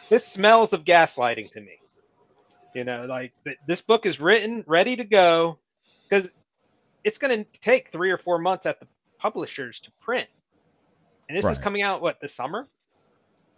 this 0.10 0.26
smells 0.28 0.74
of 0.74 0.84
gaslighting 0.84 1.52
to 1.54 1.62
me. 1.62 1.78
You 2.74 2.86
know, 2.86 3.06
like 3.06 3.34
this 3.68 3.82
book 3.82 4.06
is 4.06 4.20
written, 4.20 4.64
ready 4.68 4.96
to 4.96 5.04
go, 5.04 5.60
because 6.10 6.30
it's 7.04 7.18
going 7.18 7.44
to 7.46 7.60
take 7.60 7.90
three 7.92 8.10
or 8.12 8.18
four 8.18 8.38
months 8.40 8.66
at 8.66 8.80
the 8.80 8.88
publishers 9.20 9.80
to 9.82 9.92
print, 10.02 10.28
and 11.36 11.44
this 11.44 11.58
is 11.58 11.64
coming 11.64 11.82
out 11.82 12.02
what 12.02 12.20
this 12.22 12.34
summer? 12.34 12.68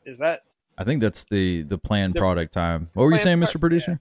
Is 0.06 0.18
that 0.20 0.44
I 0.78 0.84
think 0.84 1.02
that's 1.02 1.26
the 1.26 1.64
the 1.64 1.78
planned 1.78 2.14
The- 2.14 2.20
product 2.20 2.54
time. 2.54 2.90
What 2.94 3.04
were 3.06 3.12
you 3.12 3.18
saying, 3.18 3.40
Mr. 3.40 3.60
Producer? 3.60 4.00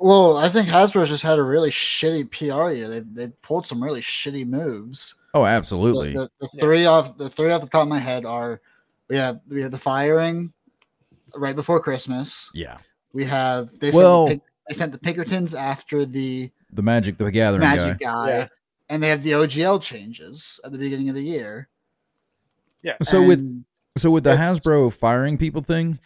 well, 0.00 0.36
I 0.36 0.48
think 0.48 0.68
Hasbro's 0.68 1.08
just 1.08 1.22
had 1.24 1.38
a 1.38 1.42
really 1.42 1.70
shitty 1.70 2.30
PR 2.30 2.70
year. 2.70 2.88
They 2.88 3.00
they 3.00 3.28
pulled 3.42 3.66
some 3.66 3.82
really 3.82 4.00
shitty 4.00 4.46
moves. 4.46 5.16
Oh, 5.34 5.44
absolutely. 5.44 6.12
the, 6.14 6.28
the 6.40 6.48
three 6.60 6.86
off 6.86 7.16
the 7.16 7.28
three 7.28 7.50
off 7.50 7.60
the 7.62 7.68
top 7.68 7.82
of 7.82 7.88
my 7.88 7.98
head 7.98 8.24
are 8.24 8.60
we 9.08 9.16
have 9.16 9.40
we 9.48 9.62
have 9.62 9.70
the 9.72 9.78
firing 9.78 10.52
right 11.34 11.56
before 11.56 11.80
Christmas. 11.80 12.50
yeah. 12.54 12.78
We 13.12 13.24
have 13.24 13.76
they 13.78 13.90
Well- 13.90 14.28
sent 14.28 14.42
the, 14.42 14.48
they 14.68 14.74
sent 14.74 14.92
the 14.92 14.98
Pinkertons 14.98 15.54
after 15.54 16.04
the 16.04 16.50
The 16.72 16.82
Magic 16.82 17.18
the 17.18 17.30
Gathering 17.30 17.60
Magic 17.60 17.98
guy. 17.98 18.04
guy, 18.06 18.28
Yeah. 18.28 18.46
and 18.90 19.02
they 19.02 19.08
have 19.08 19.22
the 19.22 19.32
OGL 19.32 19.80
changes 19.82 20.60
at 20.64 20.72
the 20.72 20.78
beginning 20.78 21.08
of 21.08 21.14
the 21.14 21.22
year. 21.24 21.68
Yeah? 22.82 22.94
So 23.02 23.22
with 23.22 23.64
so 23.96 24.10
with 24.10 24.24
the 24.24 24.36
Hasbro 24.36 24.92
firing 24.92 25.38
people 25.38 25.62
thing, 25.62 25.98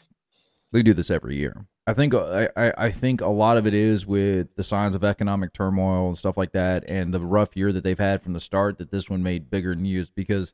they 0.72 0.82
do 0.82 0.94
this 0.94 1.10
every 1.10 1.36
year. 1.36 1.66
I 1.86 1.94
think 1.94 2.14
uh, 2.14 2.48
I, 2.56 2.66
I 2.68 2.72
I 2.86 2.90
think 2.90 3.20
a 3.20 3.26
lot 3.28 3.56
of 3.56 3.66
it 3.66 3.74
is 3.74 4.06
with 4.06 4.54
the 4.56 4.62
signs 4.62 4.94
of 4.94 5.02
economic 5.04 5.52
turmoil 5.52 6.06
and 6.06 6.16
stuff 6.16 6.36
like 6.36 6.52
that, 6.52 6.88
and 6.88 7.12
the 7.12 7.20
rough 7.20 7.56
year 7.56 7.72
that 7.72 7.82
they've 7.82 7.98
had 7.98 8.22
from 8.22 8.32
the 8.34 8.40
start. 8.40 8.78
That 8.78 8.90
this 8.90 9.10
one 9.10 9.22
made 9.22 9.50
bigger 9.50 9.74
news 9.74 10.08
because 10.08 10.52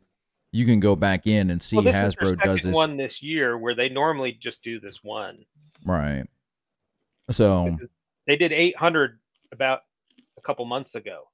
you 0.53 0.64
can 0.64 0.81
go 0.81 0.97
back 0.97 1.27
in 1.27 1.51
and 1.51 1.62
see 1.62 1.77
well, 1.77 1.85
this 1.85 1.95
is 1.95 2.14
Hasbro 2.16 2.37
their 2.39 2.55
does 2.55 2.62
this 2.62 2.75
one 2.75 2.97
this 2.97 3.23
year, 3.23 3.59
where 3.59 3.75
they 3.75 3.91
normally 3.91 4.33
just 4.33 4.62
do 4.62 4.81
this 4.81 5.05
one. 5.05 5.45
right. 5.85 6.25
So 7.31 7.77
They 8.27 8.37
did 8.37 8.53
800 8.53 9.19
about 9.53 9.81
a 10.39 10.41
couple 10.41 10.64
months 10.64 10.95
ago. 10.95 11.25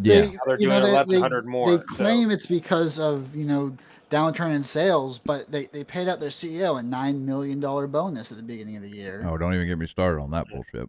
yeah, 0.00 0.20
They, 0.20 0.26
Now 0.28 0.38
they're 0.46 0.60
you 0.60 0.68
know, 0.68 0.80
doing 0.80 0.92
they- 0.92 1.18
1100 1.18 1.42
they, 1.44 1.48
more, 1.48 1.70
They 1.72 1.76
so- 1.78 1.82
claim 1.96 2.30
it's 2.30 2.46
because 2.46 2.98
of 3.00 3.34
you 3.34 3.46
know 3.46 3.76
downturn 4.10 4.54
in 4.54 4.62
sales, 4.62 5.18
but 5.18 5.50
they, 5.50 5.66
they 5.66 5.84
paid 5.84 6.08
out 6.08 6.20
their 6.20 6.30
CEO 6.30 6.78
a 6.78 6.82
nine 6.82 7.26
million 7.26 7.60
dollar 7.60 7.86
bonus 7.86 8.30
at 8.30 8.36
the 8.36 8.42
beginning 8.42 8.76
of 8.76 8.82
the 8.82 8.90
year. 8.90 9.24
oh, 9.28 9.36
don't 9.36 9.54
even 9.54 9.66
get 9.66 9.78
me 9.78 9.86
started 9.86 10.20
on 10.20 10.30
that 10.30 10.46
bullshit. 10.48 10.88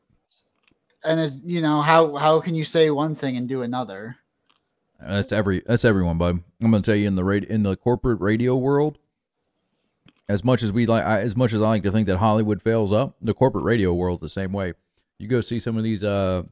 And 1.04 1.20
it, 1.20 1.34
you 1.44 1.62
know 1.62 1.82
how 1.82 2.16
how 2.16 2.40
can 2.42 2.56
you 2.56 2.66
say 2.66 2.90
one 2.90 3.16
thing 3.16 3.38
and 3.38 3.48
do 3.48 3.62
another? 3.62 4.18
That's 5.00 5.32
every 5.32 5.62
that's 5.66 5.86
everyone, 5.86 6.18
bud. 6.18 6.44
I'm 6.62 6.72
gonna 6.72 6.82
tell 6.82 6.96
you 6.96 7.08
in 7.08 7.16
the 7.16 7.22
radi- 7.22 7.48
in 7.48 7.64
the 7.64 7.76
corporate 7.76 8.20
radio 8.20 8.56
world, 8.56 8.98
as 10.28 10.44
much 10.44 10.64
as 10.64 10.74
we 10.74 10.86
like, 10.86 11.06
I, 11.06 11.22
as 11.22 11.36
much 11.36 11.54
as 11.54 11.62
I 11.62 11.68
like 11.68 11.84
to 11.84 11.92
think 11.92 12.08
that 12.08 12.18
Hollywood 12.18 12.62
fails 12.62 12.92
up, 12.92 13.16
the 13.22 13.34
corporate 13.34 13.64
radio 13.64 13.94
world's 13.94 14.22
the 14.22 14.30
same 14.30 14.52
way. 14.52 14.74
You 15.20 15.28
go 15.28 15.42
see 15.42 15.60
some 15.60 15.78
of 15.78 15.84
these 15.84 16.04
uh, 16.04 16.44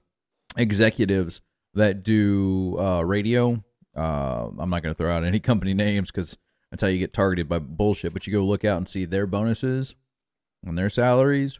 executives 0.57 1.41
that 1.73 2.03
do 2.03 2.77
uh, 2.79 3.01
radio. 3.01 3.63
Uh, 3.95 4.49
I'm 4.59 4.69
not 4.69 4.83
gonna 4.83 4.95
throw 4.95 5.11
out 5.11 5.23
any 5.23 5.39
company 5.51 5.73
names 5.73 6.11
because 6.11 6.37
That's 6.75 6.83
how 6.83 6.89
you 6.89 6.99
get 6.99 7.13
targeted 7.13 7.47
by 7.47 7.59
bullshit. 7.59 8.11
But 8.11 8.27
you 8.27 8.33
go 8.33 8.43
look 8.43 8.65
out 8.65 8.75
and 8.75 8.85
see 8.85 9.05
their 9.05 9.25
bonuses 9.25 9.95
and 10.65 10.77
their 10.77 10.89
salaries. 10.89 11.57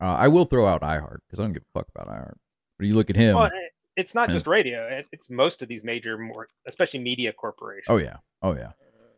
Uh, 0.00 0.04
I 0.04 0.28
will 0.28 0.44
throw 0.44 0.68
out 0.68 0.82
iHeart 0.82 1.18
because 1.26 1.40
I 1.40 1.42
don't 1.42 1.52
give 1.52 1.64
a 1.64 1.80
fuck 1.80 1.88
about 1.92 2.06
iHeart. 2.06 2.36
But 2.78 2.86
you 2.86 2.94
look 2.94 3.10
at 3.10 3.16
him. 3.16 3.34
Well, 3.34 3.50
it's 3.96 4.14
not 4.14 4.30
just 4.30 4.46
radio. 4.46 4.86
It, 4.86 5.06
it's 5.10 5.28
most 5.28 5.62
of 5.62 5.68
these 5.68 5.82
major, 5.82 6.16
more 6.16 6.46
especially 6.68 7.00
media 7.00 7.32
corporations. 7.32 7.86
Oh 7.88 7.96
yeah, 7.96 8.18
oh 8.40 8.54
yeah. 8.54 8.70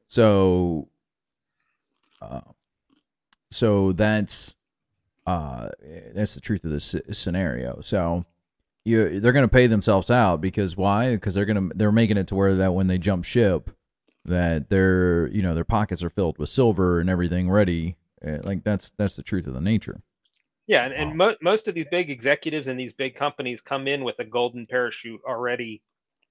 So, 0.09 0.89
uh, 2.23 2.41
so 3.51 3.93
that's 3.93 4.55
uh, 5.27 5.69
that's 6.15 6.35
the 6.35 6.41
truth 6.41 6.65
of 6.65 6.71
this 6.71 6.97
scenario. 7.13 7.83
So, 7.83 8.25
you 8.87 9.21
they're 9.21 9.35
going 9.35 9.47
to 9.47 9.53
pay 9.53 9.67
themselves 9.67 10.11
out 10.11 10.41
because 10.41 10.75
why? 10.75 11.11
Because 11.11 11.35
they're 11.35 11.45
going 11.45 11.69
to 11.69 11.77
they're 11.77 11.93
making 11.93 12.17
it 12.17 12.29
to 12.29 12.35
where 12.35 12.55
that 12.55 12.73
when 12.73 12.87
they 12.87 12.97
jump 12.97 13.27
ship, 13.27 13.69
that 14.25 14.71
their 14.71 15.29
you 15.29 15.43
know 15.43 15.55
their 15.55 15.65
pockets 15.65 16.03
are 16.03 16.11
filled 16.11 16.39
with 16.39 16.49
silver 16.49 17.01
and 17.01 17.11
everything 17.11 17.51
ready. 17.51 17.97
Uh, 18.27 18.39
Like 18.43 18.65
that's 18.65 18.93
that's 18.93 19.17
the 19.17 19.23
truth 19.23 19.47
of 19.47 19.55
the 19.55 19.61
nature. 19.61 20.01
Yeah, 20.67 20.85
and, 20.87 20.95
and 20.95 21.17
mo- 21.17 21.37
most 21.43 21.69
of 21.69 21.75
these 21.75 21.87
big 21.91 22.09
executives 22.11 22.69
and 22.69 22.81
these 22.81 22.95
big 22.95 23.15
companies 23.17 23.61
come 23.61 23.87
in 23.87 24.03
with 24.03 24.19
a 24.19 24.25
golden 24.25 24.65
parachute 24.65 25.21
already 25.27 25.83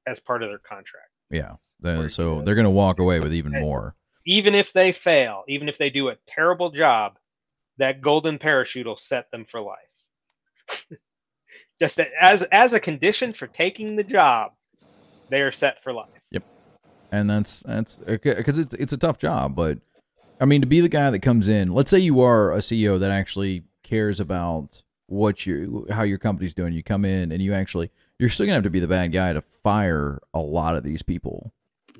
as 0.08 0.20
part 0.20 0.42
of 0.42 0.50
their 0.50 0.58
contract. 0.58 1.10
Yeah. 1.30 1.54
The- 1.82 2.10
so 2.10 2.42
they're 2.42 2.56
going 2.56 2.66
to 2.66 2.72
walk 2.72 3.00
away 3.00 3.20
with 3.20 3.34
even 3.34 3.52
more. 3.52 3.96
Even 4.26 4.56
if 4.56 4.74
they 4.74 4.92
fail, 4.92 5.44
even 5.48 5.70
if 5.70 5.78
they 5.78 5.90
do 5.90 6.10
a 6.10 6.18
terrible 6.28 6.72
job, 6.72 7.20
that 7.78 8.02
golden 8.02 8.40
parachute 8.40 8.88
will 8.88 8.98
set 8.98 9.30
them 9.32 9.46
for 9.46 9.62
life. 9.62 10.88
Just 11.80 12.00
as 12.00 12.42
as 12.44 12.74
a 12.74 12.80
condition 12.80 13.34
for 13.34 13.48
taking 13.48 13.96
the 13.96 14.04
job, 14.04 14.54
they 15.30 15.42
are 15.42 15.52
set 15.52 15.84
for 15.84 15.92
life. 15.92 16.08
And 17.14 17.30
that's 17.30 17.62
that's 17.62 17.98
because 18.08 18.58
it's 18.58 18.74
it's 18.74 18.92
a 18.92 18.98
tough 18.98 19.20
job, 19.20 19.56
but 19.56 19.78
I 20.42 20.46
mean 20.46 20.62
to 20.62 20.68
be 20.68 20.82
the 20.82 20.90
guy 20.90 21.12
that 21.12 21.20
comes 21.20 21.48
in. 21.48 21.72
Let's 21.72 21.92
say 21.92 22.00
you 22.00 22.22
are 22.22 22.52
a 22.52 22.58
CEO 22.58 23.00
that 23.00 23.12
actually 23.12 23.66
cares 23.84 24.20
about 24.20 24.82
what 25.06 25.46
you 25.46 25.86
how 25.92 26.02
your 26.02 26.18
company's 26.18 26.56
doing. 26.56 26.74
You 26.74 26.82
come 26.82 27.06
in 27.06 27.32
and 27.32 27.40
you 27.40 27.54
actually 27.54 27.92
you're 28.18 28.30
still 28.30 28.48
gonna 28.48 28.56
have 28.56 28.64
to 28.64 28.72
be 28.72 28.80
the 28.80 28.88
bad 28.88 29.12
guy 29.12 29.32
to 29.32 29.42
fire 29.42 30.24
a 30.34 30.40
lot 30.40 30.76
of 30.76 30.84
these 30.84 31.04
people. 31.04 31.54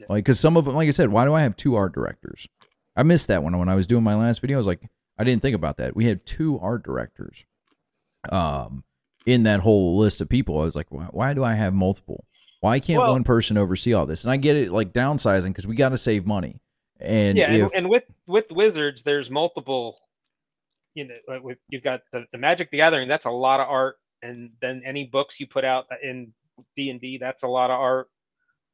Like 0.10 0.26
because 0.26 0.40
some 0.40 0.58
of 0.58 0.66
them, 0.66 0.74
like 0.74 0.88
I 0.88 0.92
said, 0.92 1.10
why 1.10 1.26
do 1.26 1.36
I 1.36 1.42
have 1.42 1.56
two 1.56 1.76
art 1.76 1.94
directors? 1.94 2.48
I 2.96 3.04
missed 3.04 3.28
that 3.28 3.44
one 3.44 3.56
when 3.60 3.70
I 3.70 3.76
was 3.76 3.86
doing 3.86 4.04
my 4.04 4.16
last 4.16 4.42
video. 4.42 4.58
I 4.58 4.62
was 4.62 4.68
like, 4.68 4.90
I 5.20 5.24
didn't 5.24 5.44
think 5.44 5.56
about 5.56 5.78
that. 5.78 5.96
We 5.96 6.06
had 6.06 6.26
two 6.26 6.60
art 6.60 6.84
directors. 6.84 7.46
Um, 8.32 8.84
in 9.28 9.44
that 9.44 9.60
whole 9.60 9.98
list 9.98 10.22
of 10.22 10.30
people, 10.30 10.60
I 10.60 10.64
was 10.64 10.76
like, 10.76 10.88
why, 10.90 11.08
why 11.12 11.34
do 11.36 11.44
I 11.44 11.54
have 11.54 11.74
multiple? 11.74 12.26
Why 12.64 12.80
can't 12.80 13.02
Well- 13.02 13.12
one 13.12 13.26
person 13.26 13.58
oversee 13.58 13.92
all 13.92 14.06
this? 14.06 14.24
And 14.24 14.32
I 14.32 14.38
get 14.38 14.56
it, 14.56 14.72
like 14.72 14.94
downsizing 14.94 15.50
because 15.50 15.68
we 15.68 15.76
got 15.76 15.90
to 15.90 15.98
save 15.98 16.26
money. 16.26 16.62
And 17.02 17.38
yeah, 17.38 17.52
if, 17.52 17.64
and, 17.64 17.72
and 17.74 17.90
with 17.90 18.06
with 18.26 18.50
wizards, 18.52 19.04
there's 19.04 19.30
multiple. 19.30 19.98
You 20.94 21.10
know, 21.10 21.16
like 21.28 21.44
with, 21.44 21.58
you've 21.68 21.84
got 21.84 22.04
the, 22.14 22.24
the 22.32 22.38
Magic 22.38 22.72
the 22.72 22.78
Gathering. 22.78 23.10
That's 23.10 23.26
a 23.26 23.32
lot 23.32 23.60
of 23.60 23.68
art, 23.68 23.98
and 24.22 24.52
then 24.62 24.82
any 24.86 25.04
books 25.04 25.42
you 25.42 25.48
put 25.48 25.66
out 25.66 25.88
in 26.02 26.32
D 26.78 26.90
and 26.90 27.02
D, 27.02 27.18
that's 27.18 27.44
a 27.44 27.48
lot 27.50 27.70
of 27.70 27.82
art. 27.82 28.08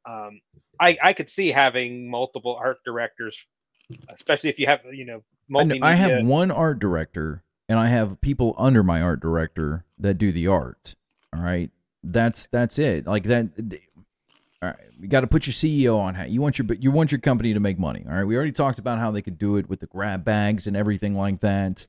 Um, 0.08 0.40
I 0.78 0.96
I 1.02 1.12
could 1.12 1.28
see 1.28 1.48
having 1.48 2.08
multiple 2.08 2.54
art 2.62 2.78
directors, 2.84 3.44
especially 4.08 4.50
if 4.50 4.60
you 4.60 4.66
have 4.66 4.82
you 4.92 5.04
know 5.04 5.24
I, 5.58 5.64
know- 5.64 5.78
I 5.82 5.94
have 5.94 6.24
one 6.24 6.52
art 6.52 6.78
director, 6.78 7.42
and 7.68 7.76
I 7.76 7.88
have 7.88 8.20
people 8.20 8.54
under 8.56 8.84
my 8.84 9.02
art 9.02 9.18
director 9.18 9.84
that 9.98 10.14
do 10.14 10.30
the 10.30 10.46
art. 10.46 10.94
All 11.34 11.42
right, 11.42 11.72
that's 12.02 12.46
that's 12.48 12.78
it. 12.78 13.06
Like 13.06 13.24
that. 13.24 13.48
All 14.62 14.68
right, 14.68 14.76
you 15.00 15.08
got 15.08 15.20
to 15.20 15.26
put 15.26 15.46
your 15.46 15.54
CEO 15.54 15.98
on 15.98 16.14
hat. 16.14 16.30
You 16.30 16.42
want 16.42 16.58
your 16.58 16.66
you 16.74 16.90
want 16.90 17.12
your 17.12 17.20
company 17.20 17.54
to 17.54 17.60
make 17.60 17.78
money. 17.78 18.04
All 18.06 18.14
right, 18.14 18.24
we 18.24 18.36
already 18.36 18.52
talked 18.52 18.78
about 18.78 18.98
how 18.98 19.10
they 19.10 19.22
could 19.22 19.38
do 19.38 19.56
it 19.56 19.68
with 19.68 19.80
the 19.80 19.86
grab 19.86 20.24
bags 20.24 20.66
and 20.66 20.76
everything 20.76 21.14
like 21.14 21.40
that. 21.40 21.86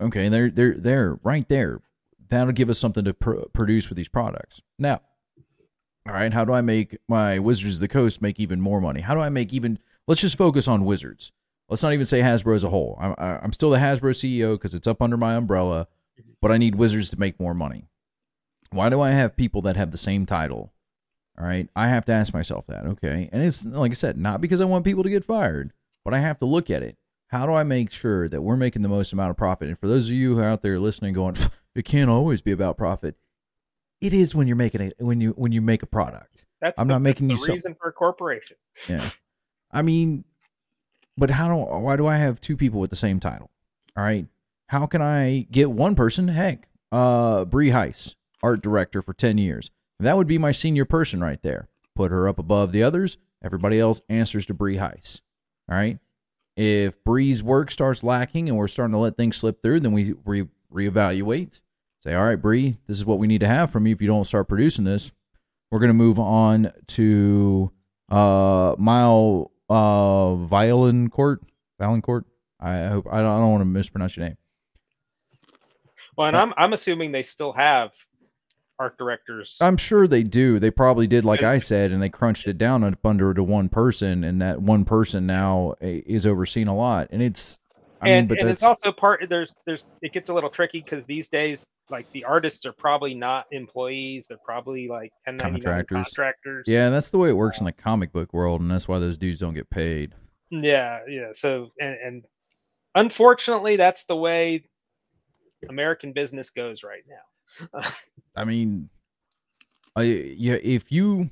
Okay, 0.00 0.28
they're 0.28 0.50
they're 0.50 0.74
they're 0.74 1.18
right 1.22 1.48
there. 1.48 1.80
That'll 2.28 2.52
give 2.52 2.68
us 2.68 2.78
something 2.78 3.04
to 3.04 3.14
pr- 3.14 3.46
produce 3.52 3.88
with 3.88 3.96
these 3.96 4.08
products. 4.08 4.62
Now, 4.78 5.00
all 6.06 6.14
right, 6.14 6.32
how 6.32 6.44
do 6.44 6.52
I 6.52 6.60
make 6.60 6.98
my 7.08 7.38
Wizards 7.38 7.76
of 7.76 7.80
the 7.80 7.88
Coast 7.88 8.22
make 8.22 8.38
even 8.38 8.60
more 8.60 8.80
money? 8.80 9.00
How 9.00 9.14
do 9.14 9.20
I 9.20 9.28
make 9.28 9.52
even? 9.52 9.78
Let's 10.06 10.20
just 10.20 10.36
focus 10.36 10.68
on 10.68 10.84
Wizards. 10.84 11.32
Let's 11.68 11.82
not 11.82 11.92
even 11.92 12.06
say 12.06 12.20
Hasbro 12.20 12.54
as 12.54 12.64
a 12.64 12.70
whole. 12.70 12.96
I'm, 12.98 13.14
I'm 13.18 13.52
still 13.52 13.70
the 13.70 13.76
Hasbro 13.76 14.12
CEO 14.12 14.54
because 14.54 14.72
it's 14.72 14.86
up 14.86 15.02
under 15.02 15.18
my 15.18 15.34
umbrella, 15.34 15.86
but 16.40 16.50
I 16.50 16.56
need 16.56 16.76
Wizards 16.76 17.10
to 17.10 17.18
make 17.18 17.38
more 17.38 17.52
money. 17.52 17.84
Why 18.70 18.88
do 18.88 19.00
I 19.00 19.10
have 19.10 19.36
people 19.36 19.62
that 19.62 19.76
have 19.76 19.90
the 19.90 19.98
same 19.98 20.26
title? 20.26 20.72
All 21.38 21.46
right, 21.46 21.68
I 21.76 21.88
have 21.88 22.04
to 22.06 22.12
ask 22.12 22.34
myself 22.34 22.66
that. 22.66 22.84
Okay, 22.84 23.28
and 23.32 23.42
it's 23.44 23.64
like 23.64 23.92
I 23.92 23.94
said, 23.94 24.18
not 24.18 24.40
because 24.40 24.60
I 24.60 24.64
want 24.64 24.84
people 24.84 25.04
to 25.04 25.10
get 25.10 25.24
fired, 25.24 25.72
but 26.04 26.12
I 26.12 26.18
have 26.18 26.38
to 26.38 26.44
look 26.46 26.68
at 26.68 26.82
it. 26.82 26.96
How 27.28 27.46
do 27.46 27.52
I 27.52 27.62
make 27.62 27.90
sure 27.92 28.28
that 28.28 28.42
we're 28.42 28.56
making 28.56 28.82
the 28.82 28.88
most 28.88 29.12
amount 29.12 29.30
of 29.30 29.36
profit? 29.36 29.68
And 29.68 29.78
for 29.78 29.86
those 29.86 30.06
of 30.08 30.12
you 30.16 30.34
who 30.34 30.40
are 30.40 30.48
out 30.48 30.62
there 30.62 30.78
listening, 30.80 31.14
going, 31.14 31.36
it 31.74 31.84
can't 31.84 32.10
always 32.10 32.40
be 32.40 32.52
about 32.52 32.76
profit. 32.76 33.14
It 34.00 34.12
is 34.12 34.34
when 34.34 34.46
you're 34.48 34.56
making 34.56 34.80
it 34.80 34.94
when 34.98 35.20
you 35.20 35.30
when 35.32 35.52
you 35.52 35.60
make 35.60 35.82
a 35.82 35.86
product. 35.86 36.46
That's 36.60 36.78
I'm 36.80 36.88
the, 36.88 36.94
not 36.94 37.02
making 37.02 37.28
that's 37.28 37.40
you 37.40 37.44
the 37.44 37.46
so- 37.46 37.54
reason 37.54 37.76
for 37.80 37.88
a 37.88 37.92
corporation. 37.92 38.56
Yeah. 38.88 39.10
I 39.70 39.82
mean, 39.82 40.24
but 41.16 41.30
how 41.30 41.48
do 41.48 41.54
why 41.56 41.96
do 41.96 42.06
I 42.06 42.16
have 42.16 42.40
two 42.40 42.56
people 42.56 42.80
with 42.80 42.90
the 42.90 42.96
same 42.96 43.20
title? 43.20 43.50
All 43.96 44.02
right. 44.04 44.26
How 44.68 44.86
can 44.86 45.02
I 45.02 45.46
get 45.50 45.70
one 45.70 45.94
person? 45.94 46.28
Heck, 46.28 46.68
uh, 46.92 47.44
Bree 47.44 47.70
Heiss, 47.70 48.14
art 48.42 48.62
director 48.62 49.02
for 49.02 49.12
ten 49.12 49.38
years. 49.38 49.70
That 50.00 50.16
would 50.16 50.26
be 50.26 50.38
my 50.38 50.52
senior 50.52 50.84
person 50.84 51.20
right 51.20 51.42
there. 51.42 51.68
Put 51.94 52.10
her 52.12 52.28
up 52.28 52.38
above 52.38 52.72
the 52.72 52.82
others. 52.82 53.16
Everybody 53.44 53.80
else 53.80 54.00
answers 54.08 54.46
to 54.46 54.54
Bree 54.54 54.76
Heiss. 54.76 55.20
All 55.70 55.76
right. 55.76 55.98
If 56.56 57.02
Bree's 57.04 57.42
work 57.42 57.70
starts 57.70 58.02
lacking 58.02 58.48
and 58.48 58.58
we're 58.58 58.68
starting 58.68 58.92
to 58.92 58.98
let 58.98 59.16
things 59.16 59.36
slip 59.36 59.62
through, 59.62 59.80
then 59.80 59.92
we 59.92 60.14
re- 60.24 60.48
reevaluate. 60.72 61.60
Say, 62.02 62.14
all 62.14 62.24
right, 62.24 62.40
Bree, 62.40 62.78
this 62.86 62.96
is 62.96 63.04
what 63.04 63.18
we 63.18 63.26
need 63.26 63.40
to 63.40 63.48
have 63.48 63.70
from 63.70 63.86
you. 63.86 63.94
If 63.94 64.00
you 64.00 64.08
don't 64.08 64.24
start 64.24 64.48
producing 64.48 64.84
this, 64.84 65.10
we're 65.70 65.80
going 65.80 65.90
to 65.90 65.94
move 65.94 66.18
on 66.18 66.72
to 66.88 67.70
uh 68.10 68.74
Mile 68.78 69.50
uh 69.68 70.34
Violin 70.36 71.10
Court. 71.10 71.42
Valencourt. 71.80 72.24
I 72.60 72.86
hope 72.86 73.06
I 73.10 73.18
don't, 73.18 73.26
I 73.26 73.38
don't 73.38 73.50
want 73.50 73.60
to 73.60 73.66
mispronounce 73.66 74.16
your 74.16 74.26
name. 74.26 74.36
Well, 76.16 76.28
and 76.28 76.36
I'm 76.36 76.52
I'm 76.56 76.72
assuming 76.72 77.12
they 77.12 77.22
still 77.22 77.52
have 77.52 77.92
art 78.78 78.96
directors. 78.98 79.56
I'm 79.60 79.76
sure 79.76 80.06
they 80.06 80.22
do. 80.22 80.58
They 80.58 80.70
probably 80.70 81.06
did, 81.06 81.24
like 81.24 81.42
I 81.42 81.58
said, 81.58 81.90
and 81.90 82.02
they 82.02 82.08
crunched 82.08 82.46
it 82.46 82.58
down 82.58 82.84
up 82.84 83.04
under 83.04 83.34
to 83.34 83.42
one 83.42 83.68
person, 83.68 84.24
and 84.24 84.40
that 84.40 84.62
one 84.62 84.84
person 84.84 85.26
now 85.26 85.74
eh, 85.80 86.00
is 86.06 86.26
overseeing 86.26 86.68
a 86.68 86.76
lot. 86.76 87.08
And 87.10 87.22
it's, 87.22 87.58
I 88.00 88.08
and 88.08 88.28
mean, 88.28 88.36
but 88.36 88.42
and 88.42 88.50
it's 88.50 88.62
also 88.62 88.92
part 88.92 89.24
there's 89.28 89.54
there's 89.66 89.86
it 90.02 90.12
gets 90.12 90.28
a 90.28 90.34
little 90.34 90.50
tricky 90.50 90.80
because 90.80 91.04
these 91.04 91.28
days 91.28 91.66
like 91.90 92.10
the 92.12 92.24
artists 92.24 92.66
are 92.66 92.72
probably 92.72 93.14
not 93.14 93.46
employees 93.50 94.26
they're 94.28 94.38
probably 94.44 94.88
like 94.88 95.10
contractors. 95.26 95.86
contractors 95.88 96.64
Yeah, 96.66 96.86
and 96.86 96.94
that's 96.94 97.10
the 97.10 97.18
way 97.18 97.30
it 97.30 97.36
works 97.36 97.58
in 97.58 97.64
the 97.64 97.72
comic 97.72 98.12
book 98.12 98.32
world, 98.32 98.60
and 98.60 98.70
that's 98.70 98.86
why 98.86 98.98
those 98.98 99.16
dudes 99.16 99.40
don't 99.40 99.54
get 99.54 99.70
paid. 99.70 100.14
yeah 100.50 101.00
yeah 101.08 101.30
so 101.34 101.70
and, 101.80 101.96
and 102.04 102.24
unfortunately 102.94 103.76
that's 103.76 104.04
the 104.04 104.16
way 104.16 104.62
american 105.68 106.12
business 106.12 106.50
goes 106.50 106.84
right 106.84 107.02
now 107.08 107.16
I 108.36 108.44
mean, 108.44 108.88
I 109.96 110.02
yeah, 110.02 110.56
if 110.62 110.92
you 110.92 111.30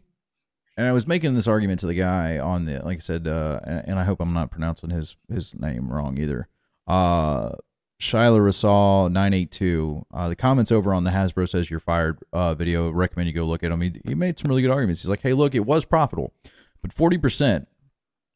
and 0.76 0.86
I 0.86 0.92
was 0.92 1.06
making 1.06 1.34
this 1.34 1.48
argument 1.48 1.80
to 1.80 1.86
the 1.86 1.94
guy 1.94 2.38
on 2.38 2.64
the 2.64 2.84
like 2.84 2.98
I 2.98 3.00
said, 3.00 3.26
uh, 3.26 3.60
and, 3.64 3.88
and 3.88 3.98
I 3.98 4.04
hope 4.04 4.20
I'm 4.20 4.32
not 4.32 4.50
pronouncing 4.50 4.90
his 4.90 5.16
his 5.32 5.54
name 5.54 5.88
wrong 5.88 6.18
either. 6.18 6.48
Uh, 6.86 7.52
Shiloh 7.98 8.40
Rasal 8.40 9.10
nine 9.10 9.32
eight 9.32 9.50
two. 9.50 10.04
Uh, 10.12 10.28
the 10.28 10.36
comments 10.36 10.70
over 10.70 10.92
on 10.92 11.04
the 11.04 11.10
Hasbro 11.10 11.48
says 11.48 11.70
you're 11.70 11.80
fired 11.80 12.18
uh 12.32 12.54
video. 12.54 12.90
Recommend 12.90 13.28
you 13.28 13.34
go 13.34 13.44
look 13.44 13.64
at 13.64 13.72
him. 13.72 13.80
He, 13.80 14.00
he 14.06 14.14
made 14.14 14.38
some 14.38 14.48
really 14.50 14.62
good 14.62 14.70
arguments. 14.70 15.02
He's 15.02 15.08
like, 15.08 15.22
hey, 15.22 15.32
look, 15.32 15.54
it 15.54 15.64
was 15.64 15.84
profitable, 15.84 16.34
but 16.82 16.92
forty 16.92 17.16
percent. 17.16 17.68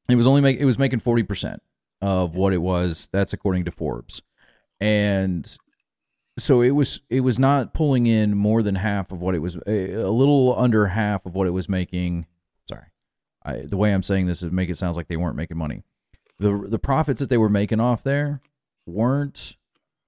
It 0.08 0.14
was 0.14 0.26
only 0.26 0.40
make 0.40 0.58
it 0.58 0.64
was 0.64 0.78
making 0.78 1.00
forty 1.00 1.22
percent 1.22 1.62
of 2.00 2.36
what 2.36 2.54
it 2.54 2.62
was. 2.62 3.10
That's 3.12 3.34
according 3.34 3.66
to 3.66 3.70
Forbes, 3.70 4.22
and 4.80 5.44
so 6.38 6.62
it 6.62 6.70
was 6.70 7.00
it 7.10 7.20
was 7.20 7.38
not 7.38 7.74
pulling 7.74 8.06
in 8.06 8.36
more 8.36 8.62
than 8.62 8.74
half 8.74 9.12
of 9.12 9.20
what 9.20 9.34
it 9.34 9.40
was 9.40 9.56
a, 9.66 9.92
a 9.92 10.10
little 10.10 10.54
under 10.58 10.86
half 10.86 11.26
of 11.26 11.34
what 11.34 11.46
it 11.46 11.50
was 11.50 11.68
making. 11.68 12.26
Sorry. 12.68 12.86
I, 13.42 13.62
the 13.62 13.76
way 13.76 13.92
i'm 13.92 14.02
saying 14.02 14.26
this 14.26 14.42
is 14.42 14.52
make 14.52 14.68
it 14.68 14.76
sounds 14.76 14.96
like 14.96 15.08
they 15.08 15.16
weren't 15.16 15.36
making 15.36 15.56
money. 15.56 15.82
The 16.38 16.66
the 16.68 16.78
profits 16.78 17.20
that 17.20 17.30
they 17.30 17.38
were 17.38 17.48
making 17.48 17.80
off 17.80 18.02
there 18.02 18.40
weren't 18.86 19.56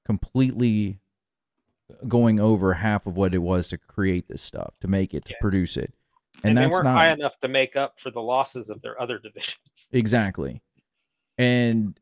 completely 0.05 0.99
going 2.09 2.41
over 2.41 2.75
half 2.75 3.07
of 3.07 3.16
what 3.16 3.35
it 3.35 3.39
was 3.39 3.68
to 3.68 3.79
create 3.79 4.29
this 4.29 4.43
stuff 4.43 4.75
to 4.81 4.89
make 4.89 5.14
it 5.14 5.25
to 5.27 5.35
produce 5.41 5.77
it. 5.77 5.93
And, 6.43 6.51
and, 6.51 6.59
they 6.59 6.62
that's 6.62 6.75
weren't 6.75 6.85
not 6.85 6.99
high 6.99 7.12
enough 7.12 7.39
to 7.41 7.49
make 7.49 7.77
up 7.77 8.01
for 8.01 8.11
the 8.11 8.20
losses 8.20 8.70
of 8.70 8.81
their 8.83 9.01
other 9.01 9.18
divisions. 9.18 9.59
Exactly. 9.93 10.62
And 11.39 11.99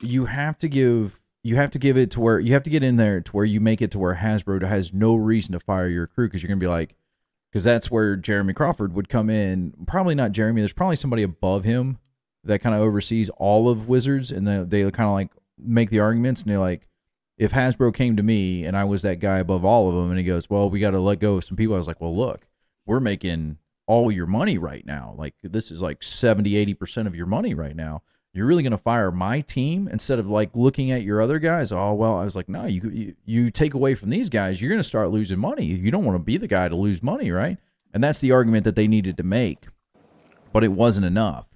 you 0.00 0.26
have 0.26 0.58
to 0.58 0.68
give 0.68 1.20
you 1.44 1.56
have 1.56 1.70
to 1.70 1.78
give 1.78 1.96
it 1.96 2.10
to 2.10 2.20
where 2.20 2.40
you 2.40 2.54
have 2.54 2.62
to 2.64 2.70
get 2.70 2.82
in 2.82 2.96
there 2.96 3.20
to 3.20 3.32
where 3.32 3.44
you 3.44 3.60
make 3.60 3.80
it 3.80 3.92
to 3.92 3.98
where 3.98 4.16
Hasbro 4.16 4.66
has 4.66 4.92
no 4.92 5.14
reason 5.14 5.52
to 5.52 5.60
fire 5.60 5.88
your 5.88 6.08
crew 6.08 6.26
because 6.26 6.42
you're 6.42 6.48
gonna 6.48 6.58
be 6.58 6.66
like 6.66 6.96
because 7.52 7.62
that's 7.62 7.88
where 7.88 8.16
Jeremy 8.16 8.52
Crawford 8.52 8.94
would 8.94 9.08
come 9.08 9.30
in. 9.30 9.74
Probably 9.86 10.16
not 10.16 10.32
Jeremy. 10.32 10.60
There's 10.60 10.72
probably 10.72 10.96
somebody 10.96 11.22
above 11.22 11.62
him 11.62 11.98
that 12.42 12.60
kind 12.60 12.74
of 12.74 12.80
oversees 12.80 13.28
all 13.30 13.68
of 13.68 13.88
Wizards, 13.88 14.32
and 14.32 14.48
they 14.48 14.82
they 14.84 14.90
kind 14.90 15.08
of 15.08 15.14
like 15.14 15.30
make 15.58 15.90
the 15.90 16.00
arguments, 16.00 16.42
and 16.42 16.50
they're 16.50 16.58
like, 16.58 16.88
if 17.36 17.52
Hasbro 17.52 17.94
came 17.94 18.16
to 18.16 18.22
me 18.22 18.64
and 18.64 18.76
I 18.76 18.84
was 18.84 19.02
that 19.02 19.20
guy 19.20 19.38
above 19.38 19.64
all 19.64 19.88
of 19.88 19.94
them, 19.94 20.10
and 20.10 20.18
he 20.18 20.24
goes, 20.24 20.48
well, 20.48 20.70
we 20.70 20.80
got 20.80 20.90
to 20.92 21.00
let 21.00 21.20
go 21.20 21.36
of 21.36 21.44
some 21.44 21.56
people. 21.56 21.74
I 21.74 21.78
was 21.78 21.86
like, 21.86 22.00
well, 22.00 22.16
look, 22.16 22.46
we're 22.86 23.00
making 23.00 23.58
all 23.86 24.10
your 24.10 24.26
money 24.26 24.56
right 24.56 24.84
now. 24.86 25.14
Like 25.16 25.34
this 25.42 25.70
is 25.70 25.82
like 25.82 26.02
70, 26.02 26.74
80% 26.74 27.06
of 27.06 27.14
your 27.14 27.26
money 27.26 27.54
right 27.54 27.76
now. 27.76 28.02
You're 28.34 28.46
really 28.46 28.62
going 28.62 28.72
to 28.72 28.78
fire 28.78 29.10
my 29.12 29.40
team 29.40 29.88
instead 29.88 30.18
of 30.18 30.28
like 30.28 30.50
looking 30.54 30.90
at 30.90 31.02
your 31.02 31.22
other 31.22 31.38
guys. 31.38 31.70
Oh, 31.70 31.92
well, 31.94 32.18
I 32.18 32.24
was 32.24 32.34
like, 32.34 32.48
no, 32.48 32.64
you, 32.64 32.90
you, 32.92 33.14
you 33.24 33.50
take 33.50 33.74
away 33.74 33.94
from 33.94 34.10
these 34.10 34.28
guys, 34.28 34.60
you're 34.60 34.70
going 34.70 34.80
to 34.80 34.84
start 34.84 35.10
losing 35.10 35.38
money. 35.38 35.64
You 35.64 35.90
don't 35.90 36.04
want 36.04 36.16
to 36.16 36.22
be 36.22 36.36
the 36.36 36.48
guy 36.48 36.68
to 36.68 36.74
lose 36.74 37.02
money, 37.02 37.30
right? 37.30 37.58
And 37.92 38.02
that's 38.02 38.20
the 38.20 38.32
argument 38.32 38.64
that 38.64 38.74
they 38.74 38.88
needed 38.88 39.16
to 39.18 39.22
make, 39.22 39.68
but 40.52 40.64
it 40.64 40.72
wasn't 40.72 41.06
enough. 41.06 41.46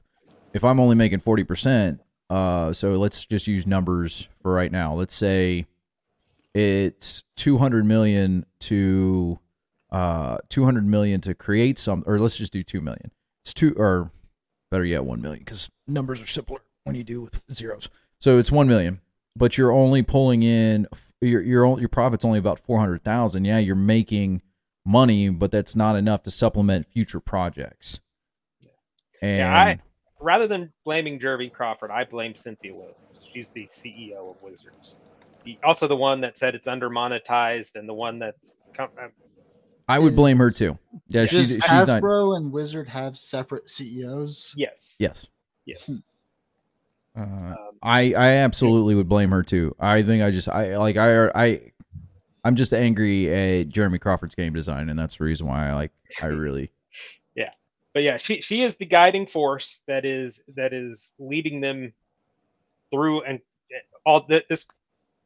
If 0.55 0.63
I'm 0.63 0.79
only 0.79 0.95
making 0.95 1.21
40%, 1.21 1.99
uh, 2.31 2.73
so 2.73 2.93
let's 2.93 3.25
just 3.27 3.49
use 3.49 3.67
numbers 3.67 4.29
for 4.41 4.53
right 4.53 4.71
now. 4.71 4.95
Let's 4.95 5.15
say 5.15 5.67
it's 6.55 7.25
200 7.37 7.85
million 7.85 8.47
to 8.61 9.39
uh 9.91 10.39
200 10.49 10.87
million 10.87 11.21
to 11.21 11.35
create 11.35 11.79
some 11.79 12.03
or 12.07 12.19
let's 12.19 12.37
just 12.37 12.53
do 12.53 12.63
2 12.63 12.81
million 12.81 13.11
it's 13.43 13.55
two 13.55 13.75
or 13.77 14.11
better 14.71 14.85
yet 14.85 15.05
1 15.05 15.23
million 15.23 15.43
because 15.45 15.71
numbers 15.87 16.21
are 16.21 16.27
simpler 16.27 16.61
when 16.85 16.95
you 16.97 17.05
do 17.05 17.21
with 17.21 17.41
zeros 17.53 17.89
so 18.19 18.39
it's 18.39 18.51
1 18.51 18.67
million 18.67 19.01
but 19.37 19.57
you're 19.59 19.73
only 19.73 20.03
pulling 20.03 20.43
in 20.43 20.87
your 21.21 21.43
your 21.43 21.79
your 21.79 21.89
profit's 21.89 22.25
only 22.25 22.39
about 22.39 22.59
400,000 22.59 23.45
yeah 23.45 23.59
you're 23.59 23.75
making 23.77 24.43
money 24.85 25.29
but 25.29 25.51
that's 25.51 25.77
not 25.77 25.97
enough 25.97 26.23
to 26.23 26.31
supplement 26.31 26.87
future 26.91 27.21
projects 27.21 28.01
and 29.21 29.39
yeah, 29.39 29.59
I 29.59 29.79
rather 30.21 30.47
than 30.47 30.73
blaming 30.85 31.19
Jeremy 31.19 31.51
Crawford, 31.51 31.91
I 31.91 32.05
blame 32.05 32.35
Cynthia 32.35 32.75
Williams. 32.75 33.25
She's 33.33 33.49
the 33.49 33.67
CEO 33.67 34.31
of 34.31 34.41
Wizards. 34.43 34.97
The, 35.45 35.59
also, 35.65 35.87
the 35.87 35.97
one 35.97 36.21
that 36.21 36.39
said 36.39 36.55
it's 36.55 36.69
under 36.69 36.89
monetized, 36.91 37.75
and 37.77 37.89
the 37.89 37.95
one 37.95 38.19
that's 38.19 38.57
uh, 38.79 38.87
I 39.89 39.99
would 39.99 40.15
blame 40.15 40.39
her 40.39 40.51
too. 40.51 40.79
Yeah, 41.09 41.27
she, 41.27 41.39
Does 41.39 41.49
she's 41.49 41.59
Hasbro 41.59 42.31
not. 42.33 42.37
and 42.37 42.53
Wizard 42.53 42.89
have 42.89 43.17
separate 43.17 43.69
CEOs? 43.71 44.55
yes, 44.57 44.95
Yes. 44.99 45.27
yes. 45.65 45.91
Uh, 47.19 47.55
I 47.83 48.15
I 48.15 48.29
absolutely 48.37 48.95
would 48.95 49.09
blame 49.09 49.31
her 49.31 49.43
too. 49.43 49.75
I 49.79 50.03
think 50.03 50.23
I 50.23 50.31
just 50.31 50.49
I 50.49 50.77
like 50.77 50.97
I 50.97 51.29
I 51.29 51.73
I'm 52.45 52.57
just 52.57 52.73
angry 52.73 53.33
at 53.61 53.69
Jeremy 53.69 53.99
Crawford's 53.99 54.35
game 54.35 54.53
design, 54.53 54.89
and 54.89 54.99
that's 54.99 55.17
the 55.17 55.25
reason 55.25 55.47
why 55.47 55.69
I 55.69 55.75
like 55.75 55.93
I 56.23 56.27
really 56.27 56.71
yeah 57.39 57.51
but 57.95 58.03
yeah 58.03 58.17
she 58.17 58.41
she 58.43 58.63
is 58.63 58.77
the 58.77 58.85
guiding 58.85 59.27
force 59.27 59.83
that 59.87 60.05
is 60.05 60.41
that 60.57 60.75
is 60.75 61.13
leading 61.19 61.61
them 61.61 61.93
through 62.91 63.23
and 63.23 63.41
uh, 63.75 63.79
all 64.05 64.27
th- 64.27 64.45
this 64.49 64.67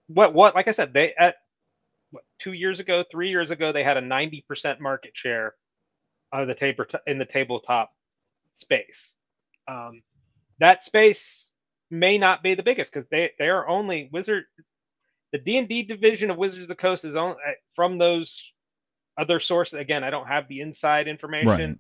what 0.09 0.35
what 0.35 0.55
like 0.55 0.69
i 0.69 0.73
said 0.73 0.93
they 0.93 1.15
at 1.15 1.37
what, 2.11 2.23
two 2.39 2.53
years 2.53 2.79
ago 2.81 3.03
three 3.11 3.31
years 3.31 3.51
ago 3.51 3.73
they 3.73 3.83
had 3.83 3.97
a 3.97 4.03
90% 4.03 4.79
market 4.79 5.17
share 5.17 5.55
of 6.33 6.47
the 6.47 6.55
table 6.55 6.85
in 7.07 7.19
the 7.19 7.25
tabletop 7.25 7.95
space 8.55 9.17
um, 9.69 10.03
that 10.59 10.85
space 10.85 11.49
may 11.93 12.19
not 12.19 12.43
be 12.43 12.55
the 12.55 12.63
biggest 12.63 12.93
because 12.93 13.09
they 13.11 13.31
they 13.39 13.49
are 13.49 13.69
only 13.69 14.09
wizard 14.13 14.45
the 15.33 15.39
d&d 15.39 15.85
division 15.85 16.31
of 16.31 16.39
wizards 16.39 16.63
of 16.63 16.69
the 16.69 16.75
coast 16.75 17.05
is 17.05 17.17
on 17.17 17.37
from 17.77 17.99
those 17.99 18.53
other 19.19 19.41
sources. 19.41 19.79
Again 19.79 20.03
i 20.05 20.11
don't 20.11 20.27
have 20.29 20.49
the 20.49 20.61
inside 20.63 21.07
information 21.09 21.71
Right. 21.71 21.79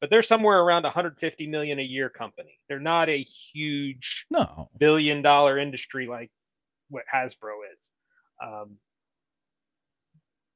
but 0.00 0.10
they're 0.10 0.22
somewhere 0.22 0.60
around 0.60 0.82
150 0.82 1.46
million 1.46 1.78
a 1.78 1.82
year 1.82 2.10
company. 2.10 2.58
They're 2.68 2.80
not 2.80 3.08
a 3.08 3.18
huge 3.22 4.26
no. 4.30 4.68
billion 4.78 5.22
dollar 5.22 5.58
industry 5.58 6.06
like 6.08 6.30
what 6.90 7.04
hasbro 7.12 7.52
is. 7.72 7.90
Um, 8.44 8.78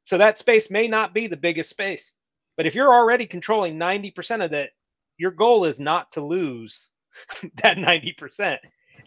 so 0.04 0.18
that 0.18 0.38
space 0.38 0.70
may 0.70 0.88
not 0.88 1.14
be 1.14 1.28
the 1.28 1.36
biggest 1.36 1.70
space 1.70 2.12
but 2.56 2.66
if 2.66 2.74
you're 2.74 2.92
already 2.92 3.26
controlling 3.26 3.76
90% 3.78 4.44
of 4.44 4.50
that 4.52 4.70
your 5.18 5.30
goal 5.30 5.64
is 5.64 5.78
not 5.78 6.12
to 6.12 6.20
lose 6.24 6.90
that 7.62 7.76
90% 7.76 8.58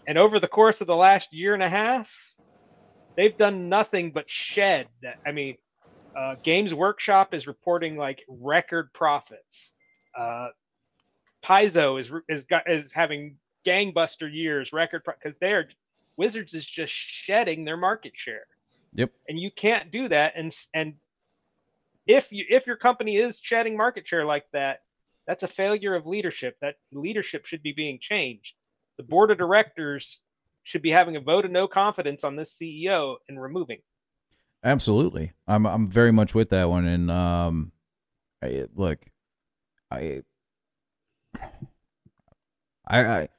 and 0.10 0.18
over 0.18 0.42
the 0.42 0.48
course 0.48 0.82
of 0.82 0.88
the 0.88 0.96
last 0.96 1.32
year 1.32 1.54
and 1.54 1.64
a 1.64 1.70
half 1.70 2.14
they've 3.16 3.38
done 3.38 3.70
nothing 3.70 4.12
but 4.12 4.30
shed 4.30 4.88
that 5.02 5.20
i 5.26 5.32
mean 5.32 5.56
uh, 6.16 6.36
games 6.44 6.74
workshop 6.74 7.34
is 7.34 7.48
reporting 7.48 7.98
like 7.98 8.26
record 8.28 8.92
profits. 8.94 9.74
Uh, 10.18 10.50
paizo 11.44 12.00
is 12.00 12.12
is 12.28 12.44
got 12.44 12.70
is 12.70 12.92
having 12.92 13.38
gangbuster 13.66 14.32
years 14.32 14.74
record 14.74 15.02
because 15.06 15.38
they're 15.40 15.70
wizards 16.18 16.54
is 16.54 16.66
just 16.66 16.92
shedding 16.92 17.64
their 17.64 17.78
market 17.78 18.14
share. 18.16 18.46
Yep. 18.94 19.12
and 19.30 19.40
you 19.40 19.52
can't 19.52 19.92
do 19.92 20.08
that 20.08 20.34
and 20.36 20.56
and 20.74 20.96
if 22.08 22.32
you 22.32 22.44
if 22.50 22.66
your 22.66 22.76
company 22.76 23.18
is 23.18 23.40
shedding 23.40 23.78
market 23.78 24.08
share 24.08 24.26
like 24.26 24.46
that 24.52 24.80
that's 25.28 25.44
a 25.44 25.48
failure 25.48 25.94
of 25.94 26.08
leadership 26.08 26.58
that 26.60 26.78
leadership 26.92 27.46
should 27.46 27.62
be 27.62 27.72
being 27.72 28.00
changed 28.02 28.56
the 29.00 29.04
board 29.04 29.32
of 29.32 29.40
directors 29.40 30.22
should 30.64 30.84
be 30.84 30.92
having 30.92 31.16
a 31.16 31.22
vote 31.22 31.46
of 31.46 31.52
no 31.52 31.68
confidence 31.68 32.24
on 32.24 32.36
this 32.36 32.56
ceo 32.56 33.16
and 33.28 33.42
removing 33.42 33.80
Absolutely. 34.64 35.32
I'm 35.48 35.66
I'm 35.66 35.90
very 35.90 36.12
much 36.12 36.36
with 36.36 36.50
that 36.50 36.70
one 36.70 36.86
and 36.86 37.10
um 37.10 37.72
I 38.44 38.66
look 38.76 39.00
I 39.90 40.24
I 42.86 43.06
I 43.06 43.30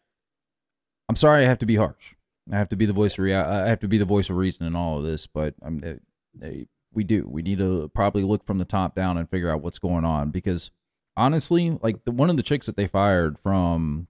I'm 1.08 1.16
sorry 1.16 1.44
I 1.44 1.48
have 1.48 1.58
to 1.58 1.66
be 1.66 1.76
harsh. 1.76 2.14
I 2.50 2.56
have 2.56 2.68
to 2.70 2.76
be 2.76 2.86
the 2.86 2.92
voice 2.92 3.14
of 3.14 3.24
rea- 3.24 3.34
I 3.34 3.68
have 3.68 3.80
to 3.80 3.88
be 3.88 3.98
the 3.98 4.04
voice 4.04 4.30
of 4.30 4.36
reason 4.36 4.66
in 4.66 4.74
all 4.74 4.98
of 4.98 5.04
this, 5.04 5.26
but 5.26 5.54
I'm 5.62 5.82
uh, 5.84 6.46
uh, 6.46 6.50
we 6.92 7.04
do. 7.04 7.26
We 7.28 7.42
need 7.42 7.58
to 7.58 7.90
probably 7.94 8.22
look 8.22 8.46
from 8.46 8.58
the 8.58 8.64
top 8.64 8.94
down 8.94 9.18
and 9.18 9.28
figure 9.28 9.50
out 9.50 9.61
what's 9.61 9.78
going 9.78 10.04
on 10.04 10.30
because 10.30 10.70
honestly, 11.16 11.78
like 11.82 12.04
the 12.04 12.12
one 12.12 12.30
of 12.30 12.36
the 12.36 12.42
chicks 12.42 12.66
that 12.66 12.76
they 12.76 12.86
fired 12.86 13.38
from 13.42 14.06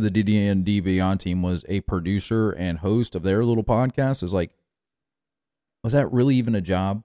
the 0.00 0.10
DD&D 0.10 0.80
Beyond 0.80 1.20
team 1.20 1.42
was 1.42 1.64
a 1.68 1.80
producer 1.80 2.52
and 2.52 2.78
host 2.78 3.14
of 3.14 3.22
their 3.22 3.44
little 3.44 3.64
podcast. 3.64 4.16
It 4.16 4.22
was 4.22 4.34
like 4.34 4.50
was 5.82 5.92
that 5.92 6.10
really 6.12 6.36
even 6.36 6.54
a 6.54 6.60
job? 6.60 7.02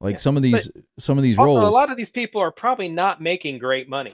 Like 0.00 0.14
Yeah, 0.14 0.18
some 0.18 0.36
of 0.36 0.42
these 0.42 0.68
some 0.98 1.18
of 1.18 1.22
these 1.22 1.38
roles 1.38 1.62
a 1.62 1.68
lot 1.68 1.90
of 1.90 1.96
these 1.96 2.10
people 2.10 2.40
are 2.40 2.50
probably 2.50 2.88
not 2.88 3.20
making 3.20 3.58
great 3.58 3.88
money. 3.88 4.12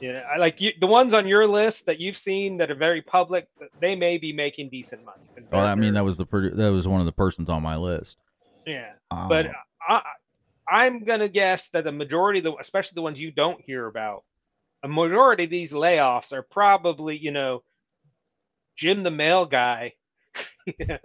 Yeah, 0.00 0.22
I 0.32 0.38
like 0.38 0.60
you, 0.60 0.72
the 0.80 0.86
ones 0.86 1.14
on 1.14 1.26
your 1.26 1.46
list 1.46 1.86
that 1.86 1.98
you've 1.98 2.16
seen 2.16 2.56
that 2.58 2.70
are 2.70 2.74
very 2.74 3.00
public. 3.00 3.48
They 3.80 3.96
may 3.96 4.18
be 4.18 4.32
making 4.32 4.68
decent 4.70 5.04
money. 5.04 5.22
Well, 5.50 5.66
I 5.66 5.74
mean 5.74 5.94
that 5.94 6.04
was 6.04 6.16
the 6.16 6.26
that 6.54 6.72
was 6.72 6.88
one 6.88 7.00
of 7.00 7.06
the 7.06 7.12
persons 7.12 7.48
on 7.48 7.62
my 7.62 7.76
list. 7.76 8.18
Yeah, 8.66 8.92
Um, 9.10 9.28
but 9.28 9.50
I, 9.86 10.02
I'm 10.68 11.04
gonna 11.04 11.28
guess 11.28 11.68
that 11.70 11.84
the 11.84 11.92
majority 11.92 12.38
of 12.40 12.44
the, 12.44 12.54
especially 12.60 12.96
the 12.96 13.02
ones 13.02 13.20
you 13.20 13.30
don't 13.30 13.60
hear 13.60 13.86
about, 13.86 14.24
a 14.84 14.88
majority 14.88 15.44
of 15.44 15.50
these 15.50 15.72
layoffs 15.72 16.32
are 16.32 16.42
probably, 16.42 17.16
you 17.16 17.32
know, 17.32 17.62
Jim 18.76 19.02
the 19.02 19.10
mail 19.10 19.46
guy, 19.46 19.94
you 20.66 20.86
know, 20.86 20.98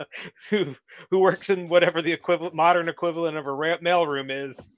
who 0.50 0.76
who 1.10 1.20
works 1.20 1.50
in 1.50 1.70
whatever 1.70 2.02
the 2.02 2.12
equivalent 2.12 2.54
modern 2.56 2.90
equivalent 2.90 3.38
of 3.38 3.48
a 3.48 3.52
ra- 3.54 3.78
mail 3.82 4.06
room 4.06 4.30
is, 4.32 4.72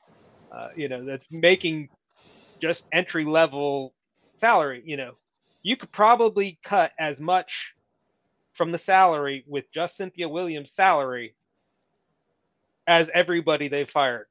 uh, 0.56 0.68
you 0.76 0.88
know, 0.88 1.04
that's 1.06 1.28
making 1.32 1.89
just 2.62 2.86
entry 2.93 3.26
level 3.26 3.93
salary. 4.38 4.84
You 4.86 4.97
know, 4.97 5.14
you 5.64 5.78
could 5.78 5.91
probably 5.91 6.60
cut 6.64 6.91
as 6.99 7.20
much 7.20 7.74
from 8.54 8.72
the 8.72 8.78
salary 8.78 9.43
with 9.47 9.66
just 9.74 9.97
Cynthia 9.97 10.30
Williams' 10.30 10.74
salary 10.74 11.36
as 12.88 13.10
everybody 13.14 13.68
they 13.68 13.86
fired. 13.86 14.28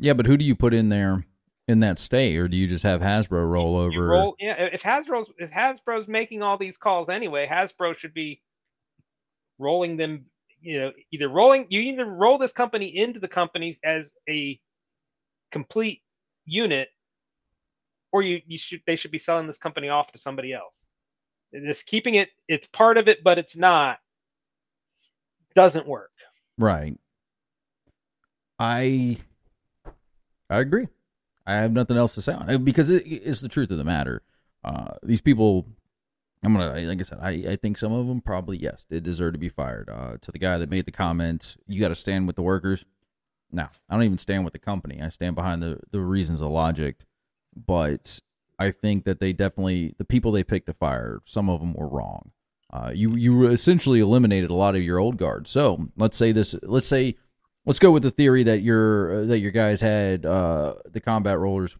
yeah, 0.00 0.14
but 0.14 0.26
who 0.26 0.36
do 0.36 0.44
you 0.44 0.56
put 0.56 0.74
in 0.74 0.88
there 0.88 1.24
in 1.70 1.80
that 1.80 2.00
state, 2.00 2.36
or 2.36 2.48
do 2.48 2.56
you 2.56 2.66
just 2.66 2.82
have 2.82 3.00
Hasbro 3.00 3.48
roll 3.48 3.76
over? 3.76 4.08
Roll, 4.08 4.34
yeah. 4.40 4.68
If 4.72 4.82
Hasbro's 4.82 5.30
if 5.38 5.50
Hasbro's 5.50 6.08
making 6.08 6.42
all 6.42 6.58
these 6.58 6.76
calls 6.76 7.08
anyway, 7.08 7.46
Hasbro 7.46 7.96
should 7.96 8.12
be 8.12 8.42
rolling 9.58 9.96
them. 9.96 10.26
You 10.60 10.80
know, 10.80 10.92
either 11.12 11.28
rolling 11.28 11.66
you 11.70 11.80
either 11.80 12.04
roll 12.04 12.36
this 12.36 12.52
company 12.52 12.94
into 12.96 13.20
the 13.20 13.28
companies 13.28 13.78
as 13.84 14.12
a 14.28 14.60
complete 15.52 16.02
unit, 16.44 16.88
or 18.12 18.22
you 18.22 18.42
you 18.46 18.58
should 18.58 18.82
they 18.86 18.96
should 18.96 19.12
be 19.12 19.18
selling 19.18 19.46
this 19.46 19.58
company 19.58 19.88
off 19.88 20.10
to 20.12 20.18
somebody 20.18 20.52
else. 20.52 20.86
Just 21.54 21.86
keeping 21.86 22.16
it, 22.16 22.30
it's 22.48 22.66
part 22.68 22.98
of 22.98 23.08
it, 23.08 23.22
but 23.24 23.38
it's 23.38 23.56
not. 23.56 24.00
Doesn't 25.54 25.86
work. 25.86 26.10
Right. 26.58 26.98
I 28.58 29.18
I 30.50 30.58
agree. 30.58 30.88
I 31.50 31.62
have 31.62 31.72
nothing 31.72 31.96
else 31.96 32.14
to 32.14 32.22
say 32.22 32.32
on 32.32 32.48
it 32.48 32.64
because 32.64 32.90
it, 32.90 33.04
it's 33.06 33.40
the 33.40 33.48
truth 33.48 33.70
of 33.70 33.78
the 33.78 33.84
matter. 33.84 34.22
Uh, 34.64 34.94
these 35.02 35.20
people, 35.20 35.66
I'm 36.42 36.54
gonna 36.54 36.80
like 36.80 37.00
I 37.00 37.02
said, 37.02 37.18
I, 37.20 37.30
I 37.52 37.56
think 37.56 37.78
some 37.78 37.92
of 37.92 38.06
them 38.06 38.20
probably 38.20 38.56
yes, 38.56 38.86
they 38.88 39.00
deserve 39.00 39.32
to 39.32 39.38
be 39.38 39.48
fired. 39.48 39.88
Uh, 39.90 40.16
to 40.20 40.30
the 40.30 40.38
guy 40.38 40.58
that 40.58 40.70
made 40.70 40.86
the 40.86 40.92
comments, 40.92 41.56
you 41.66 41.80
got 41.80 41.88
to 41.88 41.94
stand 41.94 42.26
with 42.26 42.36
the 42.36 42.42
workers. 42.42 42.84
No, 43.52 43.66
I 43.88 43.94
don't 43.94 44.04
even 44.04 44.18
stand 44.18 44.44
with 44.44 44.52
the 44.52 44.58
company. 44.58 45.00
I 45.02 45.08
stand 45.08 45.34
behind 45.34 45.62
the 45.62 45.80
the 45.90 46.00
reasons 46.00 46.40
of 46.40 46.50
logic. 46.50 47.04
But 47.54 48.20
I 48.58 48.70
think 48.70 49.04
that 49.04 49.18
they 49.18 49.32
definitely 49.32 49.94
the 49.98 50.04
people 50.04 50.32
they 50.32 50.44
picked 50.44 50.66
to 50.66 50.72
fire, 50.72 51.20
some 51.24 51.50
of 51.50 51.60
them 51.60 51.74
were 51.74 51.88
wrong. 51.88 52.30
Uh, 52.72 52.92
you 52.94 53.16
you 53.16 53.48
essentially 53.48 53.98
eliminated 53.98 54.50
a 54.50 54.54
lot 54.54 54.76
of 54.76 54.82
your 54.82 54.98
old 54.98 55.16
guard. 55.16 55.48
So 55.48 55.88
let's 55.96 56.16
say 56.16 56.30
this. 56.30 56.54
Let's 56.62 56.86
say 56.86 57.16
let's 57.66 57.78
go 57.78 57.90
with 57.90 58.02
the 58.02 58.10
theory 58.10 58.42
that 58.44 58.62
your 58.62 59.26
that 59.26 59.38
your 59.38 59.50
guys 59.50 59.80
had 59.80 60.26
uh, 60.26 60.74
the 60.90 61.00
combat 61.00 61.38
rollers 61.38 61.76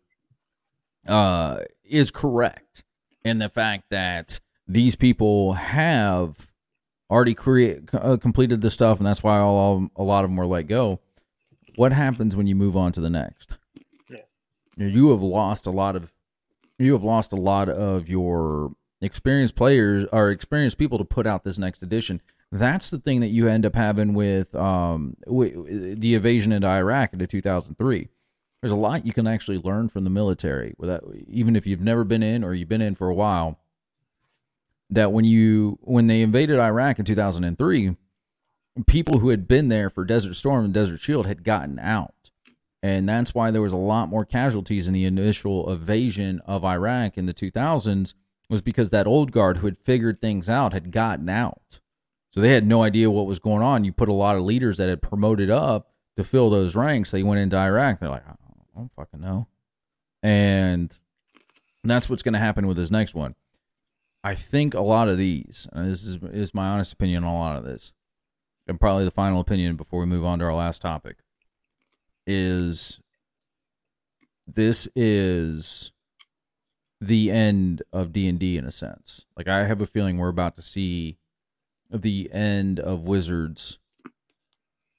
uh, 1.06 1.60
is 1.84 2.10
correct, 2.10 2.84
and 3.24 3.40
the 3.40 3.48
fact 3.48 3.84
that 3.90 4.40
these 4.66 4.96
people 4.96 5.54
have 5.54 6.48
already 7.10 7.34
create 7.34 7.92
uh, 7.92 8.16
completed 8.16 8.60
the 8.60 8.70
stuff, 8.70 8.98
and 8.98 9.06
that's 9.06 9.22
why 9.22 9.38
all 9.38 9.88
a 9.96 10.02
lot 10.02 10.24
of 10.24 10.30
them 10.30 10.36
were 10.36 10.46
let 10.46 10.66
go. 10.66 11.00
What 11.76 11.92
happens 11.92 12.36
when 12.36 12.46
you 12.46 12.54
move 12.54 12.76
on 12.76 12.92
to 12.92 13.00
the 13.00 13.10
next? 13.10 13.56
Yeah. 14.08 14.18
You 14.76 15.10
have 15.10 15.22
lost 15.22 15.66
a 15.66 15.70
lot 15.70 15.96
of 15.96 16.10
you 16.78 16.92
have 16.92 17.04
lost 17.04 17.32
a 17.32 17.36
lot 17.36 17.68
of 17.68 18.08
your 18.08 18.72
experienced 19.00 19.54
players 19.54 20.06
or 20.12 20.30
experienced 20.30 20.78
people 20.78 20.98
to 20.98 21.04
put 21.04 21.26
out 21.26 21.44
this 21.44 21.58
next 21.58 21.82
edition. 21.82 22.20
That's 22.53 22.90
the 22.90 22.98
thing 22.98 23.20
that 23.20 23.28
you 23.28 23.48
end 23.48 23.64
up 23.64 23.74
having 23.74 24.14
with 24.14 24.55
um 24.55 25.16
with 25.26 26.01
the 26.01 26.14
invasion 26.14 26.53
into 26.53 26.66
Iraq 26.66 27.12
into 27.12 27.26
2003. 27.26 28.09
There's 28.61 28.72
a 28.72 28.76
lot 28.76 29.07
you 29.07 29.12
can 29.12 29.26
actually 29.26 29.59
learn 29.59 29.88
from 29.88 30.05
the 30.05 30.11
military 30.11 30.74
without 30.76 31.05
even 31.28 31.57
if 31.57 31.66
you've 31.66 31.80
never 31.80 32.05
been 32.05 32.22
in 32.22 32.44
or 32.44 32.55
you've 32.55 32.68
been 32.68 32.80
in 32.80 32.94
for 32.94 33.09
a 33.09 33.14
while. 33.14 33.59
That 34.90 35.12
when 35.12 35.24
you 35.24 35.78
when 35.82 36.09
they 36.09 36.22
invaded 36.22 36.59
Iraq 36.59 36.98
in 36.98 37.05
2003, 37.05 37.96
people 38.86 39.20
who 39.20 39.28
had 39.28 39.46
been 39.46 39.68
there 39.68 39.88
for 39.88 40.05
Desert 40.05 40.34
Storm 40.34 40.64
and 40.64 40.74
Desert 40.74 41.01
Shield 41.01 41.26
had 41.26 41.44
gotten 41.44 41.78
out. 41.78 42.14
And 42.82 43.09
that's 43.09 43.34
why 43.34 43.51
there 43.51 43.62
was 43.62 43.72
a 43.72 43.78
lot 43.78 44.09
more 44.09 44.24
casualties 44.24 44.88
in 44.88 44.94
the 44.94 45.05
initial 45.05 45.70
invasion 45.70 46.40
of 46.46 46.64
Iraq 46.64 47.18
in 47.18 47.26
the 47.26 47.34
2000s 47.34 48.14
was 48.48 48.62
because 48.62 48.90
that 48.90 49.07
old 49.07 49.32
guard 49.32 49.59
who 49.59 49.66
had 49.66 49.78
figured 49.78 50.20
things 50.20 50.48
out 50.48 50.72
had 50.72 50.90
gotten 50.90 51.28
out. 51.28 51.80
So 52.32 52.40
they 52.40 52.52
had 52.52 52.66
no 52.66 52.82
idea 52.82 53.10
what 53.10 53.26
was 53.26 53.38
going 53.38 53.62
on. 53.62 53.84
You 53.84 53.92
put 53.92 54.08
a 54.08 54.14
lot 54.14 54.36
of 54.36 54.42
leaders 54.42 54.78
that 54.78 54.88
had 54.88 55.02
promoted 55.02 55.50
up 55.50 55.90
to 56.16 56.24
fill 56.24 56.50
those 56.50 56.76
ranks. 56.76 57.10
They 57.10 57.22
went 57.22 57.40
into 57.40 57.56
Iraq. 57.56 57.98
They're 57.98 58.08
like, 58.08 58.26
I 58.26 58.34
don't 58.76 58.90
fucking 58.94 59.20
know. 59.20 59.48
And 60.22 60.96
that's 61.82 62.08
what's 62.08 62.22
going 62.22 62.34
to 62.34 62.38
happen 62.38 62.66
with 62.66 62.76
this 62.76 62.90
next 62.90 63.14
one. 63.14 63.34
I 64.22 64.34
think 64.34 64.74
a 64.74 64.80
lot 64.80 65.08
of 65.08 65.16
these, 65.16 65.66
and 65.72 65.90
this 65.90 66.04
is, 66.04 66.18
is 66.22 66.54
my 66.54 66.68
honest 66.68 66.92
opinion 66.92 67.24
on 67.24 67.34
a 67.34 67.38
lot 67.38 67.56
of 67.56 67.64
this, 67.64 67.92
and 68.66 68.78
probably 68.78 69.04
the 69.04 69.10
final 69.10 69.40
opinion 69.40 69.76
before 69.76 70.00
we 70.00 70.06
move 70.06 70.24
on 70.24 70.38
to 70.38 70.44
our 70.44 70.54
last 70.54 70.82
topic, 70.82 71.16
is 72.26 73.00
this 74.46 74.86
is 74.94 75.90
the 77.00 77.30
end 77.30 77.82
of 77.92 78.12
D&D 78.12 78.58
in 78.58 78.64
a 78.66 78.70
sense. 78.70 79.24
Like 79.36 79.48
I 79.48 79.64
have 79.64 79.80
a 79.80 79.86
feeling 79.86 80.18
we're 80.18 80.28
about 80.28 80.56
to 80.56 80.62
see 80.62 81.16
the 81.91 82.30
end 82.32 82.80
of 82.80 83.03
Wizards 83.03 83.78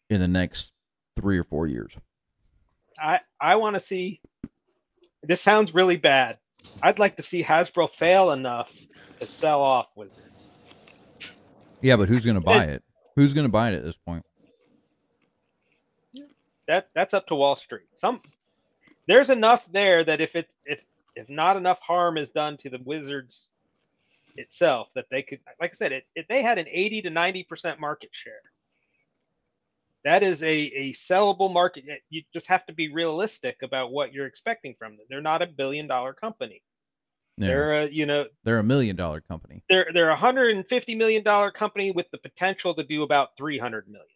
in 0.10 0.20
the 0.20 0.28
next 0.28 0.74
3 1.20 1.38
or 1.38 1.44
4 1.44 1.68
years. 1.68 1.96
I 3.00 3.20
I 3.40 3.56
want 3.56 3.76
to 3.76 3.80
see. 3.80 4.22
This 5.24 5.42
sounds 5.42 5.74
really 5.74 5.98
bad. 5.98 6.38
I'd 6.82 7.00
like 7.00 7.18
to 7.18 7.24
see 7.24 7.44
Hasbro 7.44 7.90
fail 7.90 8.32
enough 8.32 8.74
to 9.20 9.26
sell 9.26 9.62
off 9.62 9.88
Wizards. 9.96 10.50
Yeah, 11.82 11.96
but 11.96 12.10
who's 12.10 12.26
going 12.26 12.36
to 12.36 12.42
buy 12.42 12.66
it? 12.66 12.84
Who's 13.16 13.34
going 13.34 13.46
to 13.46 13.52
buy 13.52 13.72
it 13.72 13.76
at 13.76 13.84
this 13.84 13.98
point? 13.98 14.26
That 16.68 16.90
that's 16.94 17.14
up 17.14 17.28
to 17.28 17.36
Wall 17.36 17.56
Street. 17.56 17.88
Some 17.96 18.22
there's 19.08 19.30
enough 19.30 19.68
there 19.72 20.04
that 20.04 20.22
if 20.22 20.36
it 20.36 20.50
if 20.66 20.80
if 21.16 21.30
not 21.30 21.58
enough 21.58 21.80
harm 21.80 22.18
is 22.18 22.30
done 22.30 22.58
to 22.58 22.70
the 22.70 22.80
Wizards 22.84 23.50
itself, 24.38 24.90
that 24.96 25.06
they 25.12 25.22
could, 25.22 25.40
like 25.60 25.72
I 25.72 25.76
said, 25.76 25.92
it, 25.92 26.06
if 26.16 26.28
they 26.28 26.42
had 26.42 26.58
an 26.58 26.68
80 26.70 27.04
to 27.04 27.10
90 27.10 27.44
percent 27.44 27.80
market 27.80 28.10
share, 28.12 28.42
that 30.04 30.24
is 30.24 30.42
a 30.42 30.48
a 30.52 30.94
sellable 30.94 31.52
market. 31.54 31.84
You 32.10 32.24
just 32.34 32.48
have 32.48 32.66
to 32.68 32.74
be 32.74 32.92
realistic 32.92 33.58
about 33.64 33.92
what 33.92 34.14
you're 34.14 34.26
expecting 34.26 34.76
from 34.78 34.94
them. 34.98 35.06
They're 35.10 35.22
not 35.22 35.42
a 35.42 35.48
billion 35.48 35.88
dollar 35.88 36.14
company. 36.14 36.62
Yeah. 37.38 37.48
They're 37.48 37.74
a 37.84 37.88
you 37.88 38.06
know 38.06 38.26
They're 38.44 38.60
a 38.60 38.64
million 38.64 38.96
dollar 38.96 39.22
company. 39.22 39.64
they're 39.70 39.88
they're 39.94 40.10
a 40.10 40.16
hundred 40.16 40.56
and 40.56 40.68
fifty 40.68 40.96
million 40.96 41.24
dollar 41.24 41.52
company 41.52 41.92
with 41.92 42.10
the 42.12 42.18
potential 42.18 42.74
to 42.76 42.84
do 42.84 43.04
about 43.04 43.30
three 43.38 43.58
hundred 43.60 43.88
million. 43.88 44.08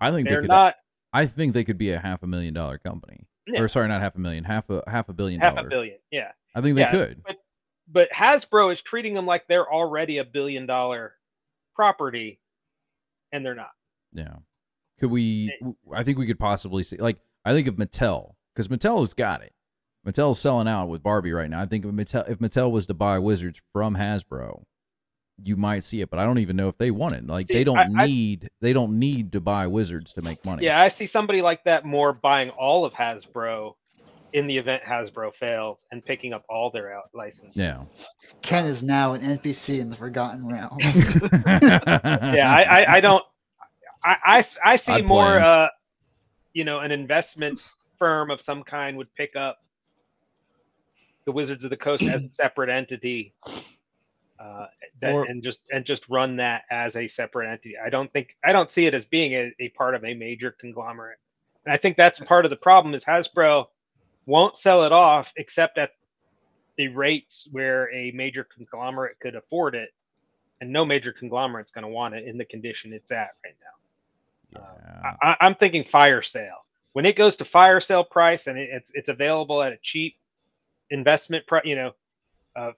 I 0.00 0.10
think 0.10 0.28
They're 0.28 0.36
they 0.36 0.42
could 0.42 0.50
not 0.50 0.76
I 1.12 1.26
think 1.26 1.54
they 1.54 1.64
could 1.64 1.78
be 1.78 1.90
a 1.92 1.98
half 1.98 2.22
a 2.22 2.26
million 2.26 2.54
dollar 2.54 2.78
company. 2.78 3.26
Yeah. 3.46 3.60
Or 3.60 3.68
sorry, 3.68 3.88
not 3.88 4.00
half 4.00 4.14
a 4.14 4.20
million, 4.20 4.44
half 4.44 4.70
a 4.70 4.82
half 4.86 5.08
a 5.08 5.12
billion 5.12 5.40
half 5.40 5.56
dollar. 5.56 5.66
a 5.66 5.70
billion. 5.70 5.98
Yeah. 6.10 6.30
I 6.54 6.60
think 6.60 6.76
they 6.76 6.82
Yeah, 6.82 6.90
could. 6.90 7.22
But 7.26 7.36
but 7.88 8.10
Hasbro 8.10 8.72
is 8.72 8.82
treating 8.82 9.14
them 9.14 9.26
like 9.26 9.46
they're 9.48 9.70
already 9.70 10.18
a 10.18 10.24
billion 10.24 10.66
dollar 10.66 11.14
property, 11.74 12.40
and 13.32 13.44
they're 13.44 13.54
not. 13.54 13.70
Yeah. 14.12 14.36
Could 15.00 15.10
we? 15.10 15.52
I 15.92 16.04
think 16.04 16.18
we 16.18 16.26
could 16.26 16.38
possibly 16.38 16.82
see. 16.82 16.96
Like, 16.96 17.18
I 17.44 17.52
think 17.52 17.66
of 17.66 17.76
Mattel 17.76 18.34
because 18.54 18.68
Mattel 18.68 19.00
has 19.00 19.14
got 19.14 19.42
it. 19.42 19.52
Mattel's 20.06 20.38
selling 20.40 20.68
out 20.68 20.88
with 20.88 21.02
Barbie 21.02 21.32
right 21.32 21.48
now. 21.50 21.60
I 21.62 21.66
think 21.66 21.84
if 21.84 21.90
Mattel, 21.92 22.28
if 22.28 22.38
Mattel 22.38 22.70
was 22.70 22.86
to 22.88 22.94
buy 22.94 23.18
Wizards 23.18 23.60
from 23.72 23.96
Hasbro, 23.96 24.62
you 25.42 25.56
might 25.56 25.84
see 25.84 26.00
it. 26.00 26.10
But 26.10 26.18
I 26.18 26.24
don't 26.24 26.38
even 26.38 26.56
know 26.56 26.68
if 26.68 26.76
they 26.78 26.90
want 26.90 27.14
it. 27.14 27.26
Like, 27.26 27.46
See, 27.48 27.54
they 27.54 27.64
don't 27.64 27.78
I- 27.78 28.02
I- 28.02 28.06
need 28.06 28.48
they 28.60 28.72
don't 28.72 28.98
need 28.98 29.32
to 29.32 29.40
buy 29.40 29.66
Wizards 29.66 30.12
to 30.14 30.22
make 30.22 30.44
money. 30.44 30.64
Yeah, 30.64 30.80
I 30.80 30.88
see 30.88 31.06
somebody 31.06 31.40
like 31.42 31.64
that 31.64 31.84
more 31.84 32.12
buying 32.12 32.50
all 32.50 32.84
of 32.84 32.94
Hasbro 32.94 33.74
in 34.32 34.46
the 34.46 34.56
event 34.56 34.82
Hasbro 34.82 35.34
fails 35.34 35.84
and 35.90 36.04
picking 36.04 36.32
up 36.32 36.44
all 36.48 36.70
their 36.70 36.94
out 36.94 37.10
licenses. 37.14 37.56
Yeah. 37.56 37.82
Ken 38.42 38.64
is 38.64 38.82
now 38.82 39.14
an 39.14 39.20
NPC 39.20 39.80
in 39.80 39.90
the 39.90 39.96
Forgotten 39.96 40.46
Realms. 40.48 41.16
yeah, 41.46 42.54
I, 42.54 42.62
I, 42.62 42.92
I 42.94 43.00
don't. 43.00 43.24
I, 44.04 44.16
I, 44.24 44.46
I 44.64 44.76
see 44.76 44.92
I'd 44.92 45.06
more. 45.06 45.38
Uh, 45.38 45.68
you 46.54 46.64
know, 46.64 46.80
an 46.80 46.90
investment 46.90 47.62
firm 47.98 48.30
of 48.30 48.40
some 48.40 48.62
kind 48.62 48.96
would 48.96 49.14
pick 49.14 49.36
up 49.36 49.62
the 51.24 51.32
Wizards 51.32 51.64
of 51.64 51.70
the 51.70 51.76
Coast 51.76 52.02
as 52.02 52.26
a 52.26 52.30
separate 52.32 52.68
entity, 52.68 53.32
uh, 54.38 54.66
that, 55.00 55.12
Or- 55.12 55.24
and 55.24 55.42
just 55.42 55.60
and 55.72 55.84
just 55.84 56.08
run 56.08 56.36
that 56.36 56.62
as 56.70 56.96
a 56.96 57.06
separate 57.08 57.50
entity. 57.50 57.76
I 57.78 57.90
don't 57.90 58.12
think 58.12 58.36
I 58.44 58.52
don't 58.52 58.70
see 58.70 58.86
it 58.86 58.94
as 58.94 59.04
being 59.04 59.32
a, 59.34 59.52
a 59.60 59.68
part 59.70 59.94
of 59.94 60.04
a 60.04 60.14
major 60.14 60.50
conglomerate. 60.50 61.18
And 61.64 61.72
I 61.72 61.76
think 61.76 61.96
that's 61.96 62.18
part 62.20 62.44
of 62.44 62.50
the 62.50 62.56
problem 62.56 62.92
is 62.94 63.04
Hasbro 63.04 63.66
won't 64.26 64.56
sell 64.56 64.84
it 64.84 64.92
off 64.92 65.32
except 65.36 65.78
at 65.78 65.90
the 66.76 66.88
rates 66.88 67.48
where 67.50 67.92
a 67.94 68.10
major 68.12 68.44
conglomerate 68.44 69.18
could 69.20 69.34
afford 69.34 69.74
it 69.74 69.90
and 70.60 70.72
no 70.72 70.84
major 70.84 71.12
conglomerate's 71.12 71.72
going 71.72 71.82
to 71.82 71.88
want 71.88 72.14
it 72.14 72.26
in 72.26 72.38
the 72.38 72.44
condition 72.44 72.92
it's 72.92 73.10
at 73.10 73.30
right 73.44 73.54
now. 73.60 74.60
Yeah. 74.60 75.12
I, 75.20 75.36
I'm 75.40 75.54
thinking 75.56 75.84
fire 75.84 76.22
sale. 76.22 76.64
When 76.92 77.04
it 77.04 77.16
goes 77.16 77.36
to 77.36 77.44
fire 77.44 77.80
sale 77.80 78.04
price 78.04 78.46
and 78.46 78.58
it, 78.58 78.68
it's 78.70 78.90
it's 78.94 79.08
available 79.08 79.62
at 79.62 79.72
a 79.72 79.78
cheap 79.82 80.16
investment 80.90 81.46
price, 81.46 81.64
you 81.64 81.74
know, 81.74 81.92
uh, 82.54 82.72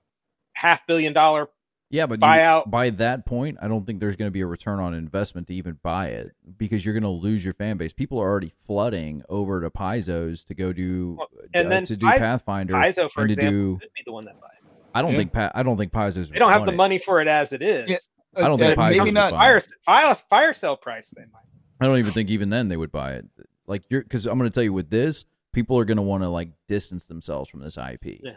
half 0.55 0.87
billion 0.87 1.13
dollar. 1.13 1.49
Yeah, 1.95 2.07
but 2.07 2.15
you- 2.19 2.27
Buyout. 2.27 2.71
by 2.71 2.91
that 2.91 3.25
point, 3.25 3.59
I 3.63 3.69
don't 3.69 3.87
think 3.87 4.01
there's 4.01 4.17
going 4.17 4.27
to 4.27 4.33
be 4.33 4.41
a 4.41 4.47
return 4.47 4.81
on 4.81 4.95
investment 4.95 5.47
to 5.49 5.55
even 5.55 5.79
buy 5.83 6.09
it 6.09 6.33
because 6.59 6.85
you're 6.85 6.95
going 6.95 7.03
to 7.05 7.09
lose 7.09 7.45
your 7.45 7.55
fan 7.55 7.77
base. 7.77 7.93
People 7.93 8.19
are 8.21 8.29
already 8.29 8.53
flooding 8.67 9.23
over 9.29 9.61
to 9.61 9.71
Paizo's 9.71 10.45
to 10.45 10.55
go 10.55 10.73
do 10.73 11.19
And 11.55 11.67
uh, 11.67 11.71
then 11.71 11.85
to 11.85 11.97
do 11.97 12.07
Pai- 12.07 12.19
Pathfinder 12.19 12.73
Paizo, 12.75 13.11
for 13.11 13.21
and 13.23 13.29
to 13.29 13.33
example, 13.35 13.51
do. 13.53 13.79
could 13.81 13.93
be 13.95 14.03
the 14.05 14.13
one 14.13 14.25
that 14.25 14.41
buys. 14.41 14.51
I 14.95 15.03
don't 15.03 15.13
Yeah. 15.13 15.19
think 15.19 15.33
pa- 15.33 15.53
I 15.55 15.63
don't 15.63 15.77
think 15.77 15.93
Paizo's. 15.93 16.31
They 16.31 16.39
don't 16.39 16.53
have 16.53 16.67
the 16.67 16.73
it. 16.73 16.77
money 16.77 16.99
for 16.99 17.21
it 17.21 17.29
as 17.29 17.53
it 17.53 17.63
is. 17.63 17.89
Yeah, 17.89 17.97
I 18.45 18.49
don't 18.49 18.57
think 18.59 18.77
Uh, 18.79 18.83
Paizo's 18.83 18.99
maybe 18.99 19.11
not. 19.13 19.31
Fire, 19.33 19.61
fire 19.85 20.15
fire 20.29 20.55
sale 20.55 20.77
price 20.77 21.11
they 21.17 21.23
might. 21.33 21.43
I 21.81 21.87
don't 21.87 21.99
even 21.99 22.13
think 22.13 22.29
even 22.31 22.49
then 22.51 22.69
they 22.69 22.77
would 22.77 22.93
buy 22.93 23.13
it. 23.15 23.27
Like 23.67 23.83
you're 23.89 24.03
because 24.03 24.27
I'm 24.27 24.39
going 24.39 24.51
to 24.51 24.55
tell 24.55 24.63
you 24.65 24.73
with 24.73 24.91
this, 24.91 25.25
people 25.53 25.79
are 25.79 25.85
going 25.85 25.97
to 25.97 26.03
want 26.03 26.23
to 26.23 26.29
like 26.29 26.51
distance 26.69 27.07
themselves 27.07 27.49
from 27.51 27.61
this 27.61 27.77
IP. 27.79 28.21
Yeah. 28.23 28.33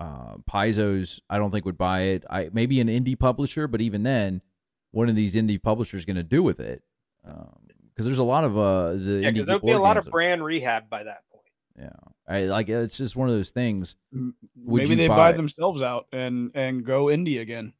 Uh, 0.00 0.38
Paizo's, 0.50 1.20
I 1.28 1.36
don't 1.36 1.50
think 1.50 1.66
would 1.66 1.76
buy 1.76 2.00
it. 2.04 2.24
I 2.30 2.48
maybe 2.54 2.80
an 2.80 2.88
indie 2.88 3.18
publisher, 3.18 3.68
but 3.68 3.82
even 3.82 4.02
then, 4.02 4.40
what 4.92 5.08
are 5.10 5.12
these 5.12 5.34
indie 5.34 5.62
publishers 5.62 6.06
going 6.06 6.16
to 6.16 6.22
do 6.22 6.42
with 6.42 6.58
it? 6.58 6.82
Because 7.22 8.06
there's 8.06 8.18
a 8.18 8.24
lot 8.24 8.44
of 8.44 8.56
uh 8.56 8.92
the 8.94 9.20
Yeah, 9.22 9.30
indie 9.30 9.44
there'll 9.44 9.60
be 9.60 9.72
a 9.72 9.78
lot 9.78 9.98
of 9.98 10.06
brand 10.06 10.42
rehab 10.42 10.88
by 10.88 11.04
that 11.04 11.24
point. 11.30 11.44
Yeah, 11.78 11.90
I 12.26 12.44
like 12.44 12.70
it's 12.70 12.96
just 12.96 13.14
one 13.14 13.28
of 13.28 13.34
those 13.34 13.50
things. 13.50 13.96
Would 14.12 14.34
Maybe 14.82 14.94
they 14.94 15.06
buy 15.06 15.16
buy 15.16 15.32
themselves 15.32 15.82
out 15.82 16.06
and 16.12 16.50
and 16.54 16.82
go 16.82 17.04
indie 17.06 17.38
again. 17.40 17.74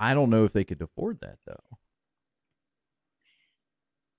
I 0.00 0.14
don't 0.14 0.30
know 0.30 0.44
if 0.44 0.54
they 0.54 0.64
could 0.64 0.80
afford 0.80 1.20
that 1.20 1.36
though. 1.46 1.76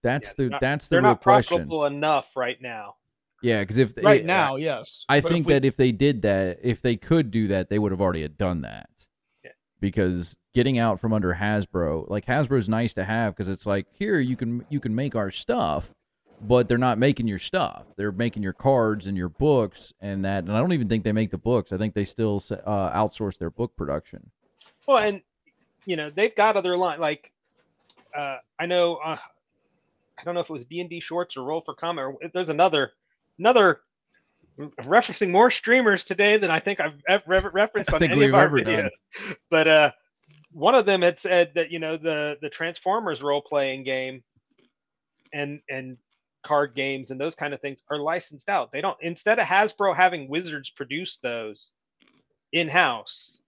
That's 0.03 0.35
Yeah, 0.37 0.45
the 0.45 0.49
not- 0.51 0.61
that's 0.61 0.87
the 0.87 0.95
They're 0.97 1.01
real 1.01 1.11
not 1.11 1.21
question. 1.21 1.55
profitable 1.57 1.85
enough 1.85 2.35
right 2.35 2.61
now. 2.61 2.97
Yeah, 3.41 3.61
because 3.61 3.77
if 3.77 3.95
Right 3.97 4.23
eh, 4.23 4.25
now, 4.25 4.57
yes. 4.57 5.05
I 5.07 5.21
But 5.21 5.31
think 5.31 5.47
we- 5.47 5.53
that 5.53 5.65
if 5.65 5.75
they 5.77 5.91
did 5.91 6.21
that, 6.23 6.59
if 6.61 6.81
they 6.81 6.95
could 6.97 7.31
do 7.31 7.47
that, 7.47 7.69
they 7.69 7.79
would 7.79 7.91
have 7.91 8.01
already 8.01 8.21
had 8.21 8.37
done 8.37 8.61
that. 8.61 8.89
Yeah. 9.43 9.51
Because 9.79 10.35
getting 10.53 10.77
out 10.77 10.99
from 10.99 11.13
under 11.13 11.35
Hasbro, 11.35 12.09
like 12.09 12.25
Hasbro's 12.25 12.67
nice 12.67 12.93
to 12.95 13.05
have 13.05 13.33
because 13.35 13.47
it's 13.47 13.65
like 13.65 13.87
here 13.91 14.19
you 14.19 14.35
can 14.35 14.65
you 14.69 14.79
can 14.79 14.93
make 14.93 15.15
our 15.15 15.31
stuff, 15.31 15.93
but 16.41 16.67
they're 16.67 16.77
not 16.77 16.97
making 16.97 17.27
your 17.27 17.37
stuff. 17.37 17.85
They're 17.95 18.11
making 18.11 18.43
your 18.43 18.53
cards 18.53 19.07
and 19.07 19.15
your 19.17 19.29
books 19.29 19.93
and 20.01 20.25
that. 20.25 20.43
And 20.43 20.51
I 20.51 20.59
don't 20.59 20.73
even 20.73 20.89
think 20.89 21.03
they 21.05 21.13
make 21.13 21.31
the 21.31 21.37
books. 21.37 21.71
I 21.71 21.77
think 21.77 21.93
they 21.93 22.05
still 22.05 22.43
uh, 22.51 22.91
outsource 22.91 23.37
their 23.37 23.49
book 23.51 23.75
production. 23.77 24.31
Well, 24.85 24.97
and 24.97 25.21
you 25.85 25.95
know 25.95 26.09
they've 26.09 26.35
got 26.35 26.57
other 26.57 26.75
line 26.75 26.99
like 26.99 27.31
uh, 28.13 28.37
I 28.59 28.65
know 28.65 28.95
uh, 28.95 29.17
I 30.17 30.23
don't 30.25 30.33
know 30.33 30.41
if 30.41 30.49
it 30.49 30.53
was 30.53 30.65
D 30.65 30.81
and 30.81 30.89
D 30.89 30.99
shorts 30.99 31.37
or 31.37 31.43
Roll 31.43 31.61
for 31.61 31.73
Combat. 31.73 32.03
Or 32.05 32.17
there's 32.33 32.49
another 32.49 32.91
another 33.39 33.81
referencing 34.81 35.31
more 35.31 35.49
streamers 35.49 36.03
today 36.03 36.37
than 36.37 36.51
I 36.51 36.59
think 36.59 36.79
I've 36.79 37.01
ever 37.07 37.49
referenced 37.49 37.93
on 37.93 38.03
any 38.03 38.25
of 38.25 38.33
our 38.33 38.49
videos. 38.49 38.89
Done. 39.23 39.35
But 39.49 39.67
uh, 39.67 39.91
one 40.51 40.75
of 40.75 40.85
them 40.85 41.01
had 41.01 41.19
said 41.19 41.51
that 41.55 41.71
you 41.71 41.79
know 41.79 41.97
the 41.97 42.37
the 42.41 42.49
Transformers 42.49 43.21
role 43.21 43.41
playing 43.41 43.83
game 43.83 44.23
and 45.33 45.61
and 45.69 45.97
card 46.43 46.73
games 46.75 47.11
and 47.11 47.19
those 47.19 47.35
kind 47.35 47.53
of 47.53 47.61
things 47.61 47.81
are 47.89 47.99
licensed 47.99 48.49
out. 48.49 48.71
They 48.71 48.81
don't 48.81 48.97
instead 49.01 49.39
of 49.39 49.45
Hasbro 49.45 49.95
having 49.95 50.29
Wizards 50.29 50.69
produce 50.69 51.17
those 51.17 51.71
in 52.51 52.67
house. 52.67 53.39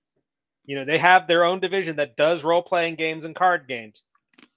You 0.66 0.76
know, 0.78 0.86
they 0.86 1.00
have 1.00 1.28
their 1.28 1.44
own 1.44 1.60
division 1.60 1.96
that 1.98 2.16
does 2.16 2.44
role 2.44 2.62
playing 2.62 2.96
games 2.96 3.26
and 3.26 3.36
card 3.36 3.68
games. 3.68 4.04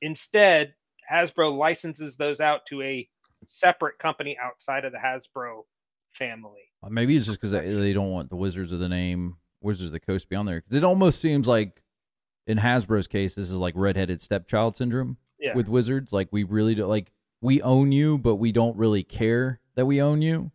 Instead, 0.02 0.74
Hasbro 1.10 1.56
licenses 1.56 2.16
those 2.16 2.40
out 2.40 2.66
to 2.66 2.82
a 2.82 3.08
separate 3.46 3.98
company 3.98 4.36
outside 4.42 4.84
of 4.84 4.92
the 4.92 4.98
Hasbro 4.98 5.62
family. 6.12 6.62
Uh, 6.82 6.88
maybe 6.90 7.16
it's 7.16 7.26
just 7.26 7.40
because 7.40 7.52
they 7.52 7.92
don't 7.92 8.10
want 8.10 8.30
the 8.30 8.36
Wizards 8.36 8.72
of 8.72 8.80
the 8.80 8.88
name, 8.88 9.36
Wizards 9.60 9.86
of 9.86 9.92
the 9.92 10.00
Coast 10.00 10.24
to 10.24 10.28
be 10.28 10.36
on 10.36 10.46
there. 10.46 10.60
Because 10.60 10.76
it 10.76 10.84
almost 10.84 11.20
seems 11.20 11.48
like, 11.48 11.82
in 12.46 12.58
Hasbro's 12.58 13.08
case, 13.08 13.34
this 13.34 13.46
is 13.46 13.54
like 13.54 13.74
redheaded 13.76 14.20
stepchild 14.20 14.76
syndrome 14.76 15.16
yeah. 15.38 15.54
with 15.54 15.68
Wizards. 15.68 16.12
Like 16.12 16.28
we 16.30 16.42
really 16.42 16.74
do 16.74 16.86
like 16.86 17.10
we 17.40 17.62
own 17.62 17.92
you, 17.92 18.18
but 18.18 18.36
we 18.36 18.52
don't 18.52 18.76
really 18.76 19.02
care 19.02 19.60
that 19.76 19.86
we 19.86 20.00
own 20.00 20.22
you, 20.22 20.50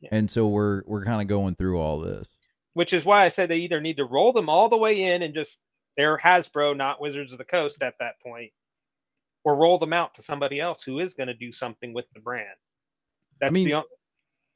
yeah. 0.00 0.10
and 0.12 0.30
so 0.30 0.46
we're 0.48 0.82
we're 0.86 1.04
kind 1.04 1.20
of 1.20 1.28
going 1.28 1.54
through 1.54 1.78
all 1.78 2.00
this. 2.00 2.28
Which 2.74 2.92
is 2.92 3.04
why 3.04 3.24
I 3.24 3.28
said 3.28 3.48
they 3.48 3.58
either 3.58 3.80
need 3.80 3.98
to 3.98 4.04
roll 4.04 4.32
them 4.32 4.48
all 4.48 4.68
the 4.68 4.78
way 4.78 5.02
in 5.02 5.22
and 5.22 5.34
just 5.34 5.58
they're 5.96 6.18
Hasbro, 6.18 6.76
not 6.76 7.00
Wizards 7.00 7.32
of 7.32 7.38
the 7.38 7.44
Coast 7.44 7.82
at 7.82 7.94
that 8.00 8.20
point, 8.20 8.52
or 9.44 9.56
roll 9.56 9.78
them 9.78 9.92
out 9.92 10.14
to 10.14 10.22
somebody 10.22 10.60
else 10.60 10.82
who 10.82 11.00
is 11.00 11.14
going 11.14 11.26
to 11.26 11.34
do 11.34 11.52
something 11.52 11.92
with 11.92 12.06
the 12.14 12.20
brand. 12.20 12.48
That's 13.40 13.50
I 13.50 13.52
mean, 13.52 13.68
the 13.68 13.82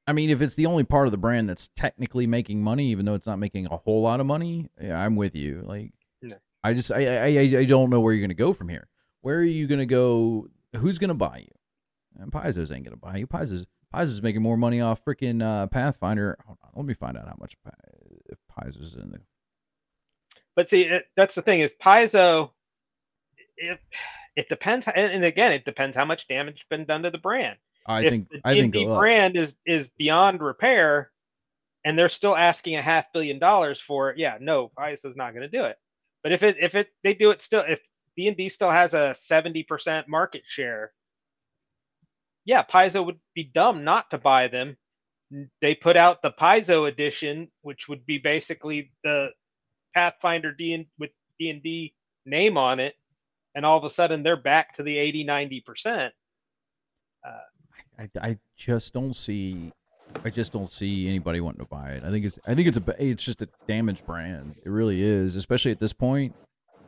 I 0.07 0.13
mean, 0.13 0.31
if 0.31 0.41
it's 0.41 0.55
the 0.55 0.67
only 0.67 0.85
part 0.85 1.09
of 1.09 1.11
the 1.11 1.19
brand 1.19 1.49
that's 1.49 1.69
technically 1.75 2.27
making 2.27 2.63
money, 2.63 2.91
even 2.91 3.05
though 3.05 3.15
it's 3.15 3.27
not 3.27 3.39
making 3.39 3.67
a 3.67 3.77
whole 3.77 4.03
lot 4.03 4.21
of 4.21 4.27
money, 4.27 4.69
yeah, 4.81 4.99
I'm 4.99 5.17
with 5.17 5.35
you. 5.35 5.63
Like, 5.65 5.93
no. 6.23 6.37
I 6.63 6.75
just, 6.75 6.93
I, 6.93 7.25
I, 7.25 7.27
I 7.59 7.65
don't 7.65 7.91
know 7.91 8.01
where 8.01 8.13
you're 8.13 8.21
going 8.21 8.29
to 8.29 8.35
go 8.35 8.53
from 8.53 8.69
here. 8.69 8.87
Where 9.23 9.39
are 9.39 9.43
you 9.43 9.67
going 9.67 9.81
to 9.81 9.87
go? 9.87 10.47
Who's 10.77 10.99
going 10.99 11.09
to 11.09 11.15
buy 11.15 11.39
you? 11.39 12.23
And 12.23 12.31
Paizo's 12.31 12.71
ain't 12.71 12.85
going 12.85 12.97
to 12.97 13.01
buy 13.01 13.17
you. 13.17 13.27
Paizo's, 13.27 13.67
Paizo's 13.93 14.23
making 14.23 14.43
more 14.43 14.57
money 14.57 14.81
off 14.81 15.05
freaking 15.05 15.43
uh, 15.43 15.67
Pathfinder. 15.67 16.39
Hold 16.47 16.59
on, 16.63 16.71
let 16.77 16.87
me 16.87 16.95
find 16.95 17.17
out 17.17 17.27
how 17.27 17.37
much 17.41 17.57
if 18.27 18.39
Paizo's 18.57 18.95
in 18.95 19.11
the. 19.11 19.19
But 20.55 20.71
see, 20.71 20.83
it, 20.83 21.07
that's 21.17 21.35
the 21.35 21.43
thing 21.43 21.61
is 21.61 21.73
Paizo. 21.83 22.51
It 23.57 23.81
it 24.37 24.49
depends, 24.49 24.87
and, 24.95 25.25
again, 25.25 25.53
it 25.53 25.65
depends 25.65 25.97
how 25.97 26.05
much 26.05 26.29
damage 26.29 26.59
has 26.59 26.79
been 26.79 26.87
done 26.87 27.03
to 27.03 27.11
the 27.11 27.19
brand 27.19 27.57
I 27.87 28.05
if 28.05 28.11
think 28.11 28.29
the 28.31 28.41
I 28.45 28.55
think 28.55 28.75
brand 28.75 29.37
is 29.37 29.57
is 29.65 29.89
beyond 29.97 30.41
repair, 30.41 31.13
and 31.85 31.99
they're 31.99 32.09
still 32.09 32.37
asking 32.37 32.77
a 32.77 32.83
half 32.83 33.13
billion 33.13 33.39
dollars 33.39 33.81
for 33.81 34.11
it. 34.11 34.19
Yeah, 34.19 34.39
no, 34.41 34.73
is 35.05 35.17
not 35.17 35.33
going 35.33 35.49
to 35.49 35.49
do 35.49 35.65
it. 35.65 35.79
But 36.23 36.33
if 36.33 36.43
it 36.43 36.57
if 36.61 36.75
it 36.75 36.91
they 37.05 37.15
do 37.15 37.31
it 37.31 37.43
still 37.43 37.65
if 37.67 37.81
D 38.17 38.29
and 38.29 38.37
D 38.37 38.49
still 38.49 38.71
has 38.71 38.93
a 38.93 39.15
seventy 39.15 39.63
percent 39.63 40.09
market 40.09 40.43
share, 40.45 40.93
yeah, 42.45 42.65
Paizo 42.65 43.05
would 43.07 43.21
be 43.35 43.45
dumb 43.45 43.85
not 43.85 44.11
to 44.11 44.19
buy 44.19 44.49
them. 44.49 44.77
They 45.61 45.75
put 45.75 45.97
out 45.97 46.23
the 46.23 46.33
Paizo 46.33 46.89
edition, 46.89 47.49
which 47.63 47.89
would 47.89 48.05
be 48.05 48.19
basically 48.19 48.93
the 49.05 49.29
Pathfinder 49.95 50.53
D 50.53 50.75
and 50.75 50.87
with 50.99 51.11
D 51.39 51.51
and 51.51 51.63
D 51.63 51.95
name 52.25 52.59
on 52.59 52.81
it, 52.81 52.97
and 53.57 53.67
all 53.67 53.77
of 53.77 53.83
a 53.83 53.91
sudden 53.91 54.23
they're 54.23 54.37
back 54.37 54.77
to 54.77 54.85
the 54.85 54.97
80 54.97 55.25
90 55.25 55.61
percent. 55.63 56.15
Uh, 57.27 57.39
I, 57.99 58.11
I 58.21 58.39
just 58.57 58.93
don't 58.93 59.17
see 59.17 59.73
I 60.25 60.31
just 60.31 60.53
don't 60.53 60.71
see 60.71 61.09
anybody 61.09 61.41
wanting 61.41 61.61
to 61.61 61.67
buy 61.67 61.91
it. 61.91 62.05
I 62.05 62.11
think 62.11 62.25
it's 62.25 62.39
I 62.47 62.55
think 62.55 62.69
it's 62.69 62.79
a 62.79 63.03
it's 63.03 63.25
just 63.25 63.43
a 63.43 63.49
damaged 63.67 64.07
brand. 64.07 64.57
It 64.65 64.71
really 64.71 65.03
is, 65.03 65.35
especially 65.35 65.73
at 65.73 65.81
this 65.81 65.93
point. 65.93 66.35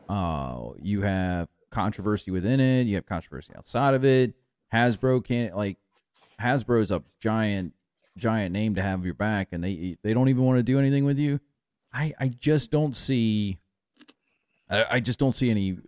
Uh, 0.09 0.71
you 0.81 1.03
have 1.03 1.49
controversy 1.71 2.31
within 2.31 2.61
it. 2.61 2.87
You 2.87 2.95
have 2.95 3.07
controversy 3.07 3.53
outside 3.57 3.95
of 3.95 4.05
it. 4.05 4.35
Hasbro 4.73 5.25
can't 5.25 5.57
like 5.57 5.79
Hasbro's 6.41 6.91
a 6.91 7.03
giant 7.21 7.73
giant 8.17 8.53
name 8.53 8.75
to 8.77 8.83
have 8.83 9.05
your 9.05 9.15
back, 9.15 9.49
and 9.53 9.63
they 9.63 9.97
they 10.03 10.15
don't 10.15 10.29
even 10.29 10.45
want 10.45 10.59
to 10.59 10.63
do 10.63 10.79
anything 10.79 11.05
with 11.05 11.19
you. 11.19 11.41
I 11.93 12.15
I 12.21 12.29
just 12.29 12.71
don't 12.71 12.95
see. 12.95 13.59
I, 14.71 14.87
I 14.93 15.01
just 15.01 15.19
don't 15.19 15.35
see 15.35 15.51
any 15.51 15.79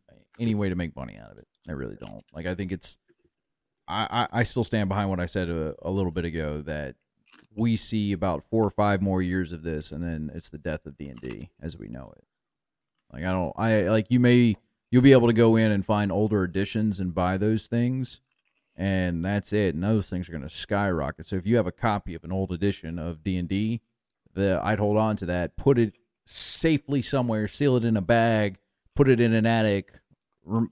any 0.41 0.55
way 0.55 0.69
to 0.69 0.75
make 0.75 0.97
money 0.97 1.19
out 1.23 1.31
of 1.31 1.39
it. 1.39 1.47
I 1.69 1.73
really 1.73 1.97
don't. 1.97 2.25
Like 2.33 2.47
I 2.47 2.55
think 2.55 2.73
it's 2.73 2.99
I, 3.91 4.29
I 4.33 4.43
still 4.45 4.65
stand 4.65 4.89
behind 4.89 5.11
what 5.11 5.21
I 5.21 5.27
said 5.27 5.49
a, 5.49 5.75
a, 5.83 5.91
little 5.91 6.13
bit 6.13 6.25
ago 6.25 6.63
that 6.63 6.95
we 7.57 7.77
see 7.77 8.13
about 8.13 8.45
four 8.49 8.65
or 8.65 8.71
five 8.71 9.03
more 9.03 9.21
years 9.21 9.51
of 9.51 9.65
this, 9.65 9.91
and 9.91 10.03
then 10.03 10.31
it's 10.33 10.51
the 10.51 10.59
death 10.59 10.87
of 10.87 10.97
D 10.97 11.09
and 11.09 11.21
D 11.21 11.51
as 11.61 11.77
we 11.77 11.89
know 11.89 12.13
it. 12.17 12.25
Like 13.13 13.25
I 13.25 13.33
don't, 13.33 13.53
I 13.57 13.83
like 13.89 14.07
you 14.09 14.21
may 14.21 14.57
you'll 14.91 15.03
be 15.03 15.13
able 15.13 15.27
to 15.27 15.33
go 15.33 15.57
in 15.57 15.73
and 15.73 15.85
find 15.85 16.13
older 16.13 16.45
editions 16.45 17.01
and 17.01 17.15
buy 17.15 17.37
those 17.37 17.67
things, 17.67 18.21
and 18.77 19.25
that's 19.25 19.53
it. 19.53 19.75
And 19.75 19.83
those 19.83 20.09
things 20.09 20.29
are 20.29 20.33
going 20.33 20.43
to 20.43 20.49
skyrocket. 20.49 21.27
So 21.27 21.37
if 21.37 21.47
you 21.47 21.57
have 21.57 21.67
a 21.67 21.73
copy 21.73 22.15
of 22.15 22.25
an 22.25 22.33
old 22.33 22.53
edition 22.53 22.99
of 22.99 23.25
D 23.25 23.37
and 23.37 23.49
D, 23.49 23.81
the 24.35 24.61
I'd 24.63 24.79
hold 24.79 24.97
on 24.97 25.17
to 25.17 25.27
that, 25.27 25.57
put 25.57 25.79
it 25.79 25.95
safely 26.27 27.03
somewhere, 27.03 27.49
seal 27.49 27.77
it 27.77 27.85
in 27.85 27.97
a 27.97 28.03
bag, 28.03 28.59
put 28.95 29.09
it 29.09 29.21
in 29.21 29.35
an 29.35 29.47
attic, 29.47 29.95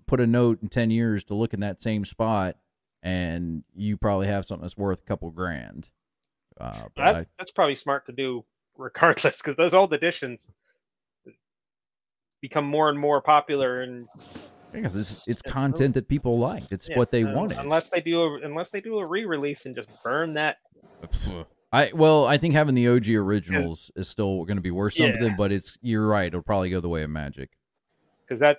put 0.07 0.21
a 0.21 0.27
note 0.27 0.61
in 0.63 0.69
ten 0.69 0.91
years 0.91 1.25
to 1.25 1.35
look 1.35 1.55
in 1.55 1.61
that 1.61 1.81
same 1.81 2.05
spot 2.05 2.57
and 3.03 3.65
you 3.75 3.97
probably 3.97 4.27
have 4.27 4.45
something 4.45 4.63
that's 4.63 4.77
worth 4.77 5.01
a 5.01 5.07
couple 5.07 5.31
grand. 5.31 5.89
Uh, 6.61 6.83
that's, 6.97 7.19
I, 7.19 7.27
that's 7.39 7.51
probably 7.53 7.77
smart 7.77 8.07
to 8.07 8.13
do 8.13 8.45
regardless, 8.77 9.37
because 9.37 9.57
those 9.57 9.75
old 9.75 9.93
editions 9.93 10.47
become 12.41 12.65
more 12.65 12.89
and 12.89 12.99
more 12.99 13.21
popular 13.21 13.83
and 13.83 14.09
because 14.73 14.97
it's 14.97 15.27
it's 15.27 15.43
content 15.43 15.95
that 15.95 16.09
people 16.09 16.39
like. 16.39 16.65
It's 16.71 16.89
yeah, 16.89 16.99
what 16.99 17.11
they 17.11 17.25
uh, 17.25 17.33
wanted. 17.33 17.59
Unless 17.59 17.89
they 17.89 18.01
do 18.01 18.23
a 18.23 18.41
unless 18.43 18.71
they 18.71 18.81
do 18.81 18.99
a 18.99 19.07
re-release 19.07 19.67
and 19.67 19.75
just 19.75 19.89
burn 20.03 20.35
that. 20.35 20.59
I 21.73 21.91
well, 21.95 22.27
I 22.27 22.39
think 22.39 22.55
having 22.55 22.75
the 22.75 22.89
OG 22.89 23.11
originals 23.11 23.91
is 23.95 24.09
still 24.09 24.45
going 24.45 24.57
to 24.57 24.63
be 24.63 24.71
worth 24.71 24.95
something, 24.95 25.23
yeah. 25.23 25.35
but 25.37 25.53
it's 25.53 25.77
you're 25.83 26.07
right. 26.07 26.27
It'll 26.27 26.43
probably 26.43 26.71
go 26.71 26.81
the 26.81 26.89
way 26.89 27.03
of 27.03 27.11
Magic 27.11 27.58
because 28.29 28.41
that 28.41 28.59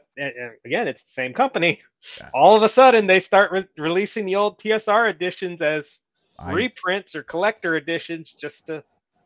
again, 0.65 0.87
it's 0.87 1.03
the 1.03 1.11
same 1.11 1.33
company. 1.33 1.79
Yeah. 2.17 2.29
All 2.33 2.55
of 2.55 2.63
a 2.63 2.69
sudden, 2.69 3.07
they 3.07 3.19
start 3.19 3.51
re- 3.51 3.67
releasing 3.77 4.25
the 4.25 4.35
old 4.35 4.59
TSR 4.59 5.09
editions 5.09 5.61
as 5.61 5.99
I, 6.39 6.53
reprints 6.53 7.15
or 7.15 7.23
collector 7.23 7.75
editions, 7.75 8.33
just 8.39 8.67
to. 8.67 8.83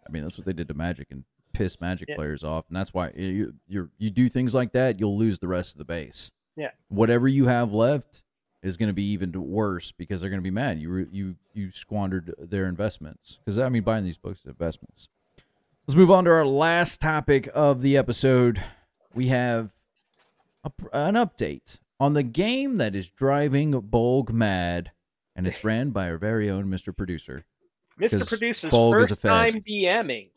I 0.07 0.11
mean, 0.11 0.23
that's 0.23 0.37
what 0.37 0.45
they 0.45 0.53
did 0.53 0.67
to 0.67 0.73
Magic 0.73 1.07
and 1.11 1.23
piss 1.53 1.79
Magic 1.79 2.09
yeah. 2.09 2.15
players 2.15 2.43
off, 2.43 2.65
and 2.67 2.75
that's 2.75 2.93
why 2.93 3.11
you 3.15 3.53
you 3.67 3.89
you 3.97 4.09
do 4.09 4.27
things 4.27 4.53
like 4.53 4.73
that, 4.73 4.99
you'll 4.99 5.17
lose 5.17 5.39
the 5.39 5.47
rest 5.47 5.73
of 5.73 5.77
the 5.77 5.85
base. 5.85 6.31
Yeah. 6.55 6.71
Whatever 6.89 7.27
you 7.27 7.45
have 7.45 7.71
left 7.71 8.23
is 8.61 8.77
going 8.77 8.87
to 8.87 8.93
be 8.93 9.05
even 9.11 9.31
worse 9.33 9.91
because 9.91 10.21
they're 10.21 10.29
going 10.29 10.41
to 10.41 10.43
be 10.43 10.51
mad. 10.51 10.79
You 10.79 11.07
you 11.11 11.35
you 11.53 11.71
squandered 11.71 12.33
their 12.37 12.65
investments 12.65 13.39
because 13.43 13.59
I 13.59 13.69
mean, 13.69 13.83
buying 13.83 14.03
these 14.03 14.17
books 14.17 14.41
is 14.41 14.47
investments. 14.47 15.07
Let's 15.87 15.97
move 15.97 16.11
on 16.11 16.25
to 16.25 16.31
our 16.31 16.45
last 16.45 17.01
topic 17.01 17.49
of 17.53 17.81
the 17.81 17.97
episode. 17.97 18.63
We 19.13 19.27
have 19.27 19.71
a, 20.63 20.71
an 20.93 21.15
update 21.15 21.79
on 21.99 22.13
the 22.13 22.23
game 22.23 22.77
that 22.77 22.95
is 22.95 23.09
driving 23.09 23.73
Bolgg 23.73 24.31
mad, 24.31 24.91
and 25.35 25.47
it's 25.47 25.63
ran 25.63 25.91
by 25.91 26.09
our 26.09 26.17
very 26.17 26.49
own 26.49 26.65
Mr. 26.65 26.95
Producer. 26.95 27.45
Mr. 27.99 28.27
Producer's 28.27 28.71
Bolgg 28.71 29.09
first 29.09 29.21
time 29.21 29.53
DMing. 29.61 30.29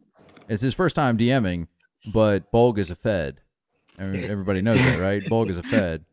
It's 0.49 0.63
his 0.63 0.75
first 0.75 0.95
time 0.95 1.17
DMing, 1.17 1.67
but 2.13 2.51
Bolgg 2.53 2.79
is 2.79 2.91
a 2.91 2.97
Fed. 2.97 3.41
Everybody 3.99 4.61
knows 4.61 4.77
that, 4.77 5.01
right? 5.01 5.23
Bolgg 5.23 5.51
is 5.51 5.59
a 5.59 5.63
Fed. 5.63 6.05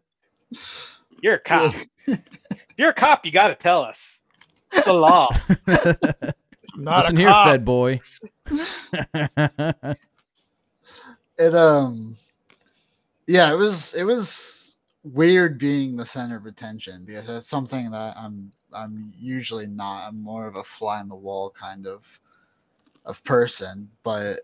You're 1.21 1.35
a 1.35 1.39
cop. 1.39 1.73
if 2.07 2.67
you're 2.77 2.89
a 2.89 2.93
cop, 2.93 3.25
you 3.25 3.31
got 3.31 3.49
to 3.49 3.55
tell 3.55 3.81
us. 3.81 4.19
It's 4.71 4.85
the 4.85 4.93
law. 4.93 5.29
Not 6.75 7.03
Listen 7.03 7.17
here, 7.17 7.29
Fed 7.45 7.63
boy. 7.63 8.01
it 11.37 11.55
um 11.55 12.17
yeah, 13.27 13.51
it 13.53 13.57
was 13.57 13.93
it 13.93 14.03
was 14.03 14.77
weird 15.03 15.57
being 15.59 15.95
the 15.95 16.05
center 16.05 16.37
of 16.37 16.45
attention 16.45 17.03
because 17.05 17.27
that's 17.27 17.47
something 17.47 17.91
that 17.91 18.15
I'm 18.17 18.51
I'm 18.73 19.13
usually 19.19 19.67
not. 19.67 20.07
I'm 20.07 20.21
more 20.21 20.47
of 20.47 20.55
a 20.55 20.63
fly 20.63 20.99
on 20.99 21.09
the 21.09 21.15
wall 21.15 21.49
kind 21.49 21.87
of 21.87 22.19
of 23.05 23.23
person, 23.23 23.89
but 24.03 24.41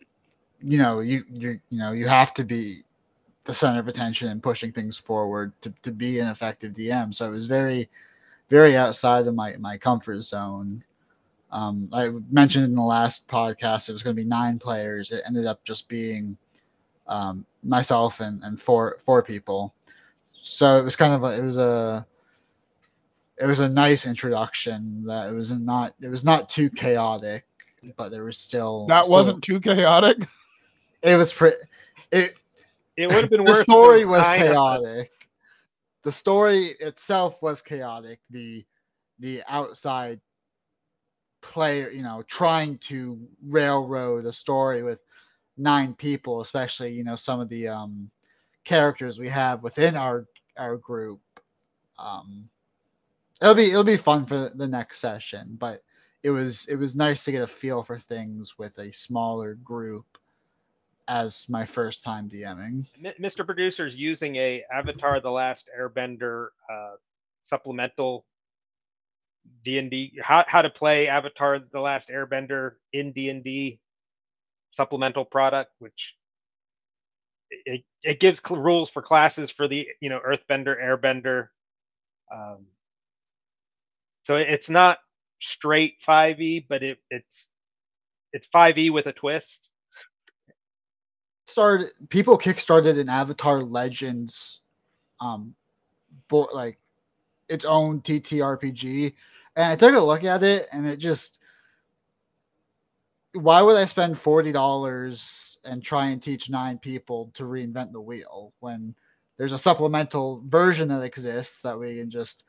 you 0.61 0.77
know, 0.77 0.99
you 1.01 1.23
you 1.29 1.59
you 1.69 1.79
know, 1.79 1.91
you 1.91 2.07
have 2.07 2.33
to 2.35 2.43
be 2.43 2.83
the 3.45 3.53
center 3.53 3.79
of 3.79 3.87
attention 3.87 4.29
and 4.29 4.43
pushing 4.43 4.71
things 4.71 4.97
forward 4.97 5.53
to, 5.61 5.73
to 5.81 5.91
be 5.91 6.19
an 6.19 6.27
effective 6.27 6.73
DM. 6.73 7.13
So 7.13 7.27
it 7.27 7.31
was 7.31 7.47
very 7.47 7.89
very 8.49 8.75
outside 8.77 9.27
of 9.27 9.35
my 9.35 9.55
my 9.57 9.77
comfort 9.77 10.21
zone. 10.21 10.83
Um, 11.51 11.89
I 11.93 12.09
mentioned 12.31 12.65
in 12.65 12.75
the 12.75 12.81
last 12.83 13.27
podcast 13.27 13.89
it 13.89 13.93
was 13.93 14.03
going 14.03 14.15
to 14.15 14.21
be 14.21 14.27
nine 14.27 14.59
players. 14.59 15.11
It 15.11 15.23
ended 15.27 15.47
up 15.47 15.63
just 15.63 15.89
being 15.89 16.37
um, 17.09 17.45
myself 17.63 18.21
and, 18.21 18.41
and 18.43 18.59
four 18.59 18.97
four 19.03 19.21
people. 19.21 19.73
So 20.41 20.77
it 20.77 20.83
was 20.85 20.95
kind 20.95 21.13
of 21.13 21.23
a, 21.23 21.37
it 21.37 21.43
was 21.43 21.57
a 21.57 22.05
it 23.37 23.45
was 23.45 23.59
a 23.59 23.67
nice 23.69 24.07
introduction. 24.07 25.03
That 25.05 25.29
it 25.29 25.35
was 25.35 25.51
not 25.59 25.93
it 26.01 26.07
was 26.07 26.23
not 26.23 26.47
too 26.47 26.69
chaotic, 26.69 27.45
but 27.97 28.09
there 28.09 28.23
was 28.23 28.37
still 28.37 28.85
That 28.87 29.03
still- 29.05 29.17
wasn't 29.17 29.43
too 29.43 29.59
chaotic. 29.59 30.25
It 31.03 31.15
was 31.17 31.33
pretty. 31.33 31.57
It 32.11 32.39
It 32.97 33.07
would 33.11 33.21
have 33.21 33.29
been 33.29 33.43
worse 33.43 33.59
the 33.59 33.63
story 33.63 34.05
was 34.05 34.25
tying 34.25 34.41
up 34.41 34.47
the- 34.47 34.53
chaotic. 34.53 35.11
The 36.03 36.11
story 36.13 36.63
itself 36.79 37.41
was 37.41 37.61
chaotic. 37.61 38.19
The 38.29 38.65
the 39.19 39.43
outside 39.47 40.21
player, 41.41 41.89
you 41.89 42.03
know, 42.03 42.23
trying 42.27 42.77
to 42.79 43.19
railroad 43.45 44.25
a 44.25 44.31
story 44.31 44.83
with 44.83 45.01
nine 45.59 45.93
people, 45.93 46.41
especially 46.41 46.93
you 46.93 47.03
know 47.03 47.15
some 47.15 47.39
of 47.39 47.49
the 47.49 47.67
um, 47.67 48.09
characters 48.63 49.19
we 49.19 49.29
have 49.29 49.63
within 49.63 49.95
our 49.95 50.25
our 50.57 50.77
group. 50.77 51.21
Um, 51.97 52.49
it'll 53.41 53.55
be 53.55 53.69
it'll 53.69 53.83
be 53.83 53.97
fun 53.97 54.25
for 54.25 54.49
the 54.53 54.67
next 54.67 54.99
session, 54.99 55.57
but 55.59 55.83
it 56.23 56.31
was 56.31 56.67
it 56.67 56.75
was 56.75 56.95
nice 56.95 57.25
to 57.25 57.31
get 57.31 57.43
a 57.43 57.47
feel 57.47 57.83
for 57.83 57.97
things 57.97 58.57
with 58.57 58.77
a 58.79 58.91
smaller 58.91 59.55
group 59.55 60.05
as 61.07 61.47
my 61.49 61.65
first 61.65 62.03
time 62.03 62.29
DMing. 62.29 62.85
Mr. 63.19 63.45
Producer's 63.45 63.95
using 63.95 64.35
a 64.35 64.63
Avatar: 64.71 65.19
The 65.19 65.31
Last 65.31 65.69
Airbender 65.77 66.47
uh, 66.71 66.95
supplemental 67.41 68.25
D 69.63 69.79
and 69.79 69.89
D 69.89 70.19
how 70.21 70.45
how 70.47 70.61
to 70.61 70.69
play 70.69 71.07
Avatar: 71.07 71.59
The 71.59 71.79
Last 71.79 72.09
Airbender 72.09 72.73
in 72.93 73.11
D 73.11 73.29
and 73.29 73.43
D 73.43 73.79
supplemental 74.71 75.25
product, 75.25 75.71
which 75.79 76.15
it, 77.51 77.83
it 78.03 78.19
gives 78.19 78.41
cl- 78.45 78.61
rules 78.61 78.89
for 78.89 79.01
classes 79.01 79.49
for 79.51 79.67
the 79.67 79.87
you 80.01 80.09
know 80.09 80.19
Earthbender, 80.19 80.81
Airbender. 80.81 81.47
Um, 82.33 82.65
so 84.25 84.35
it- 84.35 84.49
it's 84.49 84.69
not 84.69 84.99
straight 85.41 85.95
5e, 86.07 86.65
but 86.67 86.83
it 86.83 86.99
it's 87.09 87.47
it's 88.33 88.47
5e 88.49 88.91
with 88.91 89.07
a 89.07 89.13
twist. 89.13 89.67
started 91.45 91.89
people 92.09 92.37
kickstarted 92.37 92.99
an 92.99 93.09
Avatar 93.09 93.63
Legends, 93.63 94.61
um, 95.19 95.55
board 96.27 96.49
like 96.53 96.77
its 97.49 97.65
own 97.65 98.01
TTRPG, 98.01 99.15
and 99.55 99.65
I 99.65 99.75
took 99.75 99.95
a 99.95 99.99
look 99.99 100.23
at 100.23 100.43
it, 100.43 100.67
and 100.71 100.85
it 100.85 100.97
just 100.97 101.38
why 103.33 103.61
would 103.61 103.77
I 103.77 103.85
spend 103.85 104.17
forty 104.17 104.51
dollars 104.51 105.59
and 105.63 105.83
try 105.83 106.07
and 106.07 106.21
teach 106.21 106.49
nine 106.49 106.77
people 106.77 107.31
to 107.35 107.43
reinvent 107.43 107.91
the 107.91 108.01
wheel 108.01 108.53
when 108.59 108.95
there's 109.37 109.51
a 109.51 109.57
supplemental 109.57 110.43
version 110.45 110.89
that 110.89 111.03
exists 111.03 111.61
that 111.61 111.79
we 111.79 111.97
can 111.97 112.09
just 112.09 112.45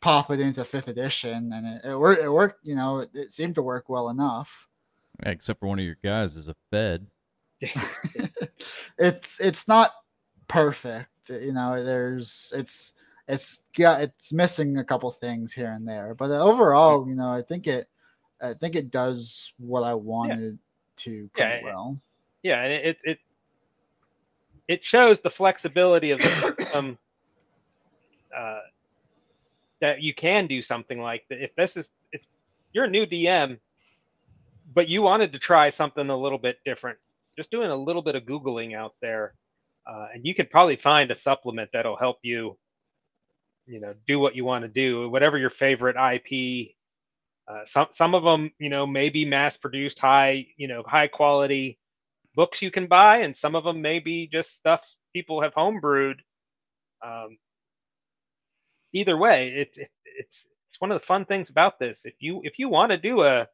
pop 0.00 0.30
it 0.30 0.40
into 0.40 0.64
fifth 0.64 0.88
edition 0.88 1.50
and 1.52 1.66
it, 1.66 1.90
it 1.90 1.98
worked 1.98 2.22
it 2.22 2.28
worked 2.28 2.66
you 2.66 2.74
know 2.74 2.98
it, 2.98 3.10
it 3.14 3.32
seemed 3.32 3.54
to 3.54 3.62
work 3.62 3.88
well 3.88 4.10
enough 4.10 4.68
Yeah, 5.22 5.30
except 5.30 5.60
for 5.60 5.68
one 5.68 5.78
of 5.78 5.84
your 5.84 5.96
guys 6.02 6.34
is 6.34 6.48
a 6.48 6.54
Fed. 6.70 7.06
it's 8.98 9.40
it's 9.40 9.66
not 9.66 9.92
perfect 10.48 11.08
you 11.30 11.52
know 11.52 11.82
there's 11.82 12.52
it's 12.54 12.92
it's 13.28 13.62
got 13.76 14.02
it's 14.02 14.32
missing 14.32 14.76
a 14.76 14.84
couple 14.84 15.10
things 15.10 15.52
here 15.54 15.70
and 15.72 15.88
there 15.88 16.14
but 16.14 16.30
overall 16.30 17.08
you 17.08 17.14
know 17.14 17.30
i 17.30 17.40
think 17.40 17.66
it 17.66 17.88
i 18.42 18.52
think 18.54 18.74
it 18.76 18.90
does 18.90 19.52
what 19.58 19.82
i 19.82 19.94
wanted 19.94 20.58
to 20.96 21.28
pretty 21.34 21.50
Yeah, 21.52 21.56
it- 21.58 21.64
well. 21.64 22.00
yeah 22.42 22.62
and 22.62 22.72
it 22.72 22.98
it 23.04 23.18
it 24.68 24.84
shows 24.84 25.20
the 25.20 25.30
flexibility 25.30 26.10
of 26.10 26.20
the 26.20 26.28
system 26.58 26.98
uh, 28.36 28.60
that 29.80 30.02
you 30.02 30.14
can 30.14 30.46
do 30.46 30.62
something 30.62 31.00
like 31.00 31.24
that 31.28 31.42
if 31.42 31.54
this 31.56 31.76
is 31.76 31.90
if 32.12 32.22
you're 32.72 32.84
a 32.84 32.90
new 32.90 33.06
dm 33.06 33.58
but 34.74 34.88
you 34.88 35.02
wanted 35.02 35.32
to 35.32 35.38
try 35.38 35.70
something 35.70 36.08
a 36.10 36.16
little 36.16 36.38
bit 36.38 36.58
different 36.64 36.98
just 37.36 37.50
doing 37.50 37.70
a 37.70 37.76
little 37.76 38.02
bit 38.02 38.14
of 38.14 38.24
googling 38.24 38.74
out 38.76 38.94
there 39.02 39.34
uh, 39.86 40.06
and 40.14 40.24
you 40.26 40.34
could 40.34 40.50
probably 40.50 40.76
find 40.76 41.10
a 41.10 41.14
supplement 41.16 41.68
that'll 41.72 41.96
help 41.96 42.18
you 42.22 42.56
you 43.66 43.80
know 43.80 43.94
do 44.06 44.18
what 44.18 44.34
you 44.34 44.44
want 44.44 44.62
to 44.62 44.68
do 44.68 45.08
whatever 45.10 45.38
your 45.38 45.50
favorite 45.50 45.96
ip 46.14 46.70
uh, 47.48 47.64
some 47.66 47.88
some 47.92 48.14
of 48.14 48.24
them 48.24 48.50
you 48.58 48.70
know 48.70 48.86
may 48.86 49.10
be 49.10 49.24
mass 49.24 49.56
produced 49.56 49.98
high 49.98 50.46
you 50.56 50.68
know 50.68 50.82
high 50.86 51.08
quality 51.08 51.78
books 52.34 52.62
you 52.62 52.70
can 52.70 52.86
buy, 52.86 53.18
and 53.18 53.36
some 53.36 53.54
of 53.56 53.64
them 53.64 53.82
may 53.82 53.98
be 54.00 54.28
just 54.28 54.56
stuff 54.56 54.94
people 55.14 55.42
have 55.42 55.54
homebrewed. 55.54 56.16
Um, 57.04 57.38
either 58.94 59.16
way, 59.18 59.50
it's 59.50 59.78
it, 59.78 59.90
it's 60.04 60.46
it's 60.70 60.80
one 60.80 60.92
of 60.92 61.00
the 61.00 61.06
fun 61.06 61.26
things 61.26 61.50
about 61.50 61.78
this. 61.80 62.02
If 62.06 62.14
you 62.20 62.42
if 62.44 62.58
you 62.58 62.70
want 62.70 62.92
to 62.92 62.98
do 62.98 63.22
a 63.24 63.48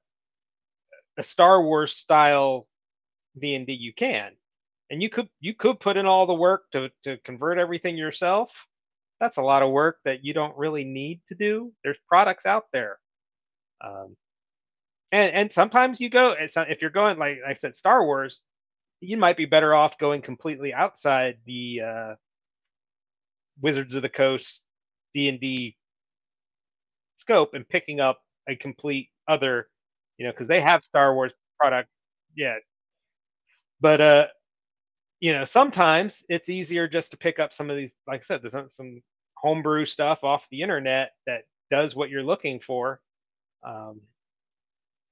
a 1.18 1.24
Star 1.24 1.62
Wars 1.62 1.94
style 1.94 2.68
D 3.40 3.56
and 3.56 3.66
D, 3.66 3.74
you 3.74 3.94
can, 3.94 4.32
and 4.90 5.02
you 5.02 5.10
could 5.10 5.28
you 5.40 5.54
could 5.54 5.80
put 5.80 5.98
in 5.98 6.06
all 6.06 6.26
the 6.26 6.34
work 6.34 6.64
to 6.72 6.90
to 7.04 7.18
convert 7.18 7.58
everything 7.58 7.98
yourself. 7.98 8.68
That's 9.20 9.38
a 9.38 9.42
lot 9.42 9.64
of 9.64 9.72
work 9.72 9.98
that 10.06 10.24
you 10.24 10.34
don't 10.34 10.56
really 10.58 10.84
need 10.84 11.22
to 11.28 11.36
do. 11.36 11.72
There's 11.84 11.98
products 12.08 12.46
out 12.46 12.66
there. 12.72 12.99
Um, 13.80 14.16
and 15.12 15.32
and 15.34 15.52
sometimes 15.52 16.00
you 16.00 16.08
go 16.10 16.34
if 16.38 16.80
you're 16.80 16.90
going 16.90 17.18
like 17.18 17.38
I 17.46 17.54
said 17.54 17.76
Star 17.76 18.04
Wars, 18.04 18.42
you 19.00 19.16
might 19.16 19.36
be 19.36 19.46
better 19.46 19.74
off 19.74 19.98
going 19.98 20.22
completely 20.22 20.72
outside 20.72 21.38
the 21.46 21.82
uh, 21.84 22.14
Wizards 23.60 23.94
of 23.94 24.02
the 24.02 24.08
Coast 24.08 24.62
D 25.14 25.28
and 25.28 25.40
D 25.40 25.76
scope 27.16 27.54
and 27.54 27.68
picking 27.68 28.00
up 28.00 28.20
a 28.48 28.56
complete 28.56 29.08
other, 29.28 29.68
you 30.18 30.26
know, 30.26 30.32
because 30.32 30.48
they 30.48 30.60
have 30.60 30.84
Star 30.84 31.14
Wars 31.14 31.32
product, 31.58 31.88
yeah. 32.36 32.56
But 33.80 34.00
uh, 34.00 34.26
you 35.20 35.32
know, 35.32 35.44
sometimes 35.44 36.24
it's 36.28 36.48
easier 36.48 36.88
just 36.88 37.10
to 37.12 37.16
pick 37.16 37.38
up 37.38 37.52
some 37.52 37.70
of 37.70 37.76
these, 37.76 37.90
like 38.06 38.22
I 38.22 38.24
said, 38.24 38.42
there's 38.42 38.74
some 38.74 39.02
homebrew 39.36 39.86
stuff 39.86 40.24
off 40.24 40.48
the 40.50 40.62
internet 40.62 41.12
that 41.26 41.42
does 41.70 41.94
what 41.94 42.10
you're 42.10 42.22
looking 42.22 42.60
for, 42.60 43.00
um, 43.62 44.00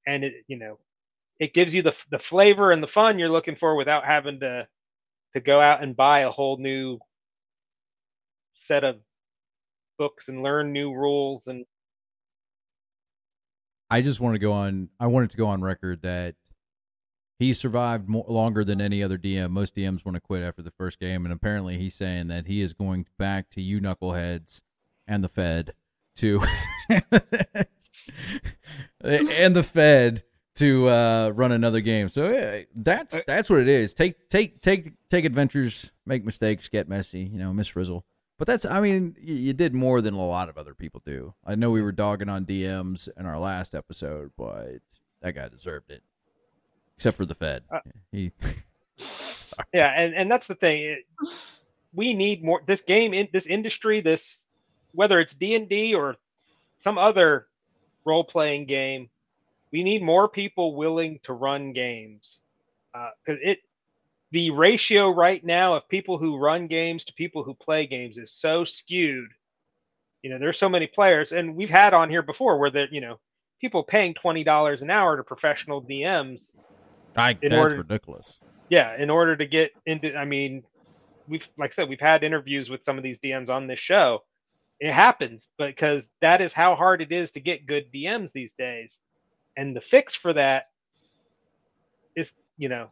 and 0.06 0.24
it, 0.24 0.34
you 0.46 0.58
know, 0.58 0.78
it 1.38 1.54
gives 1.54 1.74
you 1.74 1.82
the 1.82 1.94
the 2.10 2.18
flavor 2.18 2.72
and 2.72 2.82
the 2.82 2.86
fun 2.88 3.18
you're 3.18 3.28
looking 3.28 3.56
for 3.56 3.76
without 3.76 4.04
having 4.04 4.40
to 4.40 4.66
to 5.34 5.40
go 5.40 5.60
out 5.60 5.82
and 5.82 5.96
buy 5.96 6.20
a 6.20 6.30
whole 6.30 6.56
new 6.56 6.98
set 8.54 8.84
of 8.84 8.96
books 9.98 10.28
and 10.28 10.42
learn 10.42 10.72
new 10.72 10.92
rules 10.92 11.46
and 11.46 11.64
I 13.90 14.02
just 14.02 14.20
want 14.20 14.34
to 14.34 14.38
go 14.38 14.52
on. 14.52 14.90
I 15.00 15.06
wanted 15.06 15.30
to 15.30 15.36
go 15.36 15.46
on 15.46 15.62
record 15.62 16.02
that 16.02 16.34
he 17.38 17.52
survived 17.52 18.08
more, 18.08 18.24
longer 18.28 18.64
than 18.64 18.80
any 18.80 19.02
other 19.02 19.16
DM. 19.16 19.50
Most 19.50 19.74
DMs 19.74 20.04
want 20.04 20.16
to 20.16 20.20
quit 20.20 20.42
after 20.42 20.62
the 20.62 20.70
first 20.70 20.98
game, 20.98 21.24
and 21.24 21.32
apparently 21.32 21.78
he's 21.78 21.94
saying 21.94 22.28
that 22.28 22.46
he 22.46 22.60
is 22.60 22.72
going 22.74 23.06
back 23.18 23.48
to 23.50 23.62
you 23.62 23.80
knuckleheads 23.80 24.62
and 25.06 25.24
the 25.24 25.28
Fed 25.28 25.72
to 26.16 26.42
and 29.00 29.54
the 29.54 29.62
Fed 29.62 30.22
to 30.56 30.88
uh, 30.88 31.30
run 31.30 31.52
another 31.52 31.80
game. 31.80 32.08
So 32.08 32.26
uh, 32.26 32.62
that's 32.74 33.20
that's 33.26 33.48
what 33.48 33.60
it 33.60 33.68
is. 33.68 33.94
Take 33.94 34.28
take 34.28 34.60
take 34.60 34.92
take 35.10 35.24
adventures, 35.24 35.90
make 36.06 36.24
mistakes, 36.24 36.68
get 36.68 36.88
messy. 36.88 37.20
You 37.20 37.38
know, 37.38 37.52
Miss 37.52 37.68
Frizzle. 37.68 38.04
But 38.38 38.46
that's, 38.46 38.64
I 38.64 38.80
mean, 38.80 39.16
you, 39.20 39.34
you 39.34 39.52
did 39.52 39.74
more 39.74 40.00
than 40.00 40.14
a 40.14 40.24
lot 40.24 40.48
of 40.48 40.56
other 40.56 40.72
people 40.72 41.02
do. 41.04 41.34
I 41.44 41.56
know 41.56 41.72
we 41.72 41.82
were 41.82 41.90
dogging 41.90 42.28
on 42.28 42.46
DMs 42.46 43.08
in 43.18 43.26
our 43.26 43.36
last 43.36 43.74
episode, 43.74 44.30
but 44.38 44.78
that 45.22 45.34
guy 45.34 45.48
deserved 45.48 45.90
it. 45.90 46.04
Except 46.96 47.16
for 47.16 47.26
the 47.26 47.34
Fed. 47.34 47.64
Uh, 47.68 47.80
he, 48.12 48.30
yeah 49.72 49.92
and 49.96 50.14
and 50.14 50.30
that's 50.30 50.46
the 50.46 50.54
thing 50.54 50.82
it, 50.82 50.98
we 51.94 52.14
need 52.14 52.44
more 52.44 52.62
this 52.66 52.80
game 52.80 53.12
in 53.14 53.28
this 53.32 53.46
industry 53.46 54.00
this 54.00 54.46
whether 54.92 55.20
it's 55.20 55.34
d&d 55.34 55.94
or 55.94 56.16
some 56.78 56.98
other 56.98 57.47
role-playing 58.08 58.66
game. 58.66 59.08
We 59.70 59.82
need 59.82 60.02
more 60.02 60.28
people 60.28 60.74
willing 60.74 61.20
to 61.24 61.32
run 61.32 61.72
games. 61.72 62.40
Uh, 62.94 63.10
because 63.24 63.40
it 63.44 63.58
the 64.30 64.50
ratio 64.50 65.10
right 65.10 65.42
now 65.44 65.74
of 65.74 65.88
people 65.88 66.18
who 66.18 66.36
run 66.38 66.66
games 66.66 67.04
to 67.04 67.14
people 67.14 67.42
who 67.44 67.54
play 67.54 67.86
games 67.86 68.18
is 68.18 68.32
so 68.32 68.64
skewed. 68.64 69.30
You 70.22 70.30
know 70.30 70.38
there's 70.38 70.58
so 70.58 70.68
many 70.68 70.86
players 70.86 71.32
and 71.32 71.54
we've 71.54 71.70
had 71.70 71.94
on 71.94 72.10
here 72.10 72.22
before 72.22 72.58
where 72.58 72.70
that 72.70 72.92
you 72.92 73.00
know 73.00 73.18
people 73.60 73.82
paying 73.82 74.14
$20 74.14 74.82
an 74.82 74.90
hour 74.90 75.16
to 75.16 75.22
professional 75.22 75.82
dms 75.82 76.56
I, 77.16 77.34
that's 77.34 77.54
order- 77.54 77.78
ridiculous. 77.78 78.38
yeah 78.68 78.96
in 78.96 79.10
order 79.10 79.36
to 79.36 79.46
get 79.46 79.72
into 79.86 80.14
i 80.16 80.24
mean 80.24 80.62
we've 81.28 81.48
like 81.58 81.72
i 81.72 81.74
said 81.74 81.88
we've 81.88 82.00
had 82.00 82.24
interviews 82.24 82.70
with 82.70 82.84
some 82.84 82.96
of 82.96 83.04
these 83.04 83.18
dms 83.20 83.48
on 83.48 83.66
this 83.66 83.78
show 83.78 84.22
It 84.80 84.92
happens 84.92 85.48
because 85.58 86.08
that 86.20 86.40
is 86.40 86.52
how 86.52 86.76
hard 86.76 87.02
it 87.02 87.12
is 87.12 87.32
to 87.32 87.40
get 87.40 87.66
good 87.66 87.92
DMs 87.92 88.32
these 88.32 88.52
days. 88.52 88.98
And 89.56 89.74
the 89.74 89.80
fix 89.80 90.14
for 90.14 90.32
that 90.32 90.66
is, 92.14 92.32
you 92.56 92.68
know, 92.68 92.90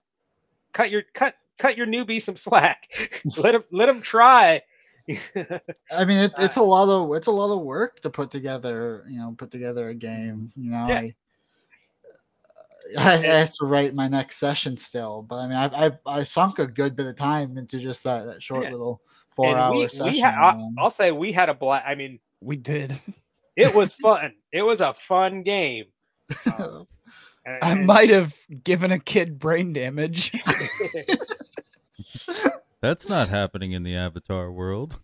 cut 0.73 0.91
your 0.91 1.03
cut 1.15 1.37
cut 1.59 1.77
your 1.77 1.87
newbie 1.87 2.23
some 2.23 2.37
slack. 2.37 2.89
let 3.37 3.55
him 3.55 3.63
let 3.71 3.89
him 3.89 4.03
try. 4.03 4.63
I 5.09 6.05
mean, 6.05 6.19
it, 6.19 6.33
it's 6.39 6.57
uh, 6.59 6.63
a 6.63 6.65
lot 6.65 6.89
of 6.89 7.15
it's 7.15 7.29
a 7.29 7.33
lot 7.33 7.55
of 7.55 7.63
work 7.63 8.01
to 8.01 8.11
put 8.11 8.31
together. 8.31 9.05
You 9.09 9.19
know, 9.21 9.35
put 9.37 9.51
together 9.51 9.89
a 9.89 9.95
game. 9.95 10.53
You 10.57 10.73
know, 10.73 10.87
Yeah. 10.89 10.99
I, 10.99 11.15
I, 12.99 13.13
I 13.15 13.17
have 13.19 13.53
to 13.55 13.67
write 13.67 13.95
my 13.95 14.09
next 14.09 14.37
session 14.37 14.77
still, 14.77 15.23
but 15.23 15.37
I 15.37 15.47
mean, 15.49 15.57
I 15.57 15.87
I, 15.87 16.19
I 16.21 16.25
sunk 16.25 16.59
a 16.59 16.67
good 16.67 16.95
bit 16.97 17.07
of 17.07 17.17
time 17.17 17.57
into 17.59 17.79
just 17.79 18.05
that, 18.05 18.27
that 18.27 18.43
short 18.43 18.65
Yeah. 18.65 18.71
little 18.73 19.01
four 19.31 19.49
And 19.49 19.59
hour 19.59 19.75
we, 19.77 19.89
session. 19.89 20.13
we 20.13 20.21
ha- 20.21 20.51
I, 20.53 20.57
man. 20.57 20.75
I'll 20.79 20.91
say 20.91 21.13
we 21.13 21.33
had 21.33 21.49
a 21.49 21.55
blast. 21.55 21.85
I 21.87 21.95
mean, 21.95 22.21
We 22.41 22.57
did. 22.57 22.99
it 23.57 23.75
was 23.75 23.93
fun. 24.03 24.33
it 24.53 24.63
was 24.63 24.81
a 24.81 24.95
fun 24.95 25.43
game. 25.43 25.87
Um, 26.59 26.87
and- 27.47 27.59
I 27.63 27.75
might 27.75 28.11
have 28.11 28.35
given 28.65 28.93
a 28.93 28.99
kid 28.99 29.39
brain 29.39 29.73
damage. 29.73 30.33
That's 32.81 33.09
not 33.09 33.29
happening 33.29 33.73
in 33.73 33.83
the 33.83 33.97
Avatar 33.97 34.53
world. 34.53 34.99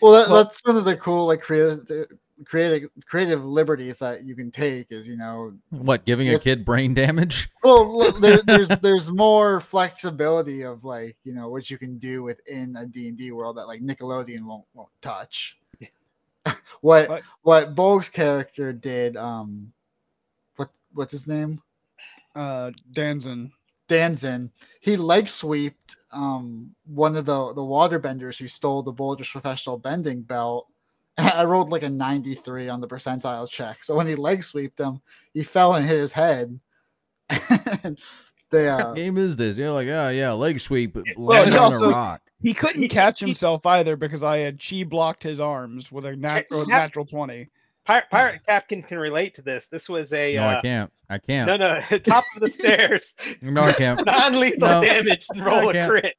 Well, 0.00 0.12
that, 0.12 0.30
Well- 0.30 0.44
that's 0.44 0.60
one 0.64 0.76
of 0.76 0.84
the 0.84 0.96
cool 0.96 1.26
like 1.26 1.40
creative 1.42 2.06
creative 2.44 2.88
creative 3.06 3.44
liberties 3.44 3.98
that 3.98 4.24
you 4.24 4.34
can 4.34 4.50
take 4.50 4.90
is 4.90 5.06
you 5.08 5.16
know 5.16 5.52
What, 5.70 6.04
giving 6.04 6.28
a 6.34 6.38
kid 6.38 6.64
brain 6.64 6.94
damage? 6.94 7.50
well 7.62 8.12
there, 8.12 8.38
there's 8.44 8.68
there's 8.68 9.10
more 9.10 9.60
flexibility 9.60 10.62
of 10.62 10.84
like 10.84 11.16
you 11.22 11.34
know 11.34 11.48
what 11.48 11.70
you 11.70 11.78
can 11.78 11.98
do 11.98 12.22
within 12.22 12.76
a 12.76 12.86
D&D 12.86 13.32
world 13.32 13.56
that 13.58 13.66
like 13.66 13.82
Nickelodeon 13.82 14.44
won't 14.44 14.64
won't 14.74 14.90
touch. 15.02 15.58
what 16.80 17.08
But- 17.08 17.22
what 17.42 17.74
Bolgg's 17.74 18.08
character 18.08 18.72
did 18.72 19.16
um 19.16 19.72
what 20.56 20.70
what's 20.92 21.12
his 21.12 21.26
name? 21.26 21.62
Uh, 22.34 22.70
Danzin. 22.92 23.50
Danzin, 23.88 24.50
he 24.80 24.96
leg 24.96 25.26
sweeped 25.26 25.96
um 26.12 26.74
one 26.86 27.16
of 27.16 27.26
the 27.26 27.52
the 27.54 27.60
waterbenders 27.60 28.38
who 28.38 28.46
stole 28.48 28.82
the 28.82 28.92
Boulder's 28.92 29.28
professional 29.28 29.76
bending 29.76 30.22
belt. 30.22 30.68
I 31.18 31.44
rolled 31.44 31.70
like 31.70 31.82
a 31.82 31.90
93 31.90 32.68
on 32.68 32.80
the 32.80 32.88
percentile 32.88 33.48
check. 33.50 33.82
So 33.84 33.94
when 33.96 34.06
he 34.06 34.14
leg 34.14 34.42
sweeped 34.42 34.78
him, 34.80 35.00
he 35.34 35.42
fell 35.44 35.74
and 35.74 35.84
hit 35.86 35.98
his 35.98 36.12
head. 36.12 36.58
and 37.84 37.98
they 38.50 38.66
What 38.66 38.80
uh 38.80 38.94
game 38.94 39.16
is 39.18 39.36
this? 39.36 39.56
You're 39.58 39.72
like, 39.72 39.88
oh 39.88 40.08
yeah, 40.08 40.32
leg 40.32 40.58
sweep, 40.60 40.94
but 40.94 41.04
Well, 41.16 41.40
land 41.42 41.52
he 41.52 41.58
on 41.58 41.64
also- 41.72 41.88
a 41.90 41.92
rock. 41.92 42.22
He 42.42 42.54
couldn't 42.54 42.88
catch 42.88 43.20
himself 43.20 43.66
either 43.66 43.96
because 43.96 44.22
I 44.22 44.38
had 44.38 44.58
chi 44.66 44.82
blocked 44.84 45.22
his 45.22 45.38
arms 45.40 45.92
with 45.92 46.06
a 46.06 46.16
nat- 46.16 46.46
or 46.50 46.64
Yeah. 46.66 46.78
natural 46.78 47.04
twenty. 47.04 47.50
Pirate, 47.84 48.04
Pirate 48.10 48.40
Captain 48.46 48.82
can 48.82 48.98
relate 48.98 49.34
to 49.34 49.42
this. 49.42 49.66
This 49.66 49.88
was 49.90 50.10
a 50.14 50.36
No, 50.36 50.44
uh, 50.44 50.56
I 50.56 50.60
can't. 50.62 50.92
I 51.10 51.18
can't. 51.18 51.46
no, 51.48 51.56
no, 51.58 51.98
top 51.98 52.24
of 52.36 52.40
the 52.40 52.48
stairs, 52.48 53.14
No, 53.42 53.62
I 53.62 53.72
can't. 53.72 54.04
non-lethal 54.06 54.58
No. 54.68 54.80
damage, 54.82 55.26
roll 55.36 55.68
I 55.68 55.70
a 55.70 55.72
can't. 55.72 55.90
crit. 55.90 56.14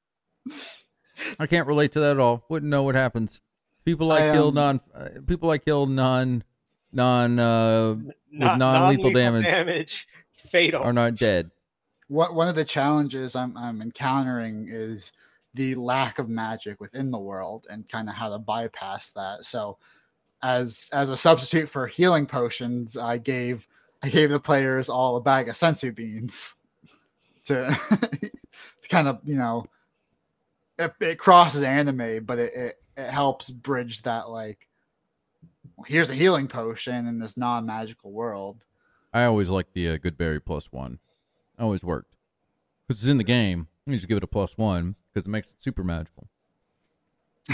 I 1.39 1.48
can't 1.48 1.68
relate 1.68 1.92
to 1.94 2.00
that 2.02 2.12
at 2.12 2.20
all. 2.20 2.46
Wouldn't 2.50 2.70
know 2.70 2.84
what 2.84 2.96
happens. 2.96 3.42
People 3.86 4.11
I, 4.11 4.29
I, 4.29 4.32
kill 4.34 4.49
um, 4.49 4.53
non. 4.55 4.82
Uh, 4.93 5.09
people 5.25 5.49
I 5.49 5.57
kill 5.57 5.88
non, 5.88 6.43
non 6.91 7.39
uh, 7.39 7.95
Non- 8.34 8.57
non-lethal 8.57 8.57
non-lethal 8.59 9.11
damage. 9.11 9.43
damage, 9.45 10.07
fatal. 10.36 10.84
are 10.84 10.93
not 10.93 11.15
dead. 11.15 11.51
what 12.07 12.34
one 12.34 12.47
of 12.47 12.55
the 12.55 12.63
challenges 12.65 13.36
I'm 13.36 13.57
I'm 13.57 13.82
encountering 13.82 14.67
is 14.69 15.11
the 15.53 15.75
lack 15.75 16.17
of 16.19 16.29
magic 16.29 16.79
within 16.79 17.11
the 17.11 17.19
world 17.19 17.67
and 17.69 17.88
kind 17.89 18.07
of 18.07 18.15
how 18.15 18.29
to 18.29 18.39
bypass 18.39 19.11
that. 19.11 19.43
So 19.43 19.77
as 20.41 20.89
as 20.93 21.09
a 21.09 21.17
substitute 21.17 21.69
for 21.69 21.88
healing 21.88 22.25
potions, 22.25 22.95
I 22.97 23.17
gave 23.17 23.67
I 24.03 24.09
gave 24.09 24.29
the 24.29 24.39
players 24.39 24.88
all 24.89 25.17
a 25.17 25.21
bag 25.21 25.49
of 25.49 25.55
senzu 25.55 25.93
beans 25.93 26.53
to, 27.45 27.65
to 28.82 28.89
kind 28.89 29.07
of 29.09 29.19
you 29.25 29.36
know 29.36 29.65
it, 30.79 30.93
it 31.01 31.19
crosses 31.19 31.63
anime, 31.63 32.23
but 32.23 32.39
it, 32.39 32.53
it 32.55 32.80
it 33.02 33.10
helps 33.10 33.49
bridge 33.49 34.02
that 34.04 34.30
like 34.30 34.68
well, 35.76 35.86
here's 35.88 36.10
a 36.10 36.16
healing 36.16 36.47
potion 36.47 37.08
in 37.08 37.20
this 37.20 37.38
non 37.38 37.66
magical 37.66 38.12
world. 38.12 38.64
I 39.14 39.26
always 39.26 39.49
like 39.49 39.74
the 39.74 39.89
uh, 39.89 39.97
good 39.97 40.18
berry 40.18 40.39
plus 40.39 40.72
one. 40.72 40.99
Always 41.60 41.84
worked 41.84 42.14
because 42.88 43.02
it's 43.02 43.10
in 43.10 43.18
the 43.18 43.24
game. 43.24 43.68
You 43.86 43.95
just 43.95 44.08
give 44.08 44.18
it 44.18 44.24
a 44.24 44.28
plus 44.28 44.58
one 44.58 44.95
because 45.14 45.26
it 45.26 45.30
makes 45.30 45.49
it 45.52 45.62
super 45.62 45.84
magical. 45.84 46.28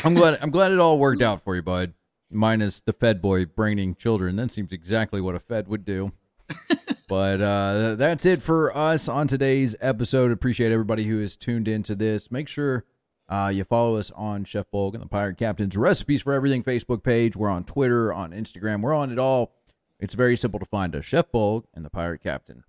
I'm 0.04 0.14
glad. 0.14 0.38
I'm 0.42 0.52
glad 0.52 0.72
it 0.72 0.80
all 0.80 1.00
worked 1.00 1.22
out 1.22 1.42
for 1.42 1.56
you, 1.56 1.62
bud. 1.62 1.94
Minus 2.30 2.82
the 2.82 2.94
Fed 2.94 3.22
boy 3.22 3.46
braining 3.46 3.96
children. 3.96 4.36
That 4.36 4.52
seems 4.52 4.74
exactly 4.74 5.22
what 5.22 5.36
a 5.36 5.40
Fed 5.40 5.68
would 5.70 5.86
do. 5.86 6.12
but 7.08 7.42
uh, 7.42 7.96
that's 7.96 8.26
it 8.26 8.42
for 8.42 8.76
us 8.76 9.08
on 9.08 9.28
today's 9.28 9.76
episode. 9.80 10.32
Appreciate 10.32 10.72
everybody 10.72 11.06
who 11.06 11.20
has 11.20 11.38
tuned 11.38 11.68
into 11.68 11.96
this. 11.96 12.30
Make 12.30 12.50
sure 12.50 12.84
uh, 13.30 13.52
you 13.54 13.64
follow 13.64 13.98
us 13.98 14.12
on 14.16 14.44
Chef 14.46 14.66
Bolgg 14.74 14.94
and 14.94 15.04
the 15.04 15.08
Pirate 15.08 15.38
Captain's 15.38 15.76
Recipes 15.78 16.22
for 16.22 16.34
Everything 16.34 16.64
Facebook 16.64 17.04
page. 17.04 17.36
We're 17.36 17.50
on 17.50 17.64
Twitter, 17.64 18.14
on 18.14 18.32
Instagram. 18.32 18.82
We're 18.82 18.94
on 18.94 19.12
it 19.12 19.20
all. 19.20 19.54
It's 20.00 20.14
very 20.14 20.36
simple 20.38 20.60
to 20.60 20.66
find 20.66 20.96
us. 20.96 21.06
Chef 21.06 21.32
Bolgg 21.32 21.64
and 21.74 21.84
the 21.84 21.90
Pirate 21.90 22.22
Captain. 22.22 22.64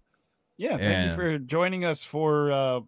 Yeah, 0.56 0.70
thank 0.76 0.82
And- 0.82 1.10
you 1.10 1.16
for 1.16 1.38
joining 1.38 1.84
us 1.84 2.02
for 2.02 2.50
uh, 2.50 2.80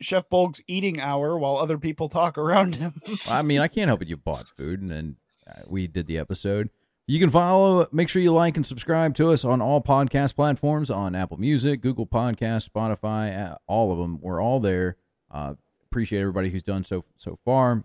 Chef 0.00 0.28
Bolgg's 0.28 0.60
eating 0.66 1.00
hour 1.00 1.38
while 1.38 1.56
other 1.56 1.78
people 1.78 2.08
talk 2.08 2.36
around 2.36 2.76
him. 2.76 3.00
I 3.28 3.42
mean, 3.42 3.60
I 3.60 3.68
can't 3.68 3.88
help 3.88 4.02
it. 4.02 4.08
You 4.08 4.16
bought 4.16 4.48
food, 4.48 4.80
and 4.82 4.90
then 4.90 5.16
uh, 5.48 5.60
we 5.68 5.86
did 5.86 6.06
the 6.06 6.18
episode. 6.18 6.70
You 7.06 7.20
can 7.20 7.28
follow. 7.30 7.86
Make 7.92 8.08
sure 8.08 8.22
you 8.22 8.32
like 8.32 8.56
and 8.56 8.64
subscribe 8.66 9.14
to 9.16 9.28
us 9.30 9.44
on 9.44 9.60
all 9.60 9.82
podcast 9.82 10.34
platforms 10.34 10.90
on 10.90 11.14
Apple 11.14 11.36
Music, 11.36 11.82
Google 11.82 12.06
Podcast, 12.06 12.68
Spotify, 12.70 13.52
uh, 13.52 13.56
all 13.66 13.92
of 13.92 13.98
them. 13.98 14.18
We're 14.22 14.42
all 14.42 14.58
there. 14.58 14.96
Uh, 15.30 15.54
appreciate 15.94 16.18
everybody 16.18 16.50
who's 16.50 16.64
done 16.64 16.82
so 16.82 17.04
so 17.16 17.38
far. 17.44 17.84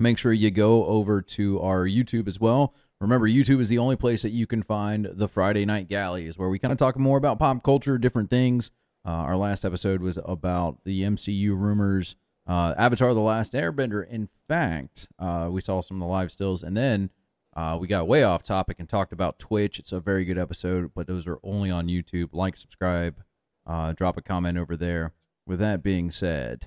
Make 0.00 0.18
sure 0.18 0.32
you 0.32 0.50
go 0.50 0.84
over 0.86 1.22
to 1.22 1.60
our 1.60 1.86
YouTube 1.86 2.26
as 2.26 2.40
well. 2.40 2.74
Remember, 3.00 3.28
YouTube 3.28 3.60
is 3.60 3.68
the 3.68 3.78
only 3.78 3.94
place 3.94 4.22
that 4.22 4.32
you 4.32 4.44
can 4.44 4.60
find 4.60 5.08
the 5.12 5.28
Friday 5.28 5.64
Night 5.64 5.88
Galleys, 5.88 6.36
where 6.36 6.48
we 6.48 6.58
kind 6.58 6.72
of 6.72 6.78
talk 6.78 6.98
more 6.98 7.16
about 7.16 7.38
pop 7.38 7.62
culture, 7.62 7.96
different 7.96 8.28
things. 8.28 8.72
Uh, 9.06 9.10
our 9.10 9.36
last 9.36 9.64
episode 9.64 10.00
was 10.00 10.18
about 10.24 10.82
the 10.82 11.02
MCU 11.02 11.56
rumors, 11.56 12.16
uh, 12.48 12.74
Avatar: 12.76 13.14
The 13.14 13.20
Last 13.20 13.52
Airbender. 13.52 14.04
In 14.08 14.28
fact, 14.48 15.06
uh, 15.20 15.46
we 15.48 15.60
saw 15.60 15.80
some 15.80 15.98
of 15.98 16.08
the 16.08 16.12
live 16.12 16.32
stills, 16.32 16.64
and 16.64 16.76
then 16.76 17.10
uh, 17.56 17.78
we 17.80 17.86
got 17.86 18.08
way 18.08 18.24
off 18.24 18.42
topic 18.42 18.80
and 18.80 18.88
talked 18.88 19.12
about 19.12 19.38
Twitch. 19.38 19.78
It's 19.78 19.92
a 19.92 20.00
very 20.00 20.24
good 20.24 20.38
episode, 20.38 20.90
but 20.92 21.06
those 21.06 21.28
are 21.28 21.38
only 21.44 21.70
on 21.70 21.86
YouTube. 21.86 22.30
Like, 22.32 22.56
subscribe, 22.56 23.22
uh, 23.64 23.92
drop 23.92 24.16
a 24.16 24.22
comment 24.22 24.58
over 24.58 24.76
there. 24.76 25.12
With 25.46 25.60
that 25.60 25.84
being 25.84 26.10
said, 26.10 26.66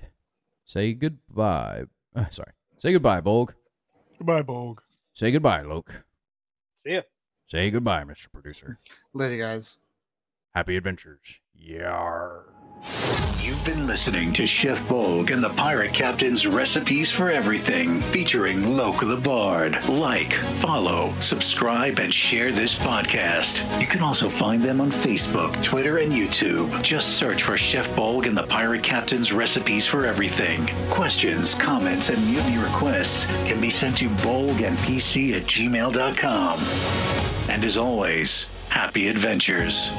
say 0.64 0.92
goodbye. 0.94 1.84
Uh, 2.14 2.28
sorry, 2.30 2.52
say 2.78 2.92
goodbye, 2.92 3.20
Bolgg. 3.20 3.54
Goodbye, 4.18 4.42
Bolgg. 4.42 4.78
Say 5.14 5.30
goodbye, 5.30 5.62
Loc. 5.62 6.04
See 6.82 6.94
ya. 6.94 7.02
Say 7.46 7.70
goodbye, 7.70 8.04
Mr. 8.04 8.30
Producer. 8.32 8.78
Later, 9.12 9.36
guys. 9.36 9.78
Happy 10.54 10.76
adventures. 10.76 11.40
Yar. 11.54 12.46
You've 13.62 13.64
been 13.64 13.86
listening 13.86 14.32
to 14.32 14.46
Chef 14.46 14.80
Bolgg 14.88 15.30
and 15.30 15.42
the 15.42 15.50
Pirate 15.50 15.92
Captain's 15.92 16.46
Recipes 16.46 17.10
for 17.12 17.30
Everything, 17.30 18.00
featuring 18.00 18.76
Loc 18.76 19.00
the 19.00 19.16
Bard. 19.16 19.88
Like, 19.88 20.32
follow, 20.32 21.14
subscribe, 21.20 21.98
and 22.00 22.12
share 22.12 22.50
this 22.50 22.74
podcast. 22.74 23.80
You 23.80 23.86
can 23.86 24.02
also 24.02 24.28
find 24.28 24.60
them 24.60 24.80
on 24.80 24.90
Facebook, 24.90 25.62
Twitter, 25.62 25.98
and 25.98 26.10
YouTube. 26.10 26.82
Just 26.82 27.16
search 27.16 27.44
for 27.44 27.56
Chef 27.56 27.88
Bolgg 27.90 28.26
and 28.26 28.36
the 28.36 28.46
Pirate 28.48 28.82
Captain's 28.82 29.32
Recipes 29.32 29.86
for 29.86 30.06
Everything. 30.06 30.68
Questions, 30.90 31.54
comments, 31.54 32.08
and 32.08 32.24
mutiny 32.26 32.58
requests 32.58 33.26
can 33.46 33.60
be 33.60 33.70
sent 33.70 33.98
to 33.98 34.08
bolgandpc 34.08 35.36
at 35.36 35.44
gmail.com. 35.44 36.58
And 37.48 37.64
as 37.64 37.76
always, 37.76 38.46
happy 38.68 39.08
adventures. 39.08 39.90